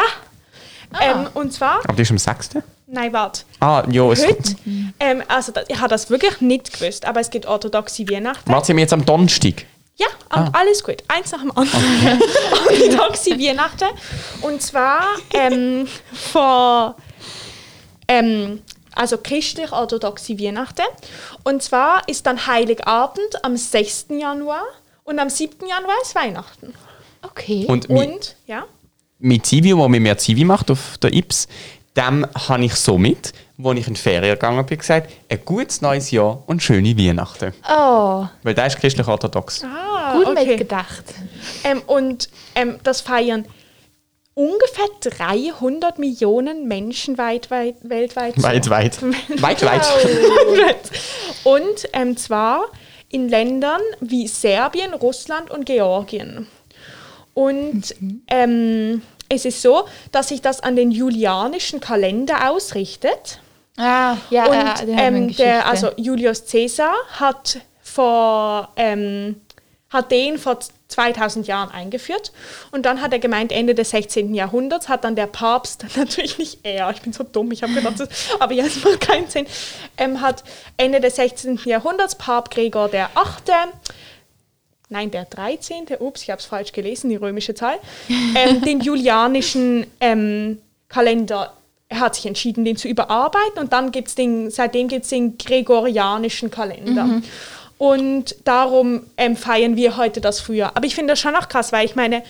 Ähm, 1.02 1.28
und 1.34 1.52
zwar, 1.52 1.80
Aber 1.84 1.94
die 1.94 2.04
ist 2.04 2.12
am 2.12 2.18
6. 2.18 2.50
nein, 2.88 3.12
warte. 3.12 3.42
Ah, 3.60 3.84
ja, 3.92 4.10
es 4.12 4.26
Heute, 4.26 4.56
ähm, 5.02 5.22
also 5.28 5.52
ich 5.68 5.78
habe 5.78 5.90
das 5.90 6.10
wirklich 6.10 6.40
nicht 6.40 6.80
gewusst, 6.80 7.06
aber 7.06 7.20
es 7.20 7.30
gibt 7.30 7.46
orthodoxe 7.46 8.10
Weihnachten. 8.10 8.50
Warte, 8.52 8.68
sind 8.68 8.78
wir 8.78 8.82
jetzt 8.84 8.94
am 8.94 9.06
Donnerstag? 9.06 9.66
Ja, 9.98 10.08
am- 10.30 10.50
alles 10.54 10.84
gut. 10.84 11.04
Eins 11.08 11.32
nach 11.32 11.42
dem 11.42 11.52
anderen. 11.58 12.22
orthodoxe 12.68 13.32
Weihnachten. 13.40 13.88
Und 14.42 14.62
zwar 14.62 15.02
ähm, 15.34 15.88
vor, 16.14 16.96
ähm, 18.08 18.62
also 18.94 19.18
christlich-orthodoxe 19.18 20.40
Weihnachten. 20.40 20.84
Und 21.44 21.64
zwar 21.64 22.08
ist 22.08 22.26
dann 22.26 22.46
Heiligabend 22.48 23.44
am 23.44 23.58
6. 23.58 24.08
Januar 24.10 24.64
und 25.04 25.20
am 25.20 25.30
7. 25.30 25.68
Januar 25.68 25.96
ist 26.04 26.14
Weihnachten. 26.16 26.74
Okay. 27.24 27.66
Und 27.68 27.90
mit, 27.90 27.98
Und, 28.08 28.36
ja, 28.46 28.66
mit 29.20 29.46
Zivi, 29.48 29.76
wo 29.76 29.88
mir 29.88 30.00
mehr 30.00 30.18
Zivi 30.18 30.46
macht 30.46 30.70
auf 30.70 30.98
der 31.00 31.12
Ips, 31.14 31.48
dem 31.98 32.26
habe 32.48 32.66
ich 32.66 32.76
somit, 32.76 33.34
wo 33.58 33.74
ich 33.74 33.88
in 33.88 33.96
die 33.96 34.00
Ferien 34.00 34.34
gegangen 34.34 34.66
bin, 34.66 34.78
gesagt, 34.78 35.12
ein 35.30 35.40
gutes 35.44 35.82
neues 35.82 36.12
Jahr 36.12 36.44
und 36.46 36.62
schöne 36.62 36.98
Weihnachten. 36.98 37.54
oh, 37.68 38.26
Weil 38.44 38.54
der 38.54 38.68
ist 38.68 38.78
christlich-orthodox. 38.78 39.64
ah, 39.64 40.14
gut 40.14 40.28
okay. 40.28 40.46
mitgedacht. 40.46 41.04
Ähm, 41.64 41.82
und 41.88 42.30
ähm, 42.56 42.78
das 42.84 43.02
feiern 43.02 43.46
ungefähr 44.38 44.86
300 45.02 45.98
Millionen 45.98 46.68
Menschen 46.68 47.18
weit, 47.18 47.50
weit, 47.50 47.78
weltweit. 47.82 48.36
so. 48.36 48.44
Weit, 48.44 48.70
weit. 48.70 49.02
weit, 49.42 49.62
weit. 49.64 50.92
Und 51.44 51.90
ähm, 51.94 52.16
zwar 52.18 52.66
in 53.10 53.30
Ländern 53.30 53.82
wie 54.00 54.28
Serbien, 54.28 54.94
Russland 54.94 55.50
und 55.50 55.66
Georgien. 55.66 56.46
Und 57.34 57.96
ähm, 58.28 59.02
es 59.30 59.46
ist 59.46 59.62
so, 59.62 59.88
dass 60.12 60.30
sich 60.30 60.42
das 60.42 60.62
an 60.62 60.76
den 60.76 60.92
julianischen 60.92 61.80
Kalender 61.80 62.50
ausrichtet. 62.50 63.40
Ah, 63.78 64.18
ja, 64.30 64.46
Und 64.46 64.56
ja, 64.56 64.74
eine 64.76 65.02
ähm, 65.02 65.36
der, 65.36 65.68
also 65.68 65.92
Julius 65.98 66.46
Caesar 66.46 66.94
hat 67.20 67.60
vor 67.82 68.70
ähm, 68.76 69.42
hat 69.90 70.12
den 70.12 70.38
vor 70.38 70.60
2000 70.90 71.48
Jahren 71.48 71.72
eingeführt 71.72 72.32
und 72.72 72.86
dann 72.86 73.02
hat 73.02 73.14
er 73.14 73.20
gemeint, 73.20 73.52
Ende 73.52 73.74
des 73.74 73.92
16. 73.92 74.34
Jahrhunderts 74.34 74.90
hat 74.90 75.04
dann 75.04 75.16
der 75.16 75.28
Papst, 75.28 75.86
natürlich 75.96 76.38
nicht 76.38 76.60
er, 76.64 76.90
ich 76.92 77.02
bin 77.02 77.14
so 77.14 77.24
dumm, 77.24 77.52
ich 77.52 77.64
habe 77.64 77.74
gedacht, 77.74 78.00
das, 78.00 78.10
aber 78.40 78.54
es 78.54 78.84
macht 78.84 79.02
keinen 79.02 79.30
Sinn, 79.30 79.48
ähm, 79.98 80.22
hat 80.22 80.44
Ende 80.76 81.00
des 81.00 81.16
16. 81.16 81.62
Jahrhunderts 81.66 82.16
Papst 82.16 82.54
Gregor 82.54 82.90
der 82.90 83.10
Achte 83.16 83.54
nein, 84.90 85.12
der 85.12 85.26
13., 85.26 85.86
ups, 86.00 86.24
ich 86.24 86.30
habe 86.30 86.40
es 86.40 86.46
falsch 86.46 86.72
gelesen, 86.72 87.10
die 87.10 87.16
römische 87.16 87.56
Zahl, 87.56 87.78
ähm, 88.10 88.62
den 88.62 88.80
julianischen 88.82 89.88
ähm, 90.00 90.60
Kalender, 90.90 91.54
er 91.90 92.00
hat 92.00 92.16
sich 92.16 92.26
entschieden, 92.26 92.66
den 92.66 92.78
zu 92.78 92.88
überarbeiten 92.88 93.60
und 93.60 93.74
dann 93.74 93.92
gibt's 93.92 94.16
den, 94.16 94.52
seitdem 94.52 94.88
gibt 94.88 95.04
es 95.04 95.10
den 95.10 95.38
gregorianischen 95.38 96.52
Kalender. 96.52 97.22
Und 97.78 98.36
darum 98.44 99.04
ähm, 99.18 99.36
feiern 99.36 99.76
wir 99.76 99.98
heute 99.98 100.20
das 100.20 100.40
Frühjahr. 100.40 100.72
Aber 100.76 100.86
ich 100.86 100.96
finde 100.96 101.14
das 101.14 101.20
schon 101.20 101.36
auch 101.36 101.48
krass, 101.48 101.72
weil 101.72 101.86
ich 101.86 101.96
meine, 101.96 102.24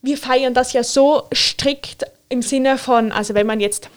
wir 0.00 0.16
feiern 0.16 0.54
das 0.54 0.72
ja 0.72 0.84
so 0.84 1.24
strikt 1.32 2.04
im 2.28 2.42
Sinne 2.42 2.78
von, 2.78 3.10
also 3.10 3.34
wenn 3.34 3.46
man 3.46 3.60
jetzt 3.60 3.90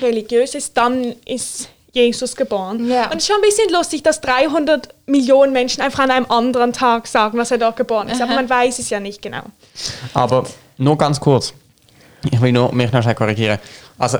religiös 0.00 0.54
ist, 0.54 0.76
dann 0.76 1.14
ist 1.26 1.68
Jesus 1.92 2.34
geboren. 2.36 2.88
Ja. 2.88 3.04
Und 3.10 3.18
es 3.18 3.24
ist 3.24 3.26
schon 3.28 3.36
ein 3.36 3.42
bisschen 3.42 3.70
lustig, 3.72 4.02
dass 4.02 4.20
300 4.22 4.88
Millionen 5.06 5.52
Menschen 5.52 5.82
einfach 5.82 6.00
an 6.04 6.10
einem 6.10 6.26
anderen 6.30 6.72
Tag 6.72 7.06
sagen, 7.06 7.36
dass 7.38 7.50
er 7.50 7.58
dort 7.58 7.76
geboren 7.76 8.08
ist. 8.08 8.20
Aber 8.22 8.34
man 8.34 8.48
weiß 8.48 8.78
es 8.78 8.88
ja 8.90 8.98
nicht 8.98 9.20
genau. 9.20 9.42
Aber 10.14 10.44
nur 10.78 10.96
ganz 10.96 11.20
kurz. 11.20 11.52
Ich 12.30 12.40
will 12.40 12.52
nur 12.52 12.72
mich 12.72 12.90
noch 12.92 13.02
schnell 13.02 13.14
korrigieren. 13.14 13.58
Also, 13.98 14.18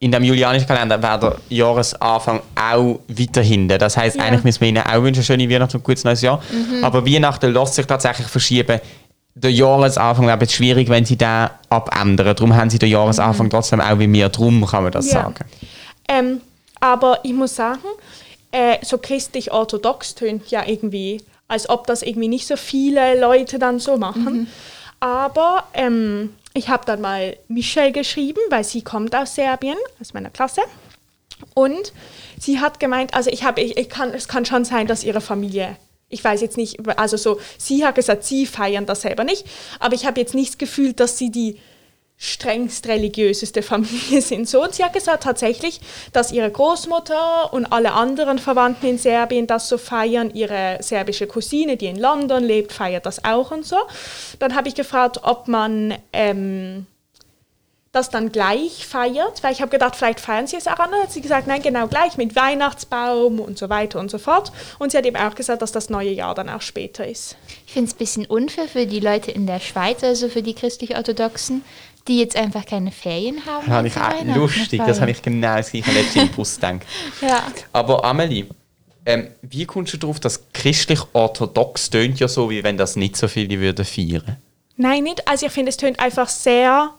in 0.00 0.12
dem 0.12 0.22
julianischen 0.24 0.66
Kalender 0.66 1.00
wäre 1.02 1.18
der 1.18 1.36
Jahresanfang 1.48 2.40
auch 2.56 3.00
weiter 3.08 3.42
hinten. 3.42 3.78
Das 3.78 3.96
heisst, 3.96 4.16
Ja. 4.16 4.24
eigentlich 4.24 4.44
müssen 4.44 4.60
wir 4.60 4.68
Ihnen 4.68 4.82
auch 4.84 5.02
wünschen, 5.02 5.22
schöne 5.22 5.48
Weihnachten 5.50 5.76
und 5.76 5.82
gutes 5.84 6.04
neues 6.04 6.22
Jahr. 6.22 6.42
Aber 6.82 7.04
Weihnachten 7.06 7.52
lässt 7.52 7.74
sich 7.74 7.86
tatsächlich 7.86 8.26
verschieben. 8.28 8.80
Der 9.34 9.52
Jahresanfang 9.52 10.26
wäre 10.26 10.38
jetzt 10.40 10.52
schwierig, 10.54 10.88
wenn 10.88 11.04
Sie 11.04 11.16
den 11.16 11.48
abändern. 11.68 12.34
Darum 12.34 12.56
haben 12.56 12.70
Sie 12.70 12.78
den 12.78 12.88
Jahresanfang 12.90 13.50
trotzdem 13.50 13.80
auch 13.80 13.98
wie 13.98 14.12
wir. 14.12 14.28
Darum 14.28 14.66
kann 14.66 14.82
man 14.84 14.92
das 14.92 15.06
Ja. 15.06 15.22
sagen. 15.22 15.44
Ähm, 16.08 16.40
aber 16.80 17.20
ich 17.22 17.32
muss 17.32 17.54
sagen, 17.54 17.88
äh, 18.52 18.78
so 18.84 18.98
christlich-orthodox 18.98 20.14
tönt 20.14 20.50
ja 20.50 20.66
irgendwie, 20.66 21.22
als 21.48 21.68
ob 21.68 21.86
das 21.86 22.02
irgendwie 22.02 22.28
nicht 22.28 22.46
so 22.46 22.56
viele 22.56 23.18
Leute 23.20 23.58
dann 23.58 23.78
so 23.78 23.96
machen. 23.96 24.48
Aber 25.00 25.64
ähm, 25.74 26.34
ich 26.54 26.68
habe 26.68 26.84
dann 26.86 27.00
mal 27.00 27.36
Michelle 27.48 27.92
geschrieben, 27.92 28.40
weil 28.50 28.64
sie 28.64 28.82
kommt 28.82 29.14
aus 29.14 29.34
Serbien, 29.34 29.76
aus 30.00 30.12
meiner 30.12 30.30
Klasse. 30.30 30.62
Und 31.54 31.92
sie 32.38 32.58
hat 32.58 32.80
gemeint, 32.80 33.14
also 33.14 33.30
ich 33.30 33.44
habe, 33.44 33.60
ich, 33.60 33.76
ich 33.76 33.88
kann, 33.88 34.12
es 34.12 34.28
kann 34.28 34.44
schon 34.44 34.64
sein, 34.64 34.86
dass 34.86 35.04
ihre 35.04 35.20
Familie, 35.20 35.76
ich 36.08 36.24
weiß 36.24 36.40
jetzt 36.40 36.56
nicht, 36.56 36.78
also 36.98 37.16
so, 37.16 37.38
sie 37.58 37.84
hat 37.84 37.94
gesagt, 37.94 38.24
sie 38.24 38.46
feiern 38.46 38.86
das 38.86 39.02
selber 39.02 39.24
nicht, 39.24 39.46
aber 39.78 39.94
ich 39.94 40.04
habe 40.06 40.18
jetzt 40.18 40.34
nicht 40.34 40.50
das 40.50 40.58
Gefühl, 40.58 40.94
dass 40.94 41.16
sie 41.16 41.30
die 41.30 41.58
strengst 42.18 42.88
religiöseste 42.88 43.62
Familie 43.62 44.20
sind. 44.20 44.48
So, 44.48 44.62
und 44.62 44.74
sie 44.74 44.84
hat 44.84 44.92
gesagt 44.92 45.22
tatsächlich, 45.22 45.80
dass 46.12 46.32
ihre 46.32 46.50
Großmutter 46.50 47.52
und 47.52 47.66
alle 47.66 47.92
anderen 47.92 48.38
Verwandten 48.38 48.86
in 48.86 48.98
Serbien 48.98 49.46
das 49.46 49.68
so 49.68 49.78
feiern. 49.78 50.30
Ihre 50.34 50.78
serbische 50.80 51.28
Cousine, 51.28 51.76
die 51.76 51.86
in 51.86 51.98
London 51.98 52.42
lebt, 52.42 52.72
feiert 52.72 53.06
das 53.06 53.24
auch 53.24 53.52
und 53.52 53.64
so. 53.64 53.76
Dann 54.40 54.56
habe 54.56 54.68
ich 54.68 54.74
gefragt, 54.74 55.20
ob 55.22 55.46
man 55.46 55.94
ähm, 56.12 56.86
das 57.92 58.10
dann 58.10 58.30
gleich 58.30 58.86
feiert, 58.86 59.42
weil 59.42 59.52
ich 59.52 59.60
habe 59.60 59.70
gedacht, 59.70 59.96
vielleicht 59.96 60.20
feiern 60.20 60.46
sie 60.46 60.56
es 60.56 60.66
auch 60.66 60.78
anders. 60.78 61.04
Hat 61.04 61.12
sie 61.12 61.22
gesagt, 61.22 61.46
nein, 61.46 61.62
genau 61.62 61.88
gleich 61.88 62.16
mit 62.16 62.36
Weihnachtsbaum 62.36 63.40
und 63.40 63.58
so 63.58 63.70
weiter 63.70 63.98
und 63.98 64.10
so 64.10 64.18
fort. 64.18 64.52
Und 64.78 64.92
sie 64.92 64.98
hat 64.98 65.06
eben 65.06 65.16
auch 65.16 65.34
gesagt, 65.34 65.62
dass 65.62 65.72
das 65.72 65.88
neue 65.88 66.10
Jahr 66.10 66.34
dann 66.34 66.48
auch 66.50 66.60
später 66.60 67.06
ist. 67.06 67.36
Ich 67.66 67.72
finde 67.72 67.88
es 67.88 67.94
ein 67.94 67.98
bisschen 67.98 68.26
unfair 68.26 68.68
für 68.68 68.86
die 68.86 69.00
Leute 69.00 69.30
in 69.30 69.46
der 69.46 69.60
Schweiz, 69.60 70.04
also 70.04 70.28
für 70.28 70.42
die 70.42 70.54
christlich-orthodoxen, 70.54 71.64
die 72.08 72.18
jetzt 72.18 72.36
einfach 72.36 72.64
keine 72.66 72.90
Ferien 72.90 73.44
haben. 73.46 73.64
Das 73.66 73.74
habe 73.74 73.88
ich 73.88 73.96
auch 73.96 74.36
lustig. 74.36 74.82
Das 74.86 75.00
habe 75.00 75.10
ich 75.10 75.22
genau 75.22 75.56
das 75.56 75.70
gleiche 75.70 75.92
letzte 75.92 76.20
im 76.20 76.28
Bus 76.30 76.54
gedacht. 76.56 76.80
Ja. 77.20 77.42
Aber 77.72 78.04
Amelie, 78.04 78.46
ähm, 79.06 79.28
wie 79.42 79.64
kommst 79.66 79.92
du 79.92 79.96
darauf, 79.98 80.18
dass 80.20 80.42
christlich-orthodox 80.52 81.90
tönt 81.90 82.18
ja 82.20 82.28
so, 82.28 82.50
wie 82.50 82.62
wenn 82.64 82.76
das 82.76 82.96
nicht 82.96 83.16
so 83.16 83.28
viele 83.28 83.58
würden 83.60 83.84
feiern? 83.84 84.36
Nein, 84.76 85.04
nicht. 85.04 85.26
Also 85.28 85.46
ich 85.46 85.52
finde, 85.52 85.70
es 85.70 85.76
tönt 85.76 85.98
einfach 85.98 86.28
sehr, 86.28 86.90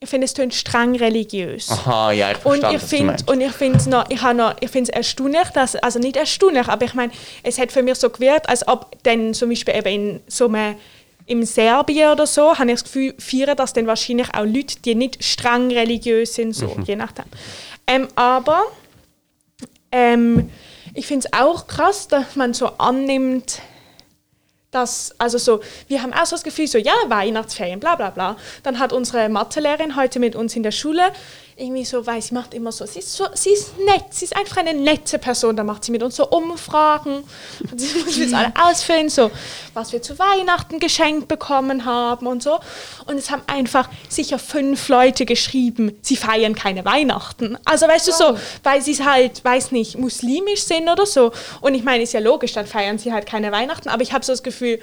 ich 0.00 0.08
finde, 0.08 0.24
es 0.26 0.34
tönt 0.34 0.52
streng 0.54 0.96
religiös. 0.96 1.70
Aha, 1.70 2.12
ja, 2.12 2.32
ich 2.32 2.44
Und 2.44 2.60
verstehe, 2.60 2.76
ich 2.76 2.82
du 2.82 2.86
finde 2.88 3.06
meinst. 3.06 3.30
und 3.30 3.40
ich 3.40 3.52
finde 3.52 3.90
noch, 3.90 4.10
ich 4.10 4.20
habe 4.20 4.34
noch, 4.36 4.54
ich 4.60 4.70
finde 4.70 4.90
es 4.90 4.96
erstaunlich, 4.96 5.48
dass, 5.54 5.76
also 5.76 5.98
nicht 5.98 6.16
erstaunlich, 6.16 6.68
aber 6.68 6.84
ich 6.84 6.94
meine, 6.94 7.12
es 7.42 7.58
hat 7.58 7.72
für 7.72 7.82
mich 7.82 7.94
so 7.96 8.10
gewirkt, 8.10 8.48
als 8.48 8.66
ob 8.68 8.96
dann 9.04 9.32
zum 9.32 9.48
Beispiel 9.48 9.74
eben 9.74 9.88
in 9.88 10.20
so 10.26 10.48
einem 10.48 10.74
im 11.26 11.44
Serbien 11.44 12.10
oder 12.10 12.26
so, 12.26 12.58
habe 12.58 12.70
ich 12.70 12.74
das 12.74 12.84
Gefühl, 12.84 13.14
feiern 13.18 13.56
das 13.56 13.72
dann 13.72 13.86
wahrscheinlich 13.86 14.28
auch 14.34 14.44
Leute, 14.44 14.80
die 14.84 14.94
nicht 14.94 15.22
streng 15.24 15.70
religiös 15.70 16.34
sind, 16.34 16.52
so, 16.54 16.66
Mhm. 16.66 16.84
je 16.84 16.96
nachdem. 16.96 17.24
Ähm, 17.86 18.08
aber 18.14 18.62
ähm, 19.90 20.50
ich 20.94 21.06
finde 21.06 21.26
es 21.26 21.38
auch 21.38 21.66
krass, 21.66 22.08
dass 22.08 22.36
man 22.36 22.54
so 22.54 22.66
annimmt, 22.78 23.60
dass, 24.70 25.14
also 25.18 25.36
so, 25.36 25.60
wir 25.88 26.02
haben 26.02 26.14
auch 26.14 26.24
so 26.24 26.34
das 26.34 26.42
Gefühl, 26.44 26.66
so, 26.66 26.78
ja, 26.78 26.94
Weihnachtsferien, 27.08 27.78
bla 27.78 27.94
bla 27.94 28.08
bla. 28.10 28.36
Dann 28.62 28.78
hat 28.78 28.92
unsere 28.92 29.28
Mathelehrerin 29.28 29.96
heute 29.96 30.18
mit 30.18 30.34
uns 30.34 30.56
in 30.56 30.62
der 30.62 30.70
Schule 30.70 31.02
irgendwie 31.62 31.84
so, 31.84 32.04
weil 32.06 32.20
sie 32.20 32.34
macht 32.34 32.54
immer 32.54 32.72
so, 32.72 32.84
sie 32.84 32.98
ist 32.98 33.12
so, 33.12 33.26
sie 33.34 33.50
ist 33.50 33.78
nett, 33.78 34.04
sie 34.10 34.24
ist 34.24 34.36
einfach 34.36 34.58
eine 34.58 34.74
nette 34.74 35.18
Person, 35.18 35.56
da 35.56 35.64
macht 35.64 35.84
sie 35.84 35.92
mit 35.92 36.02
uns 36.02 36.16
so 36.16 36.28
Umfragen 36.28 37.24
und 37.70 37.80
sie 37.80 37.98
muss 38.00 38.16
jetzt 38.16 38.34
alle 38.34 38.52
ausfüllen, 38.60 39.08
so, 39.08 39.30
was 39.72 39.92
wir 39.92 40.02
zu 40.02 40.18
Weihnachten 40.18 40.80
geschenkt 40.80 41.28
bekommen 41.28 41.84
haben 41.84 42.26
und 42.26 42.42
so. 42.42 42.58
Und 43.06 43.16
es 43.16 43.30
haben 43.30 43.42
einfach 43.46 43.88
sicher 44.08 44.38
fünf 44.38 44.88
Leute 44.88 45.24
geschrieben, 45.24 45.96
sie 46.02 46.16
feiern 46.16 46.54
keine 46.54 46.84
Weihnachten. 46.84 47.56
Also 47.64 47.86
weißt 47.86 48.08
du 48.08 48.12
so, 48.12 48.38
weil 48.62 48.82
sie 48.82 49.04
halt, 49.04 49.44
weiß 49.44 49.72
nicht, 49.72 49.96
muslimisch 49.98 50.64
sind 50.64 50.88
oder 50.88 51.06
so. 51.06 51.32
Und 51.60 51.74
ich 51.74 51.84
meine, 51.84 52.02
ist 52.02 52.12
ja 52.12 52.20
logisch, 52.20 52.52
dann 52.52 52.66
feiern 52.66 52.98
sie 52.98 53.12
halt 53.12 53.26
keine 53.26 53.52
Weihnachten, 53.52 53.88
aber 53.88 54.02
ich 54.02 54.12
habe 54.12 54.24
so 54.24 54.32
das 54.32 54.42
Gefühl, 54.42 54.80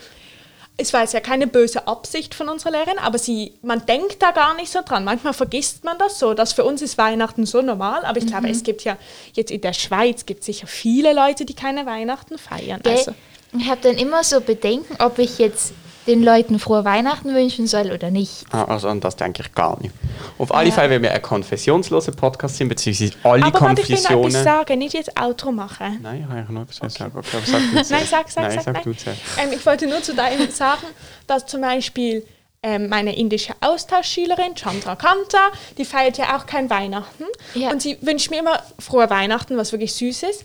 es 0.80 0.94
war 0.94 1.02
jetzt 1.02 1.14
ja 1.14 1.20
keine 1.20 1.46
böse 1.46 1.88
Absicht 1.88 2.34
von 2.34 2.48
unserer 2.48 2.72
Lehrerin, 2.72 2.98
aber 3.00 3.18
sie, 3.20 3.54
man 3.62 3.86
denkt 3.86 4.22
da 4.22 4.32
gar 4.32 4.56
nicht 4.56 4.72
so 4.72 4.80
dran. 4.84 5.04
Manchmal 5.04 5.34
vergisst 5.34 5.84
man 5.84 5.98
das 5.98 6.18
so, 6.20 6.34
dass 6.34 6.54
für 6.54 6.64
uns 6.64 6.82
ist 6.82 6.98
Weihnachten 6.98 7.46
so 7.46 7.62
normal, 7.62 8.06
aber 8.06 8.18
ich 8.18 8.28
glaube, 8.28 8.50
es 8.50 8.64
gibt 8.64 8.84
ja 8.84 8.98
jetzt 9.34 9.52
in 9.52 9.62
der 9.62 9.74
Schweiz 9.74 10.26
gibt 10.26 10.44
sicher 10.44 10.68
viele 10.68 11.14
Leute, 11.14 11.46
die 11.46 11.54
keine 11.54 11.86
Weihnachten 11.86 12.38
feiern. 12.38 12.80
Gell? 12.82 12.94
Also, 12.98 13.12
Ich 13.58 13.68
habe 13.70 13.82
dann 13.82 13.98
immer 13.98 14.24
so 14.24 14.40
Bedenken, 14.40 14.96
ob 15.04 15.20
ich 15.20 15.38
jetzt 15.38 15.74
den 16.10 16.24
Leuten 16.24 16.60
frohe 16.60 16.84
Weihnachten 16.84 17.34
wünschen 17.34 17.68
soll 17.68 17.92
oder 17.92 18.10
nicht. 18.12 18.46
Ah, 18.52 18.66
also 18.66 18.90
an 18.90 19.00
das 19.00 19.16
denke 19.16 19.44
ich 19.44 19.54
gar 19.54 19.80
nicht. 19.80 19.94
Auf 20.38 20.54
alle 20.54 20.72
Fälle, 20.72 20.90
weil 20.90 21.02
wir 21.02 21.12
ein 21.12 21.22
konfessionsloser 21.22 22.12
Podcast 22.12 22.58
sind, 22.58 22.70
beziehungsweise 22.70 23.14
alle 23.24 23.46
aber 23.46 23.62
warte, 23.62 23.82
ich 23.82 23.90
will 23.90 23.96
Konfessionen... 23.96 24.44
sagen, 24.44 24.80
nicht 24.80 24.94
jetzt 24.94 25.20
Outro 25.20 25.52
machen. 25.52 26.00
Nein, 26.02 26.26
ich 26.28 26.44
habe 26.44 26.54
noch 26.54 26.64
etwas 26.64 26.94
sagen. 26.94 27.12
Okay, 27.16 27.28
aber 27.38 27.46
sag 27.46 27.60
du 27.60 27.76
Nein, 27.76 27.86
sag, 27.86 28.30
sag, 28.30 28.44
Nein, 28.44 28.52
sag. 28.52 28.64
sag 28.64 28.74
nein. 28.74 28.84
du 28.84 28.94
zuerst. 28.94 29.22
Ähm, 29.38 29.50
ich 29.54 29.66
wollte 29.66 29.88
nur 29.88 30.02
zu 30.02 30.16
deinem 30.16 30.50
sagen, 30.52 30.88
dass 31.28 31.46
zum 31.46 31.62
Beispiel 31.62 32.26
ähm, 32.62 32.90
meine 32.90 33.16
indische 33.16 33.54
Austauschschülerin 33.62 34.56
Chandra 34.56 34.96
Kanta, 34.96 35.52
die 35.78 35.86
feiert 35.86 36.18
ja 36.18 36.38
auch 36.38 36.46
kein 36.46 36.70
Weihnachten. 36.70 37.24
Ja. 37.54 37.72
Und 37.72 37.82
sie 37.82 37.98
wünscht 38.02 38.32
mir 38.32 38.40
immer 38.40 38.62
frohe 38.80 39.10
Weihnachten, 39.10 39.56
was 39.58 39.72
wirklich 39.72 39.94
süß 39.94 40.24
ist. 40.24 40.44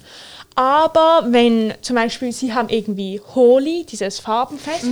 Aber 0.56 1.24
wenn 1.30 1.74
zum 1.80 1.96
Beispiel 1.96 2.30
sie 2.32 2.54
haben 2.54 2.68
irgendwie 2.68 3.20
Holi, 3.34 3.84
dieses 3.90 4.20
Farbenfest, 4.20 4.86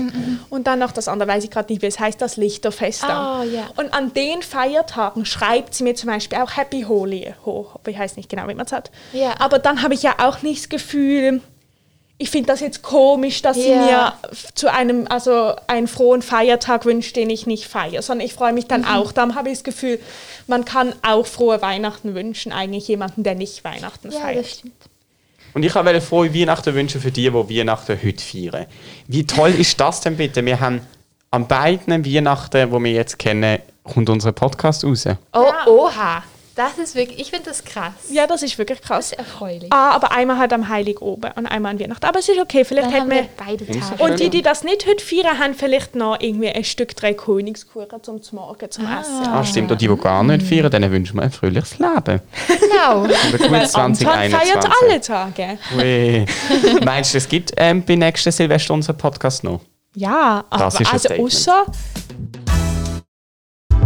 und 0.50 0.66
dann 0.66 0.80
noch 0.80 0.90
das 0.90 1.06
andere, 1.06 1.28
weiß 1.28 1.44
ich 1.44 1.50
gerade 1.50 1.72
nicht, 1.72 1.82
wie 1.82 1.86
es 1.86 2.00
heißt, 2.00 2.20
das 2.20 2.36
Lichterfest. 2.36 3.04
dann. 3.04 3.10
Ah, 3.10 3.44
ja. 3.44 3.68
Und 3.76 3.94
an 3.94 4.12
den 4.12 4.42
Feiertagen 4.42 5.24
schreibt 5.24 5.74
sie 5.74 5.84
mir 5.84 5.94
zum 5.94 6.08
Beispiel 6.08 6.38
auch 6.38 6.56
Happy 6.56 6.82
Holi 6.82 7.32
hoch. 7.44 7.76
Ich 7.86 7.96
weiß 7.98 8.16
nicht 8.16 8.28
genau, 8.28 8.48
wie 8.48 8.54
man 8.54 8.66
es 8.66 8.72
hat. 8.72 8.90
Ja. 9.12 9.34
Aber 9.38 9.60
dann 9.60 9.82
habe 9.82 9.94
ich 9.94 10.02
ja 10.02 10.14
auch 10.18 10.42
nicht 10.42 10.62
das 10.62 10.68
Gefühl, 10.68 11.40
ich 12.18 12.30
finde 12.30 12.48
das 12.48 12.60
jetzt 12.60 12.82
komisch, 12.82 13.42
dass 13.42 13.56
sie 13.56 13.70
Ja. 13.70 14.16
mir 14.22 14.30
zu 14.54 14.72
einem, 14.72 15.06
also 15.08 15.54
einen 15.68 15.86
frohen 15.88 16.22
Feiertag 16.22 16.84
wünscht, 16.84 17.14
den 17.16 17.30
ich 17.30 17.46
nicht 17.46 17.66
feiere, 17.66 18.02
sondern 18.02 18.26
ich 18.26 18.34
freue 18.34 18.52
mich 18.52 18.66
dann 18.66 18.84
auch. 18.84 19.12
Dann 19.12 19.34
habe 19.36 19.48
ich 19.48 19.58
das 19.58 19.64
Gefühl, 19.64 20.00
man 20.46 20.64
kann 20.64 20.92
auch 21.02 21.26
frohe 21.26 21.62
Weihnachten 21.62 22.14
wünschen, 22.14 22.52
eigentlich 22.52 22.86
jemanden, 22.88 23.22
der 23.22 23.34
nicht 23.36 23.62
Weihnachten 23.64 24.10
Ja, 24.10 24.20
feiert. 24.20 24.44
das 24.44 24.50
stimmt. 24.52 24.74
Und 25.54 25.64
ich 25.64 25.74
wollte 25.74 26.00
frohe 26.00 26.34
Weihnachten 26.34 26.74
wünschen 26.74 27.00
für 27.00 27.10
die, 27.10 27.30
die 27.30 27.32
Weihnachten 27.32 27.98
heute 28.02 28.22
feiern. 28.22 28.66
Wie 29.06 29.26
toll 29.26 29.50
ist 29.50 29.78
das 29.78 30.00
denn 30.00 30.16
bitte? 30.16 30.44
Wir 30.44 30.58
haben 30.58 30.80
an 31.30 31.46
beiden 31.46 32.04
Weihnachten, 32.04 32.70
die 32.70 32.84
wir 32.84 32.92
jetzt 32.92 33.18
kennen, 33.18 33.58
kommt 33.82 34.08
unser 34.08 34.32
Podcast 34.32 34.84
raus. 34.84 35.06
Oh, 35.32 35.52
oha. 35.66 36.22
Das 36.54 36.76
ist 36.76 36.94
wirklich, 36.94 37.18
ich 37.18 37.30
finde 37.30 37.46
das 37.48 37.64
krass. 37.64 37.92
Ja, 38.10 38.26
das 38.26 38.42
ist 38.42 38.58
wirklich 38.58 38.78
Das 38.80 38.86
krass. 38.88 39.12
ist 39.12 39.18
erfreulich. 39.18 39.72
Ah, 39.72 39.92
aber 39.92 40.12
einmal 40.12 40.38
halt 40.38 40.52
am 40.52 40.68
Heiligoben 40.68 41.30
und 41.32 41.46
einmal 41.46 41.72
an 41.72 41.80
Weihnachten. 41.80 42.04
Aber 42.04 42.18
es 42.18 42.28
ist 42.28 42.38
okay, 42.38 42.64
vielleicht 42.64 42.88
Dann 42.88 42.92
hätten 42.94 43.10
haben 43.10 43.16
wir 43.16 43.28
beide 43.36 43.66
Tage. 43.66 44.02
Und 44.02 44.20
die, 44.20 44.28
die 44.28 44.42
das 44.42 44.62
nicht 44.62 44.86
heute 44.86 45.02
feiern, 45.02 45.38
haben 45.38 45.54
vielleicht 45.54 45.94
noch 45.94 46.20
irgendwie 46.20 46.50
ein 46.50 46.64
Stück 46.64 46.94
drei 46.94 47.14
Königskuchen 47.14 48.02
zum 48.02 48.20
Morgen 48.32 48.70
zum 48.70 48.84
Essen. 48.84 49.26
Ah, 49.26 49.42
stimmt. 49.44 49.70
Und 49.70 49.80
die, 49.80 49.88
die 49.88 49.96
gar 49.96 50.22
nicht 50.22 50.46
feiern, 50.46 50.70
denen 50.70 50.90
wünschen 50.90 51.16
wir 51.16 51.22
ein 51.22 51.30
fröhliches 51.30 51.78
Leben. 51.78 52.20
Genau. 52.46 53.02
Ein 53.04 53.10
gutes 53.30 53.50
Weil 53.50 53.60
Anton 53.62 53.94
2021. 53.94 54.52
feiert 54.52 54.68
alle 54.82 55.00
Tage. 55.00 55.58
Ui. 55.76 56.26
Meinst 56.84 57.14
du, 57.14 57.18
es 57.18 57.28
gibt 57.28 57.52
ähm, 57.56 57.82
bei 57.84 57.94
nächsten 57.94 58.30
Silvester 58.30 58.74
unseren 58.74 58.98
Podcast 58.98 59.42
noch? 59.44 59.60
Ja, 59.94 60.44
aber 60.50 60.64
Das 60.64 60.80
ist 60.80 60.86
ein 60.86 60.92
also 60.92 61.14
außer... 61.14 61.66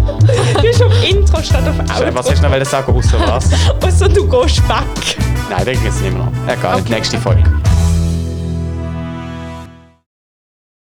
du 0.54 0.62
bist 0.62 0.82
auf 0.82 0.92
Intro 1.08 1.42
statt 1.42 1.62
auf 1.68 1.78
Was 1.78 2.00
Outro. 2.00 2.16
hast 2.16 2.42
du 2.42 2.48
noch 2.48 2.64
sagen, 2.64 2.92
außer 2.96 3.18
was? 3.26 3.50
Außer 3.84 4.08
du 4.08 4.26
gehst 4.28 4.68
weg. 4.68 5.16
Nein, 5.50 5.64
den 5.64 5.74
gibt 5.82 5.94
es 5.94 6.00
nicht 6.00 6.14
mehr. 6.14 6.28
Egal, 6.48 6.80
Okay, 6.80 6.94
nächste. 6.94 7.18
Folge. 7.18 7.42